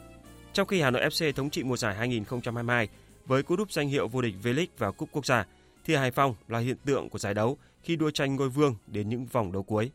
Trong 0.52 0.66
khi 0.66 0.80
Hà 0.80 0.90
Nội 0.90 1.02
FC 1.02 1.32
thống 1.32 1.50
trị 1.50 1.62
mùa 1.62 1.76
giải 1.76 1.94
2022 1.94 2.88
với 3.26 3.42
cú 3.42 3.56
đúp 3.56 3.72
danh 3.72 3.88
hiệu 3.88 4.08
vô 4.08 4.22
địch 4.22 4.34
V-League 4.42 4.66
và 4.78 4.90
cúp 4.90 5.08
quốc 5.12 5.26
gia, 5.26 5.46
thì 5.84 5.94
Hải 5.94 6.10
Phòng 6.10 6.34
là 6.48 6.58
hiện 6.58 6.76
tượng 6.84 7.08
của 7.08 7.18
giải 7.18 7.34
đấu 7.34 7.58
khi 7.82 7.96
đua 7.96 8.10
tranh 8.10 8.36
ngôi 8.36 8.48
vương 8.48 8.76
đến 8.86 9.08
những 9.08 9.26
vòng 9.26 9.52
đấu 9.52 9.62
cuối. 9.62 9.90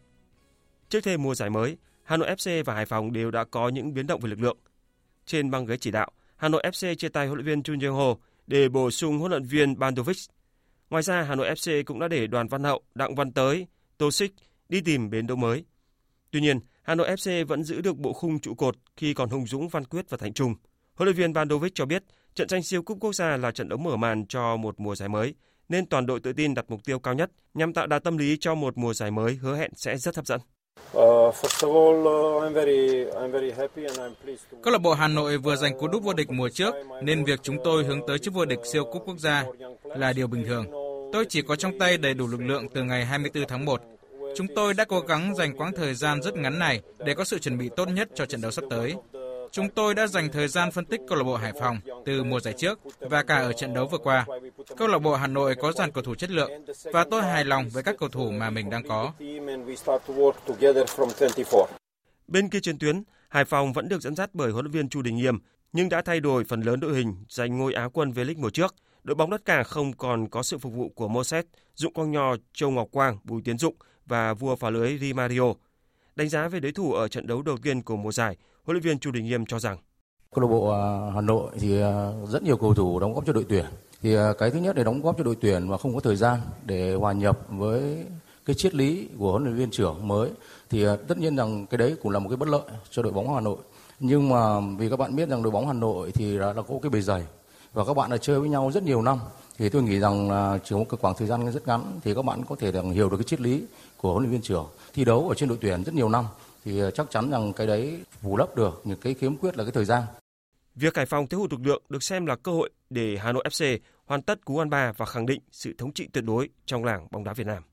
Trước 0.90 1.00
thêm 1.04 1.24
mùa 1.24 1.36
giải 1.36 1.50
mới, 1.50 1.78
Hà 2.08 2.18
Nội 2.18 2.30
FC 2.30 2.64
và 2.64 2.74
Hải 2.74 2.86
Phòng 2.86 3.14
đều 3.14 3.32
đã 3.32 3.44
có 3.44 3.70
những 3.70 3.94
biến 3.94 4.08
động 4.08 4.20
về 4.22 4.30
lực 4.30 4.40
lượng. 4.40 4.58
Trên 5.26 5.52
băng 5.52 5.66
ghế 5.66 5.78
chỉ 5.78 5.92
đạo, 5.92 6.12
Hà 6.36 6.50
Nội 6.50 6.64
FC 6.66 6.96
chia 6.96 7.10
tay 7.10 7.28
huấn 7.28 7.38
luyện 7.38 7.46
viên 7.46 7.64
Chun 7.64 7.80
Jong 7.80 7.96
Ho 7.96 8.16
để 8.48 8.70
bổ 8.70 8.92
sung 8.92 9.20
huấn 9.20 9.32
luyện 9.32 9.44
viên 9.44 9.80
Bandovic. 9.80 10.18
Ngoài 10.90 11.04
ra, 11.04 11.22
Hà 11.22 11.36
Nội 11.36 11.50
FC 11.50 11.84
cũng 11.84 12.00
đã 12.00 12.08
để 12.08 12.28
Đoàn 12.28 12.48
Văn 12.48 12.64
Hậu, 12.64 12.82
Đặng 12.96 13.16
Văn 13.16 13.32
Tới, 13.32 13.68
Tô 13.98 14.12
Xích 14.12 14.34
đi 14.70 14.82
tìm 14.82 15.10
bến 15.10 15.28
đấu 15.28 15.38
mới. 15.38 15.66
Tuy 16.32 16.42
nhiên, 16.42 16.60
Hà 16.82 16.96
Nội 16.96 17.10
FC 17.10 17.46
vẫn 17.46 17.64
giữ 17.64 17.82
được 17.82 17.98
bộ 17.98 18.14
khung 18.14 18.40
trụ 18.40 18.54
cột 18.56 18.76
khi 18.98 19.14
còn 19.14 19.30
Hùng 19.30 19.48
Dũng, 19.48 19.70
Văn 19.70 19.86
Quyết 19.86 20.10
và 20.10 20.18
Thành 20.18 20.34
Trung. 20.34 20.56
Huấn 20.96 21.08
luyện 21.08 21.16
viên 21.16 21.34
Bandovic 21.34 21.76
cho 21.76 21.86
biết 21.86 22.04
trận 22.36 22.48
tranh 22.48 22.64
siêu 22.64 22.84
cúp 22.84 22.98
quốc 23.00 23.14
gia 23.16 23.38
là 23.38 23.52
trận 23.52 23.70
đấu 23.70 23.80
mở 23.80 23.96
màn 23.96 24.26
cho 24.28 24.58
một 24.58 24.80
mùa 24.80 24.96
giải 24.96 25.10
mới, 25.10 25.34
nên 25.70 25.86
toàn 25.86 26.06
đội 26.06 26.20
tự 26.20 26.34
tin 26.34 26.54
đặt 26.54 26.66
mục 26.68 26.86
tiêu 26.86 27.00
cao 27.00 27.14
nhất 27.14 27.32
nhằm 27.54 27.74
tạo 27.74 27.88
đà 27.88 28.00
tâm 28.00 28.18
lý 28.18 28.38
cho 28.40 28.56
một 28.56 28.78
mùa 28.78 28.94
giải 28.94 29.12
mới 29.12 29.36
hứa 29.36 29.58
hẹn 29.58 29.72
sẽ 29.76 29.98
rất 29.98 30.16
hấp 30.16 30.26
dẫn. 30.26 30.42
Câu 34.64 34.72
lạc 34.72 34.82
bộ 34.82 34.94
Hà 34.94 35.08
Nội 35.08 35.38
vừa 35.38 35.56
giành 35.56 35.80
cú 35.80 35.88
đúp 35.88 36.04
vô 36.04 36.14
địch 36.14 36.32
mùa 36.32 36.50
trước, 36.50 36.76
nên 37.02 37.24
việc 37.24 37.40
chúng 37.44 37.58
tôi 37.64 37.84
hướng 37.84 38.02
tới 38.08 38.20
chức 38.20 38.34
vô 38.34 38.46
địch 38.46 38.60
siêu 38.64 38.84
cúp 38.84 39.04
quốc 39.06 39.18
gia 39.20 39.46
là 39.84 40.14
điều 40.14 40.28
bình 40.28 40.46
thường. 40.46 40.66
Tôi 41.14 41.26
chỉ 41.30 41.42
có 41.42 41.56
trong 41.56 41.80
tay 41.80 41.98
đầy 41.98 42.14
đủ 42.14 42.28
lực 42.28 42.42
lượng 42.42 42.68
từ 42.74 42.84
ngày 42.84 43.06
24 43.06 43.48
tháng 43.48 43.66
1. 43.66 43.82
Chúng 44.36 44.48
tôi 44.56 44.74
đã 44.74 44.86
cố 44.86 45.00
gắng 45.00 45.36
dành 45.36 45.58
quãng 45.58 45.72
thời 45.76 45.94
gian 45.94 46.22
rất 46.22 46.36
ngắn 46.36 46.60
này 46.60 46.82
để 47.00 47.14
có 47.14 47.24
sự 47.24 47.40
chuẩn 47.40 47.58
bị 47.58 47.70
tốt 47.76 47.86
nhất 47.90 48.10
cho 48.16 48.26
trận 48.26 48.42
đấu 48.42 48.52
sắp 48.52 48.64
tới. 48.70 48.94
Chúng 49.52 49.70
tôi 49.70 49.96
đã 49.96 50.08
dành 50.08 50.30
thời 50.32 50.48
gian 50.48 50.72
phân 50.72 50.86
tích 50.86 51.02
câu 51.08 51.18
lạc 51.18 51.24
bộ 51.24 51.36
Hải 51.36 51.54
Phòng 51.60 51.80
từ 52.06 52.24
mùa 52.24 52.40
giải 52.40 52.54
trước 52.58 52.80
và 53.00 53.24
cả 53.24 53.38
ở 53.38 53.54
trận 53.54 53.74
đấu 53.74 53.88
vừa 53.88 53.98
qua. 53.98 54.26
Câu 54.78 54.88
lạc 54.88 55.00
bộ 55.00 55.16
Hà 55.16 55.28
Nội 55.28 55.56
có 55.56 55.72
dàn 55.72 55.92
cầu 55.92 56.04
thủ 56.04 56.16
chất 56.16 56.30
lượng 56.30 56.52
và 56.84 57.06
tôi 57.12 57.22
hài 57.22 57.46
lòng 57.46 57.70
với 57.70 57.84
các 57.84 57.96
cầu 58.00 58.10
thủ 58.10 58.32
mà 58.32 58.50
mình 58.50 58.70
đang 58.70 58.88
có. 58.88 59.14
Bên 62.28 62.50
kia 62.50 62.60
chiến 62.60 62.80
tuyến, 62.80 63.04
Hải 63.30 63.46
Phòng 63.46 63.74
vẫn 63.74 63.90
được 63.90 64.02
dẫn 64.02 64.16
dắt 64.16 64.30
bởi 64.34 64.52
huấn 64.52 64.66
luyện 64.66 64.72
viên 64.72 64.90
Chu 64.90 65.02
Đình 65.02 65.16
Nghiêm 65.16 65.40
nhưng 65.74 65.90
đã 65.90 66.02
thay 66.02 66.20
đổi 66.20 66.44
phần 66.44 66.62
lớn 66.62 66.80
đội 66.80 66.96
hình 66.96 67.16
giành 67.30 67.58
ngôi 67.58 67.74
Á 67.74 67.90
quân 67.94 68.12
V-League 68.12 68.42
mùa 68.42 68.50
trước. 68.50 68.76
Đội 69.04 69.16
bóng 69.16 69.30
đất 69.30 69.46
cảng 69.46 69.64
không 69.64 69.94
còn 69.94 70.30
có 70.30 70.44
sự 70.44 70.58
phục 70.58 70.74
vụ 70.74 70.90
của 70.96 71.08
Moses, 71.08 71.46
Dụng 71.76 71.94
Quang 71.94 72.12
Nho, 72.12 72.36
Châu 72.54 72.72
Ngọc 72.72 72.88
Quang, 72.92 73.18
Bùi 73.24 73.42
Tiến 73.42 73.58
Dụng 73.58 73.76
và 74.06 74.34
vua 74.34 74.56
phá 74.56 74.70
lưới 74.70 74.98
Di 74.98 75.14
Mario. 75.14 75.54
Đánh 76.16 76.30
giá 76.30 76.48
về 76.48 76.60
đối 76.60 76.72
thủ 76.72 76.94
ở 76.94 77.08
trận 77.08 77.28
đấu 77.28 77.42
đầu 77.42 77.58
tiên 77.58 77.82
của 77.82 77.96
mùa 77.96 78.12
giải, 78.12 78.38
huấn 78.68 78.76
luyện 78.76 78.84
viên 78.84 79.00
Chu 79.00 79.12
Đình 79.12 79.26
Nghiêm 79.26 79.46
cho 79.46 79.60
rằng 79.60 79.78
câu 80.36 80.42
lạc 80.42 80.48
bộ 80.48 80.70
à, 80.70 81.12
Hà 81.16 81.22
Nội 81.22 81.52
thì 81.60 81.82
à, 81.82 82.12
rất 82.28 82.44
nhiều 82.44 82.58
cầu 82.58 82.74
thủ 82.74 83.00
đóng 83.00 83.14
góp 83.14 83.26
cho 83.26 83.34
đội 83.34 83.46
tuyển. 83.50 83.66
Thì 84.02 84.16
à, 84.16 84.34
cái 84.38 84.52
thứ 84.52 84.60
nhất 84.60 84.76
để 84.76 84.84
đóng 84.84 85.02
góp 85.02 85.18
cho 85.18 85.24
đội 85.24 85.36
tuyển 85.42 85.70
mà 85.70 85.78
không 85.78 85.94
có 85.94 86.00
thời 86.00 86.16
gian 86.16 86.40
để 86.66 86.94
hòa 86.94 87.14
nhập 87.14 87.40
với 87.50 88.06
cái 88.46 88.56
triết 88.56 88.76
lý 88.76 89.08
của 89.20 89.32
huấn 89.32 89.44
luyện 89.44 89.56
viên 89.56 89.72
trưởng 89.72 90.08
mới 90.08 90.30
thì 90.70 90.86
tất 91.08 91.18
nhiên 91.18 91.36
rằng 91.36 91.66
cái 91.66 91.78
đấy 91.78 91.96
cũng 92.04 92.12
là 92.12 92.20
một 92.20 92.30
cái 92.30 92.38
bất 92.38 92.50
lợi 92.50 92.62
cho 92.90 93.02
đội 93.02 93.14
bóng 93.14 93.34
Hà 93.34 93.42
Nội. 93.42 93.58
Nhưng 94.00 94.30
mà 94.30 94.60
vì 94.78 94.90
các 94.90 95.00
bạn 95.00 95.16
biết 95.16 95.30
rằng 95.30 95.44
đội 95.44 95.52
bóng 95.52 95.68
Hà 95.68 95.74
Nội 95.74 96.12
thì 96.12 96.38
đã, 96.40 96.54
đã 96.54 96.62
có 96.62 96.76
cái 96.82 96.90
bề 96.90 97.02
dày 97.02 97.24
và 97.74 97.86
các 97.86 97.94
bạn 97.94 98.10
đã 98.10 98.18
chơi 98.18 98.40
với 98.40 98.50
nhau 98.50 98.72
rất 98.74 98.84
nhiều 98.84 99.02
năm 99.02 99.20
thì 99.58 99.70
tôi 99.70 99.84
nghĩ 99.84 100.00
rằng 100.00 100.32
là 100.32 100.60
chỉ 100.64 100.76
một 100.76 100.86
cái 100.90 100.98
khoảng 101.02 101.16
thời 101.18 101.28
gian 101.28 101.52
rất 101.52 101.68
ngắn 101.68 102.00
thì 102.04 102.14
các 102.14 102.26
bạn 102.26 102.46
có 102.50 102.56
thể 102.56 102.72
hiểu 102.94 103.10
được 103.10 103.18
cái 103.18 103.24
triết 103.24 103.42
lý 103.42 103.64
của 103.98 104.12
huấn 104.12 104.24
luyện 104.24 104.32
viên 104.32 104.42
trưởng 104.42 104.66
thi 104.94 105.06
đấu 105.06 105.30
ở 105.30 105.36
trên 105.36 105.50
đội 105.50 105.58
tuyển 105.62 105.84
rất 105.84 105.96
nhiều 105.96 106.10
năm 106.10 106.26
thì 106.68 106.80
ờ, 106.80 106.92
chắc 106.92 107.12
chắn 107.12 107.32
rằng 107.32 107.54
cái 107.54 107.68
đấy 107.68 108.00
bù 108.22 108.38
lấp 108.38 108.56
được 108.56 108.82
những 108.84 109.00
cái 109.00 109.14
khiếm 109.14 109.38
khuyết 109.38 109.58
là 109.58 109.64
cái 109.64 109.72
thời 109.72 109.86
gian. 109.86 110.04
Việc 110.76 110.96
Hải 110.96 111.06
Phòng 111.06 111.28
thiếu 111.28 111.40
hụt 111.40 111.52
lực 111.52 111.62
lượng 111.66 111.82
được 111.90 112.04
xem 112.04 112.26
là 112.26 112.36
cơ 112.36 112.52
hội 112.52 112.70
để 112.90 113.18
Hà 113.18 113.32
Nội 113.32 113.44
FC 113.50 113.80
hoàn 114.06 114.22
tất 114.22 114.46
cú 114.46 114.58
ăn 114.58 114.70
ba 114.70 114.92
và 114.92 115.06
khẳng 115.06 115.26
định 115.26 115.42
sự 115.52 115.74
thống 115.78 115.94
trị 115.94 116.08
tuyệt 116.14 116.24
đối 116.24 116.50
trong 116.66 116.84
làng 116.84 117.08
bóng 117.12 117.24
đá 117.24 117.34
Việt 117.34 117.48
Nam. 117.48 117.64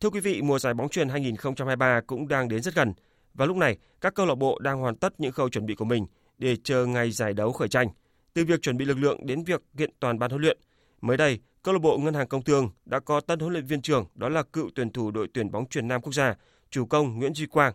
Thưa 0.00 0.10
quý 0.10 0.20
vị, 0.20 0.42
mùa 0.42 0.58
giải 0.58 0.74
bóng 0.74 0.88
truyền 0.88 1.08
2023 1.08 2.00
cũng 2.06 2.28
đang 2.28 2.48
đến 2.48 2.62
rất 2.62 2.74
gần 2.74 2.92
và 3.34 3.46
lúc 3.46 3.56
này 3.56 3.76
các 4.00 4.14
câu 4.14 4.26
lạc 4.26 4.34
bộ 4.34 4.58
đang 4.58 4.80
hoàn 4.80 4.96
tất 4.96 5.20
những 5.20 5.32
khâu 5.32 5.48
chuẩn 5.48 5.66
bị 5.66 5.74
của 5.74 5.84
mình 5.84 6.06
để 6.38 6.56
chờ 6.64 6.86
ngày 6.86 7.10
giải 7.10 7.34
đấu 7.34 7.52
khởi 7.52 7.68
tranh. 7.68 7.88
Từ 8.34 8.44
việc 8.44 8.62
chuẩn 8.62 8.76
bị 8.76 8.84
lực 8.84 8.98
lượng 8.98 9.26
đến 9.26 9.44
việc 9.44 9.62
kiện 9.76 9.90
toàn 10.00 10.18
ban 10.18 10.30
huấn 10.30 10.42
luyện. 10.42 10.58
Mới 11.00 11.16
đây, 11.16 11.40
câu 11.62 11.74
lạc 11.74 11.80
bộ 11.80 11.98
Ngân 11.98 12.14
hàng 12.14 12.28
Công 12.28 12.42
Thương 12.42 12.70
đã 12.84 13.00
có 13.00 13.20
tân 13.20 13.38
huấn 13.38 13.52
luyện 13.52 13.66
viên 13.66 13.82
trưởng 13.82 14.06
đó 14.14 14.28
là 14.28 14.42
cựu 14.42 14.70
tuyển 14.74 14.90
thủ 14.90 15.10
đội 15.10 15.28
tuyển 15.34 15.50
bóng 15.50 15.68
truyền 15.68 15.88
Nam 15.88 16.00
quốc 16.00 16.12
gia, 16.12 16.34
chủ 16.70 16.86
công 16.86 17.18
Nguyễn 17.18 17.34
Duy 17.34 17.46
Quang 17.46 17.74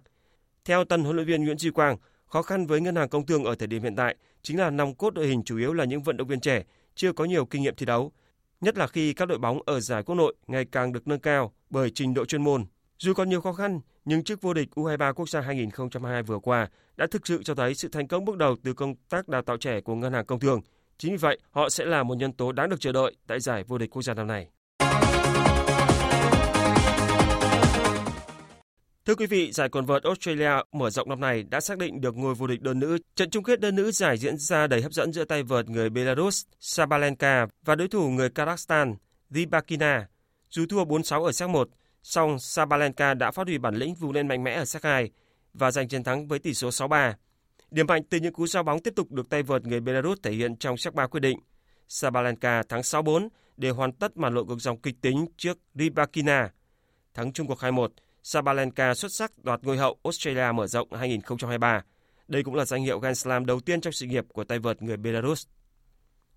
theo 0.66 0.84
tân 0.84 1.04
huấn 1.04 1.16
luyện 1.16 1.28
viên 1.28 1.44
Nguyễn 1.44 1.58
Duy 1.58 1.72
Quang, 1.72 1.98
khó 2.26 2.42
khăn 2.42 2.68
với 2.68 2.82
ngân 2.82 2.96
hàng 2.96 3.10
công 3.10 3.26
thương 3.26 3.44
ở 3.44 3.56
thời 3.56 3.68
điểm 3.68 3.84
hiện 3.84 3.96
tại 3.96 4.16
chính 4.42 4.60
là 4.60 4.70
nòng 4.70 4.96
cốt 4.96 5.14
đội 5.14 5.28
hình 5.28 5.44
chủ 5.44 5.58
yếu 5.58 5.74
là 5.74 5.86
những 5.86 6.04
vận 6.04 6.18
động 6.18 6.28
viên 6.28 6.40
trẻ, 6.40 6.64
chưa 6.96 7.14
có 7.14 7.26
nhiều 7.26 7.46
kinh 7.46 7.62
nghiệm 7.62 7.76
thi 7.76 7.86
đấu. 7.86 8.12
Nhất 8.62 8.78
là 8.78 8.88
khi 8.88 9.14
các 9.14 9.26
đội 9.26 9.38
bóng 9.38 9.60
ở 9.66 9.80
giải 9.80 10.04
quốc 10.04 10.16
nội 10.16 10.36
ngày 10.48 10.66
càng 10.72 10.94
được 10.94 11.08
nâng 11.08 11.20
cao 11.20 11.54
bởi 11.70 11.90
trình 11.90 12.14
độ 12.14 12.26
chuyên 12.26 12.44
môn. 12.44 12.66
Dù 12.98 13.14
còn 13.14 13.30
nhiều 13.30 13.42
khó 13.42 13.54
khăn, 13.54 13.80
nhưng 14.06 14.24
chức 14.24 14.42
vô 14.42 14.54
địch 14.54 14.70
U23 14.76 15.14
quốc 15.14 15.30
gia 15.30 15.42
2022 15.42 16.24
vừa 16.24 16.40
qua 16.40 16.70
đã 16.98 17.08
thực 17.12 17.28
sự 17.28 17.44
cho 17.44 17.56
thấy 17.56 17.76
sự 17.76 17.88
thành 17.88 18.08
công 18.08 18.26
bước 18.26 18.38
đầu 18.38 18.56
từ 18.64 18.74
công 18.74 18.96
tác 19.10 19.28
đào 19.28 19.42
tạo 19.42 19.58
trẻ 19.58 19.82
của 19.82 19.96
ngân 19.96 20.14
hàng 20.14 20.26
công 20.26 20.40
thương. 20.40 20.62
Chính 20.98 21.12
vì 21.12 21.18
vậy, 21.18 21.40
họ 21.52 21.70
sẽ 21.70 21.86
là 21.86 22.04
một 22.04 22.16
nhân 22.16 22.34
tố 22.34 22.52
đáng 22.52 22.70
được 22.70 22.80
chờ 22.80 22.92
đợi 22.92 23.16
tại 23.28 23.40
giải 23.40 23.64
vô 23.64 23.78
địch 23.78 23.90
quốc 23.90 24.02
gia 24.02 24.14
năm 24.14 24.28
nay. 24.28 24.48
Thưa 29.06 29.16
quý 29.16 29.26
vị, 29.26 29.52
giải 29.52 29.70
quần 29.70 29.86
vợt 29.86 30.04
Australia 30.04 30.52
mở 30.72 30.90
rộng 30.90 31.10
năm 31.10 31.20
nay 31.20 31.44
đã 31.44 31.62
xác 31.62 31.78
định 31.78 32.02
được 32.02 32.18
ngôi 32.18 32.36
vô 32.36 32.48
địch 32.48 32.62
đơn 32.62 32.80
nữ. 32.80 32.98
Trận 33.16 33.30
chung 33.30 33.44
kết 33.44 33.60
đơn 33.60 33.76
nữ 33.76 33.92
giải 33.92 34.18
diễn 34.18 34.38
ra 34.38 34.68
đầy 34.68 34.82
hấp 34.82 34.94
dẫn 34.94 35.14
giữa 35.14 35.26
tay 35.26 35.44
vợt 35.44 35.70
người 35.70 35.90
Belarus 35.90 36.46
Sabalenka 36.60 37.48
và 37.66 37.76
đối 37.76 37.88
thủ 37.88 38.10
người 38.10 38.30
Kazakhstan 38.30 38.96
Rybakina. 39.30 40.08
Dù 40.50 40.66
thua 40.70 40.86
4-6 40.86 41.24
ở 41.24 41.32
set 41.32 41.50
1, 41.50 41.70
song 42.04 42.40
Sabalenka 42.40 43.14
đã 43.14 43.32
phát 43.32 43.48
huy 43.48 43.58
bản 43.58 43.76
lĩnh 43.76 43.96
vù 43.96 44.12
lên 44.14 44.28
mạnh 44.28 44.44
mẽ 44.44 44.54
ở 44.54 44.66
set 44.66 44.84
2 44.84 45.10
và 45.54 45.72
giành 45.72 45.88
chiến 45.88 46.04
thắng 46.04 46.28
với 46.28 46.40
tỷ 46.40 46.54
số 46.54 46.70
6-3. 46.70 47.14
Điểm 47.72 47.88
mạnh 47.88 48.04
từ 48.10 48.18
những 48.18 48.34
cú 48.34 48.48
giao 48.48 48.64
bóng 48.64 48.80
tiếp 48.80 48.94
tục 48.96 49.12
được 49.12 49.30
tay 49.30 49.44
vợt 49.44 49.66
người 49.66 49.80
Belarus 49.80 50.20
thể 50.24 50.32
hiện 50.32 50.58
trong 50.58 50.78
set 50.78 50.94
3 50.94 51.08
quyết 51.08 51.20
định. 51.20 51.40
Sabalenka 51.88 52.64
thắng 52.64 52.82
6-4 52.82 53.28
để 53.58 53.70
hoàn 53.70 53.92
tất 53.92 54.18
màn 54.18 54.34
lộ 54.34 54.44
ngược 54.44 54.60
dòng 54.60 54.82
kịch 54.82 54.96
tính 55.02 55.26
trước 55.38 55.58
Rybakina. 55.76 56.50
Thắng 57.14 57.34
chung 57.34 57.48
cuộc 57.48 57.60
2-1, 57.60 57.88
Sabalenka 58.24 58.94
xuất 58.94 59.12
sắc 59.12 59.32
đoạt 59.44 59.60
ngôi 59.64 59.78
hậu, 59.78 59.98
Australia 60.04 60.52
mở 60.52 60.68
rộng 60.68 60.88
2023. 60.94 61.84
Đây 62.28 62.44
cũng 62.44 62.56
là 62.56 62.66
danh 62.66 62.84
hiệu 62.84 63.00
Grand 63.00 63.20
Slam 63.20 63.46
đầu 63.46 63.60
tiên 63.60 63.82
trong 63.82 63.94
sự 63.94 64.06
nghiệp 64.06 64.26
của 64.34 64.44
tay 64.44 64.60
vợt 64.60 64.82
người 64.82 64.98
Belarus. 64.98 65.48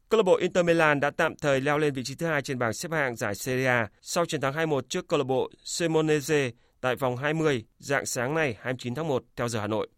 Câu 0.08 0.18
lạc 0.18 0.22
bộ 0.22 0.36
Inter 0.36 0.64
Milan 0.64 1.00
đã 1.00 1.10
tạm 1.10 1.36
thời 1.36 1.60
leo 1.60 1.78
lên 1.78 1.94
vị 1.94 2.04
trí 2.04 2.14
thứ 2.14 2.26
hai 2.26 2.42
trên 2.42 2.58
bảng 2.58 2.72
xếp 2.72 2.92
hạng 2.92 3.16
giải 3.16 3.34
Serie 3.34 3.66
A 3.66 3.88
sau 4.00 4.26
chiến 4.26 4.40
thắng 4.40 4.54
2-1 4.54 4.80
trước 4.88 5.08
câu 5.08 5.18
lạc 5.18 5.24
bộ 5.24 5.50
Cremonese 5.64 6.50
tại 6.80 6.96
vòng 6.96 7.16
20 7.16 7.64
dạng 7.78 8.06
sáng 8.06 8.34
nay 8.34 8.56
29 8.60 8.94
tháng 8.94 9.08
1 9.08 9.24
theo 9.36 9.48
giờ 9.48 9.60
Hà 9.60 9.66
Nội. 9.66 9.88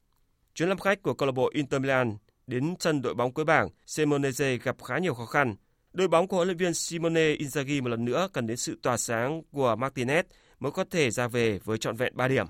Chuyến 0.55 0.69
làm 0.69 0.79
khách 0.79 1.03
của 1.03 1.15
câu 1.15 1.27
lạc 1.27 1.33
bộ 1.33 1.51
Inter 1.55 1.81
Milan 1.81 2.17
đến 2.47 2.75
sân 2.81 3.03
đội 3.03 3.15
bóng 3.15 3.33
cuối 3.33 3.45
bảng, 3.45 3.69
Cremonese 3.87 4.57
gặp 4.57 4.77
khá 4.85 4.99
nhiều 4.99 5.15
khó 5.15 5.27
khăn. 5.27 5.57
Đội 5.93 6.09
bóng 6.09 6.29
của 6.29 6.37
huấn 6.37 6.49
luyện 6.49 6.57
viên 6.57 6.75
Simone 6.75 7.35
Inzaghi 7.35 7.83
một 7.83 7.89
lần 7.89 8.05
nữa 8.05 8.29
cần 8.33 8.47
đến 8.47 8.57
sự 8.57 8.79
tỏa 8.83 8.97
sáng 8.97 9.43
của 9.53 9.77
Martinez 9.79 10.23
mới 10.61 10.73
có 10.73 10.85
thể 10.91 11.11
ra 11.11 11.29
về 11.29 11.59
với 11.65 11.79
trọn 11.79 11.97
vẹn 11.97 12.17
3 12.17 12.29
điểm. 12.29 12.47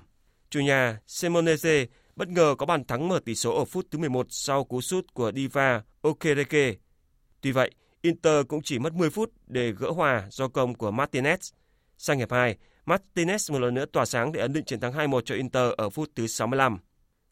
Chủ 0.49 0.59
nhà 0.59 0.99
Semonese 1.07 1.85
bất 2.15 2.29
ngờ 2.29 2.55
có 2.57 2.65
bàn 2.65 2.85
thắng 2.85 3.07
mở 3.07 3.19
tỷ 3.25 3.35
số 3.35 3.55
ở 3.55 3.65
phút 3.65 3.87
thứ 3.91 3.99
11 3.99 4.27
sau 4.29 4.63
cú 4.63 4.81
sút 4.81 5.13
của 5.13 5.31
Diva 5.35 5.81
Okereke. 6.01 6.73
Tuy 7.41 7.51
vậy, 7.51 7.71
Inter 8.01 8.45
cũng 8.47 8.61
chỉ 8.63 8.79
mất 8.79 8.93
10 8.93 9.09
phút 9.09 9.31
để 9.47 9.71
gỡ 9.71 9.89
hòa 9.89 10.27
do 10.29 10.47
công 10.47 10.75
của 10.75 10.91
Martinez. 10.91 11.37
Sang 11.97 12.17
hiệp 12.17 12.31
2, 12.31 12.57
Martinez 12.85 13.53
một 13.53 13.59
lần 13.59 13.73
nữa 13.73 13.85
tỏa 13.85 14.05
sáng 14.05 14.31
để 14.31 14.41
ấn 14.41 14.53
định 14.53 14.65
chiến 14.65 14.79
thắng 14.79 14.93
2-1 14.93 15.21
cho 15.21 15.35
Inter 15.35 15.71
ở 15.77 15.89
phút 15.89 16.09
thứ 16.15 16.27
65. 16.27 16.77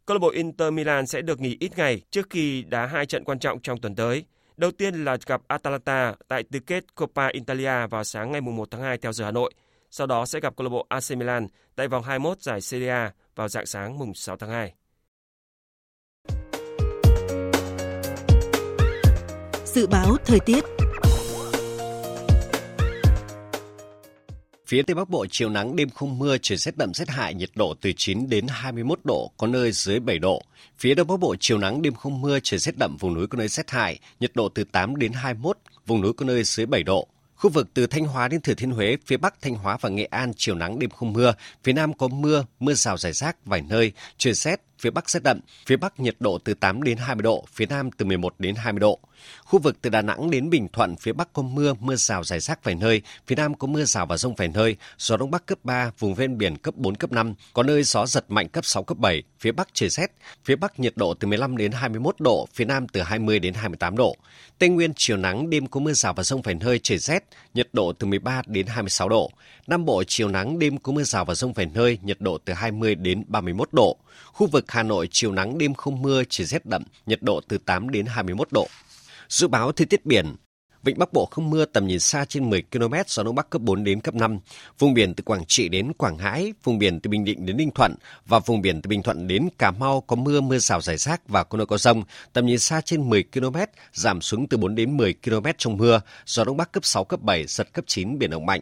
Câu 0.06 0.16
lạc 0.16 0.20
bộ 0.20 0.30
Inter 0.30 0.74
Milan 0.74 1.08
sẽ 1.08 1.22
được 1.22 1.40
nghỉ 1.40 1.58
ít 1.60 1.78
ngày 1.78 2.02
trước 2.12 2.30
khi 2.30 2.64
đá 2.64 2.86
hai 2.86 3.06
trận 3.06 3.24
quan 3.24 3.40
trọng 3.40 3.62
trong 3.62 3.82
tuần 3.82 3.96
tới. 3.96 4.26
Đầu 4.58 4.72
tiên 4.72 5.06
là 5.06 5.18
gặp 5.26 5.42
Atalanta 5.48 6.16
tại 6.28 6.44
tứ 6.52 6.60
kết 6.60 6.96
Coppa 6.96 7.28
Italia 7.28 7.88
vào 7.88 8.04
sáng 8.04 8.32
ngày 8.32 8.42
1 8.42 8.72
tháng 8.72 8.82
2 8.82 8.98
theo 8.98 9.14
giờ 9.14 9.26
Hà 9.26 9.32
Nội 9.32 9.54
sau 9.96 10.08
đó 10.08 10.26
sẽ 10.26 10.40
gặp 10.40 10.56
câu 10.58 10.64
lạc 10.64 10.70
bộ 10.70 10.86
AC 10.90 11.12
Milan 11.18 11.48
tại 11.76 11.88
vòng 11.88 12.04
21 12.04 12.42
giải 12.42 12.62
Serie 12.62 12.90
A 12.90 13.14
vào 13.36 13.48
dạng 13.48 13.66
sáng 13.66 13.98
mùng 13.98 14.14
6 14.14 14.38
tháng 14.38 14.50
2. 14.50 14.74
Dự 19.66 19.88
báo 19.88 20.18
thời 20.26 20.40
tiết 20.40 20.64
Phía 24.68 24.82
Tây 24.82 24.96
Bắc 24.96 25.10
Bộ 25.10 25.26
chiều 25.30 25.50
nắng 25.50 25.76
đêm 25.76 25.90
không 25.90 26.20
mưa, 26.20 26.38
trời 26.42 26.58
rét 26.58 26.78
đậm 26.78 26.94
rét 26.94 27.10
hại, 27.10 27.34
nhiệt 27.34 27.50
độ 27.56 27.74
từ 27.82 27.92
9 27.98 28.30
đến 28.30 28.46
21 28.50 29.00
độ, 29.04 29.32
có 29.38 29.48
nơi 29.48 29.72
dưới 29.72 30.00
7 30.00 30.20
độ. 30.20 30.42
Phía 30.78 30.94
Đông 30.94 31.08
Bắc 31.08 31.20
Bộ 31.20 31.36
chiều 31.40 31.58
nắng 31.58 31.82
đêm 31.82 31.94
không 31.94 32.22
mưa, 32.22 32.40
trời 32.44 32.58
rét 32.58 32.78
đậm, 32.78 32.98
vùng 33.00 33.14
núi 33.14 33.28
có 33.28 33.38
nơi 33.38 33.48
rét 33.48 33.72
hại, 33.72 34.00
nhiệt 34.20 34.32
độ 34.36 34.50
từ 34.50 34.64
8 34.64 34.96
đến 34.96 35.12
21, 35.14 35.58
vùng 35.86 36.02
núi 36.02 36.14
có 36.14 36.26
nơi 36.26 36.44
dưới 36.44 36.66
7 36.66 36.84
độ. 36.84 37.08
Khu 37.46 37.50
vực 37.50 37.68
từ 37.74 37.88
Thanh 37.88 38.06
Hóa 38.06 38.28
đến 38.28 38.42
Thừa 38.42 38.54
Thiên 38.54 38.72
Huế, 38.72 38.98
phía 39.06 39.18
Bắc 39.18 39.42
Thanh 39.42 39.56
Hóa 39.56 39.78
và 39.82 39.90
Nghệ 39.90 40.06
An 40.06 40.32
chiều 40.38 40.56
nắng 40.56 40.80
đêm 40.80 40.90
không 40.90 41.14
mưa, 41.14 41.34
phía 41.64 41.74
Nam 41.74 41.94
có 41.94 42.08
mưa, 42.08 42.46
mưa 42.60 42.74
rào 42.74 42.98
rải 42.98 43.14
rác 43.14 43.46
vài 43.46 43.62
nơi, 43.62 43.92
trời 44.18 44.34
rét, 44.34 44.62
phía 44.80 44.90
Bắc 44.90 45.10
rét 45.10 45.24
đậm, 45.24 45.40
phía 45.66 45.78
Bắc 45.78 46.00
nhiệt 46.00 46.16
độ 46.20 46.38
từ 46.38 46.54
8 46.54 46.84
đến 46.84 46.98
20 46.98 47.24
độ, 47.24 47.46
phía 47.54 47.66
Nam 47.66 47.92
từ 47.92 48.06
11 48.06 48.36
đến 48.40 48.56
20 48.56 48.80
độ. 48.80 49.00
Khu 49.44 49.60
vực 49.60 49.78
từ 49.82 49.90
Đà 49.90 50.02
Nẵng 50.02 50.32
đến 50.32 50.50
Bình 50.50 50.68
Thuận, 50.74 50.96
phía 50.96 51.14
Bắc 51.14 51.34
có 51.34 51.42
mưa, 51.42 51.74
mưa 51.80 51.96
rào 51.96 52.24
rải 52.24 52.40
rác 52.40 52.64
vài 52.64 52.76
nơi, 52.76 53.02
phía 53.28 53.36
Nam 53.36 53.54
có 53.54 53.68
mưa 53.68 53.84
rào 53.84 54.06
và 54.06 54.18
rông 54.18 54.36
vài 54.36 54.48
nơi, 54.48 54.76
gió 54.98 55.18
Đông 55.18 55.32
Bắc 55.32 55.46
cấp 55.46 55.60
3, 55.64 55.92
vùng 56.00 56.16
ven 56.16 56.38
biển 56.38 56.58
cấp 56.58 56.76
4, 56.76 56.96
cấp 56.96 57.12
5, 57.12 57.34
có 57.54 57.64
nơi 57.64 57.84
gió 57.84 58.06
giật 58.06 58.26
mạnh 58.32 58.50
cấp 58.50 58.66
6, 58.66 58.84
cấp 58.84 58.98
7, 58.98 59.24
phía 59.40 59.52
Bắc 59.52 59.68
trời 59.74 59.90
rét, 59.90 60.12
phía 60.46 60.56
Bắc 60.56 60.80
nhiệt 60.80 60.94
độ 60.96 61.14
từ 61.14 61.28
15 61.28 61.58
đến 61.58 61.72
21 61.72 62.16
độ, 62.20 62.48
phía 62.54 62.66
Nam 62.66 62.88
từ 62.88 63.02
20 63.02 63.40
đến 63.40 63.54
28 63.54 63.98
độ. 63.98 64.16
Tây 64.60 64.70
Nguyên 64.70 64.92
chiều 64.96 65.18
nắng, 65.18 65.50
đêm 65.50 65.68
có 65.68 65.80
mưa 65.80 65.94
rào 65.94 66.14
và 66.14 66.24
rông 66.24 66.42
vài 66.42 66.56
nơi, 66.56 66.80
trời 66.84 66.98
rét, 66.98 67.24
nhiệt 67.54 67.70
độ 67.74 67.94
từ 67.94 68.08
13 68.08 68.42
đến 68.48 68.68
26 68.68 69.10
độ. 69.10 69.32
Nam 69.68 69.86
Bộ 69.86 70.04
chiều 70.08 70.28
nắng, 70.28 70.60
đêm 70.60 70.78
có 70.78 70.92
mưa 70.92 71.04
rào 71.04 71.26
và 71.26 71.36
rông 71.36 71.54
vài 71.54 71.66
nơi, 71.74 71.98
nhiệt 72.04 72.18
độ 72.22 72.38
từ 72.46 72.54
20 72.54 72.96
đến 72.96 73.24
31 73.28 73.70
độ. 73.72 73.98
Khu 74.26 74.48
vực 74.48 74.72
Hà 74.72 74.84
Nội 74.84 75.08
chiều 75.12 75.32
nắng, 75.32 75.58
đêm 75.58 75.74
không 75.74 76.02
mưa, 76.02 76.24
chỉ 76.30 76.46
rét 76.46 76.66
đậm, 76.66 76.84
nhiệt 77.06 77.22
độ 77.22 77.42
từ 77.48 77.58
8 77.58 77.90
đến 77.90 78.06
21 78.06 78.48
độ. 78.52 78.68
Dự 79.30 79.48
báo 79.48 79.72
thời 79.72 79.86
tiết 79.86 80.06
biển, 80.06 80.36
Vịnh 80.86 81.00
Bắc 81.00 81.14
Bộ 81.14 81.26
không 81.26 81.50
mưa 81.50 81.66
tầm 81.66 81.88
nhìn 81.88 82.00
xa 82.00 82.26
trên 82.26 82.50
10 82.50 82.64
km, 82.72 82.94
gió 83.08 83.24
Đông 83.24 83.36
Bắc 83.36 83.50
cấp 83.50 83.62
4 83.62 83.84
đến 83.84 84.02
cấp 84.02 84.16
5. 84.16 84.40
Vùng 84.80 84.94
biển 84.94 85.14
từ 85.14 85.24
Quảng 85.24 85.46
Trị 85.48 85.70
đến 85.70 85.94
Quảng 85.94 86.18
Ngãi, 86.18 86.54
vùng 86.64 86.80
biển 86.80 87.00
từ 87.00 87.10
Bình 87.10 87.26
Định 87.26 87.46
đến 87.46 87.58
Ninh 87.58 87.72
Thuận 87.72 87.96
và 88.26 88.40
vùng 88.40 88.62
biển 88.62 88.82
từ 88.82 88.88
Bình 88.88 89.04
Thuận 89.04 89.28
đến 89.28 89.50
Cà 89.58 89.72
Mau 89.72 90.02
có 90.02 90.16
mưa, 90.16 90.42
mưa 90.42 90.58
rào 90.58 90.82
rải 90.82 90.98
rác 90.98 91.30
và 91.30 91.44
có 91.44 91.58
nơi 91.58 91.66
có 91.66 91.78
rông. 91.78 92.04
Tầm 92.34 92.46
nhìn 92.46 92.60
xa 92.60 92.82
trên 92.82 93.10
10 93.10 93.24
km, 93.24 93.58
giảm 93.94 94.22
xuống 94.22 94.48
từ 94.48 94.58
4 94.58 94.76
đến 94.76 94.98
10 94.98 95.14
km 95.14 95.46
trong 95.58 95.78
mưa, 95.78 96.02
gió 96.26 96.44
Đông 96.44 96.58
Bắc 96.58 96.72
cấp 96.72 96.86
6, 96.86 97.04
cấp 97.04 97.22
7, 97.22 97.46
giật 97.48 97.74
cấp 97.74 97.86
9, 97.88 98.20
biển 98.20 98.30
động 98.30 98.46
mạnh. 98.46 98.62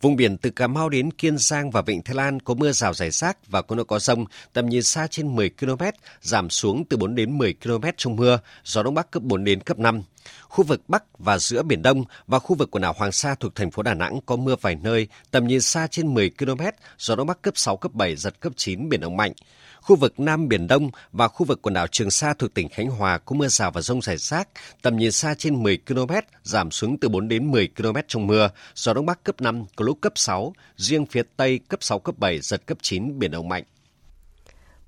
Vùng 0.00 0.16
biển 0.16 0.36
từ 0.36 0.50
Cà 0.50 0.66
Mau 0.66 0.88
đến 0.88 1.10
Kiên 1.10 1.38
Giang 1.38 1.70
và 1.70 1.82
Vịnh 1.82 2.02
Thái 2.02 2.14
Lan 2.16 2.40
có 2.40 2.54
mưa 2.54 2.72
rào 2.72 2.94
rải 2.94 3.10
rác 3.10 3.50
và 3.50 3.62
có 3.62 3.76
nơi 3.76 3.84
có 3.84 3.98
rông. 3.98 4.24
Tầm 4.52 4.68
nhìn 4.68 4.82
xa 4.82 5.06
trên 5.06 5.36
10 5.36 5.50
km, 5.60 5.84
giảm 6.20 6.50
xuống 6.50 6.84
từ 6.84 6.96
4 6.96 7.14
đến 7.14 7.38
10 7.38 7.54
km 7.64 7.84
trong 7.96 8.16
mưa, 8.16 8.38
gió 8.64 8.82
Đông 8.82 8.94
Bắc 8.94 9.10
cấp 9.10 9.22
4 9.22 9.44
đến 9.44 9.60
cấp 9.60 9.78
5. 9.78 10.02
Khu 10.48 10.64
vực 10.64 10.88
Bắc 10.88 11.04
và 11.18 11.38
giữa 11.38 11.62
Biển 11.62 11.82
Đông 11.82 12.04
và 12.26 12.38
khu 12.38 12.56
vực 12.56 12.70
quần 12.70 12.82
đảo 12.82 12.94
Hoàng 12.96 13.12
Sa 13.12 13.34
thuộc 13.34 13.54
thành 13.54 13.70
phố 13.70 13.82
Đà 13.82 13.94
Nẵng 13.94 14.20
có 14.26 14.36
mưa 14.36 14.56
vài 14.60 14.76
nơi, 14.82 15.08
tầm 15.30 15.46
nhìn 15.46 15.60
xa 15.60 15.86
trên 15.86 16.14
10 16.14 16.30
km, 16.38 16.60
gió 16.98 17.16
Đông 17.16 17.26
Bắc 17.26 17.42
cấp 17.42 17.54
6, 17.56 17.76
cấp 17.76 17.92
7, 17.92 18.16
giật 18.16 18.40
cấp 18.40 18.52
9, 18.56 18.88
biển 18.88 19.00
động 19.00 19.16
mạnh. 19.16 19.32
Khu 19.80 19.96
vực 19.96 20.20
Nam 20.20 20.48
Biển 20.48 20.66
Đông 20.66 20.90
và 21.12 21.28
khu 21.28 21.46
vực 21.46 21.62
quần 21.62 21.74
đảo 21.74 21.86
Trường 21.86 22.10
Sa 22.10 22.34
thuộc 22.34 22.54
tỉnh 22.54 22.68
Khánh 22.68 22.90
Hòa 22.90 23.18
có 23.18 23.36
mưa 23.36 23.48
rào 23.48 23.70
và 23.70 23.80
rông 23.80 24.02
rải 24.02 24.16
rác, 24.16 24.48
tầm 24.82 24.96
nhìn 24.96 25.12
xa 25.12 25.34
trên 25.34 25.62
10 25.62 25.78
km, 25.88 26.12
giảm 26.42 26.70
xuống 26.70 26.98
từ 27.00 27.08
4 27.08 27.28
đến 27.28 27.50
10 27.50 27.68
km 27.76 27.96
trong 28.08 28.26
mưa, 28.26 28.50
gió 28.74 28.94
Đông 28.94 29.06
Bắc 29.06 29.24
cấp 29.24 29.40
5, 29.40 29.64
có 29.76 29.84
lúc 29.84 29.98
cấp 30.00 30.12
6, 30.16 30.52
riêng 30.76 31.06
phía 31.06 31.22
Tây 31.36 31.60
cấp 31.68 31.82
6, 31.82 31.98
cấp 31.98 32.18
7, 32.18 32.40
giật 32.40 32.66
cấp 32.66 32.78
9, 32.82 33.18
biển 33.18 33.30
động 33.30 33.48
mạnh. 33.48 33.64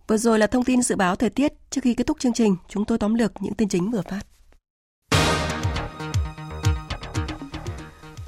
Vừa 0.07 0.17
rồi 0.17 0.39
là 0.39 0.47
thông 0.47 0.65
tin 0.65 0.83
dự 0.83 0.97
báo 0.97 1.17
thời 1.17 1.31
tiết. 1.31 1.53
Trước 1.71 1.81
khi 1.85 1.95
kết 1.95 2.07
thúc 2.07 2.21
chương 2.21 2.33
trình, 2.33 2.57
chúng 2.69 2.85
tôi 2.85 2.99
tóm 2.99 3.15
lược 3.15 3.33
những 3.41 3.55
tin 3.55 3.69
chính 3.69 3.91
vừa 3.91 4.03
phát. 4.11 4.21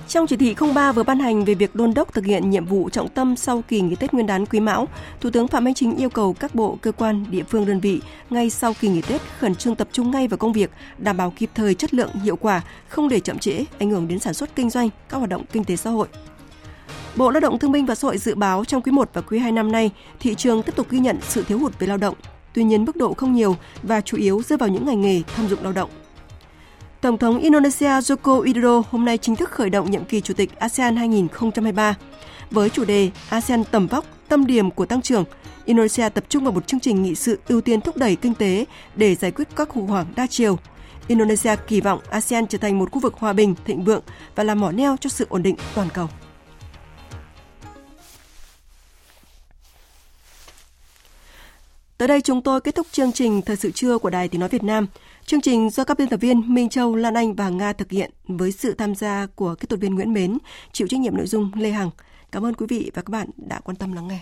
Trong 0.09 0.27
chỉ 0.27 0.37
thị 0.37 0.55
03 0.75 0.93
vừa 0.93 1.03
ban 1.03 1.19
hành 1.19 1.45
về 1.45 1.55
việc 1.55 1.75
đôn 1.75 1.95
đốc 1.95 2.13
thực 2.13 2.25
hiện 2.25 2.51
nhiệm 2.51 2.67
vụ 2.67 2.91
trọng 2.91 3.09
tâm 3.09 3.37
sau 3.37 3.63
kỳ 3.69 3.81
nghỉ 3.81 3.95
Tết 3.95 4.15
Nguyên 4.15 4.27
đán 4.27 4.47
Quý 4.47 4.61
Mão, 4.61 4.89
Thủ 5.21 5.31
tướng 5.31 5.49
Phạm 5.49 5.65
Minh 5.65 5.75
Chính 5.75 5.97
yêu 5.97 6.11
cầu 6.11 6.33
các 6.33 6.55
bộ, 6.55 6.79
cơ 6.83 6.93
quan, 6.93 7.25
địa 7.31 7.43
phương 7.43 7.67
đơn 7.67 7.81
vị 7.81 8.01
ngay 8.31 8.51
sau 8.51 8.75
kỳ 8.81 8.89
nghỉ 8.89 9.03
Tết 9.03 9.21
khẩn 9.39 9.55
trương 9.55 9.77
tập 9.77 9.89
trung 9.93 10.11
ngay 10.11 10.29
vào 10.29 10.39
công 10.39 10.53
việc, 10.53 10.71
đảm 10.99 11.17
bảo 11.17 11.33
kịp 11.37 11.51
thời 11.55 11.75
chất 11.75 11.95
lượng, 11.95 12.11
hiệu 12.23 12.37
quả, 12.37 12.63
không 12.89 13.09
để 13.09 13.21
chậm 13.21 13.39
trễ, 13.39 13.65
ảnh 13.79 13.91
hưởng 13.91 14.09
đến 14.09 14.19
sản 14.19 14.35
xuất 14.35 14.55
kinh 14.55 14.71
doanh, 14.71 14.89
các 15.09 15.17
hoạt 15.19 15.31
động 15.31 15.45
kinh 15.53 15.65
tế 15.65 15.77
xã 15.77 15.91
hội. 15.91 16.09
Bộ 17.17 17.31
Lao 17.31 17.41
động 17.41 17.59
Thương 17.59 17.73
binh 17.73 17.87
và 17.87 17.95
Xã 17.95 18.09
hội 18.09 18.19
dự 18.19 18.35
báo 18.35 18.65
trong 18.65 18.83
quý 18.83 18.93
1 18.93 19.11
và 19.13 19.21
quý 19.21 19.39
2 19.39 19.53
năm 19.53 19.73
nay, 19.73 19.91
thị 20.21 20.35
trường 20.35 20.63
tiếp 20.63 20.77
tục 20.77 20.87
ghi 20.91 20.99
nhận 20.99 21.19
sự 21.29 21.43
thiếu 21.43 21.59
hụt 21.59 21.79
về 21.79 21.87
lao 21.87 21.97
động. 21.97 22.15
Tuy 22.55 22.65
nhiên 22.65 22.85
mức 22.85 22.97
độ 22.97 23.15
không 23.15 23.33
nhiều 23.33 23.57
và 23.83 24.01
chủ 24.01 24.17
yếu 24.17 24.43
rơi 24.43 24.57
vào 24.57 24.69
những 24.69 24.87
ngành 24.87 25.01
nghề 25.01 25.23
thâm 25.37 25.49
dụng 25.49 25.63
lao 25.63 25.73
động 25.73 25.91
Tổng 27.01 27.19
thống 27.19 27.39
Indonesia 27.39 27.87
Joko 27.89 28.45
Widodo 28.45 28.83
hôm 28.91 29.05
nay 29.05 29.19
chính 29.19 29.37
thức 29.37 29.51
khởi 29.51 29.71
động 29.71 29.91
nhiệm 29.91 30.05
kỳ 30.05 30.21
Chủ 30.21 30.35
tịch 30.35 30.59
ASEAN 30.59 30.97
2023. 30.97 31.95
Với 32.51 32.71
chủ 32.71 32.85
đề 32.85 33.11
ASEAN 33.29 33.65
tầm 33.65 33.87
vóc, 33.87 34.05
tâm 34.29 34.47
điểm 34.47 34.71
của 34.71 34.87
tăng 34.87 35.03
trưởng, 35.03 35.25
Indonesia 35.65 36.09
tập 36.09 36.25
trung 36.29 36.45
vào 36.45 36.53
một 36.53 36.67
chương 36.67 36.81
trình 36.81 37.03
nghị 37.03 37.15
sự 37.15 37.39
ưu 37.49 37.61
tiên 37.61 37.81
thúc 37.81 37.97
đẩy 37.97 38.17
kinh 38.17 38.35
tế 38.35 38.65
để 38.95 39.15
giải 39.15 39.31
quyết 39.31 39.49
các 39.57 39.69
khủng 39.69 39.87
hoảng 39.87 40.07
đa 40.17 40.27
chiều. 40.27 40.59
Indonesia 41.09 41.57
kỳ 41.67 41.81
vọng 41.81 42.01
ASEAN 42.11 42.47
trở 42.47 42.59
thành 42.59 42.79
một 42.79 42.91
khu 42.91 43.01
vực 43.01 43.15
hòa 43.15 43.33
bình, 43.33 43.55
thịnh 43.65 43.85
vượng 43.85 44.03
và 44.35 44.45
là 44.45 44.55
mỏ 44.55 44.73
neo 44.73 44.97
cho 45.01 45.11
sự 45.11 45.27
ổn 45.29 45.43
định 45.43 45.57
toàn 45.75 45.89
cầu. 45.95 46.09
Tới 51.99 52.09
đây 52.09 52.21
chúng 52.21 52.43
tôi 52.43 52.61
kết 52.61 52.75
thúc 52.75 52.87
chương 52.93 53.13
trình 53.13 53.43
Thời 53.43 53.57
sự 53.57 53.71
trưa 53.71 53.99
của 53.99 54.11
Đài 54.11 54.29
Tiếng 54.29 54.41
Nói 54.41 54.49
Việt 54.49 54.63
Nam. 54.63 54.87
Chương 55.29 55.41
trình 55.41 55.71
do 55.71 55.85
các 55.85 55.99
biên 55.99 56.09
tập 56.09 56.17
viên 56.17 56.55
Minh 56.55 56.69
Châu, 56.69 56.95
Lan 56.95 57.15
Anh 57.15 57.35
và 57.35 57.49
Nga 57.49 57.73
thực 57.73 57.91
hiện 57.91 58.11
với 58.29 58.53
sự 58.53 58.75
tham 58.75 58.95
gia 58.95 59.27
của 59.35 59.55
kỹ 59.55 59.67
thuật 59.67 59.81
viên 59.81 59.95
Nguyễn 59.95 60.13
Mến, 60.13 60.39
chịu 60.73 60.89
trách 60.89 61.01
nhiệm 61.01 61.17
nội 61.17 61.27
dung 61.27 61.51
Lê 61.55 61.71
Hằng. 61.71 61.91
Cảm 62.33 62.45
ơn 62.45 62.55
quý 62.55 62.67
vị 62.69 62.91
và 62.95 63.03
các 63.03 63.11
bạn 63.11 63.29
đã 63.37 63.61
quan 63.61 63.77
tâm 63.77 63.93
lắng 63.93 64.09
nghe. 64.09 64.21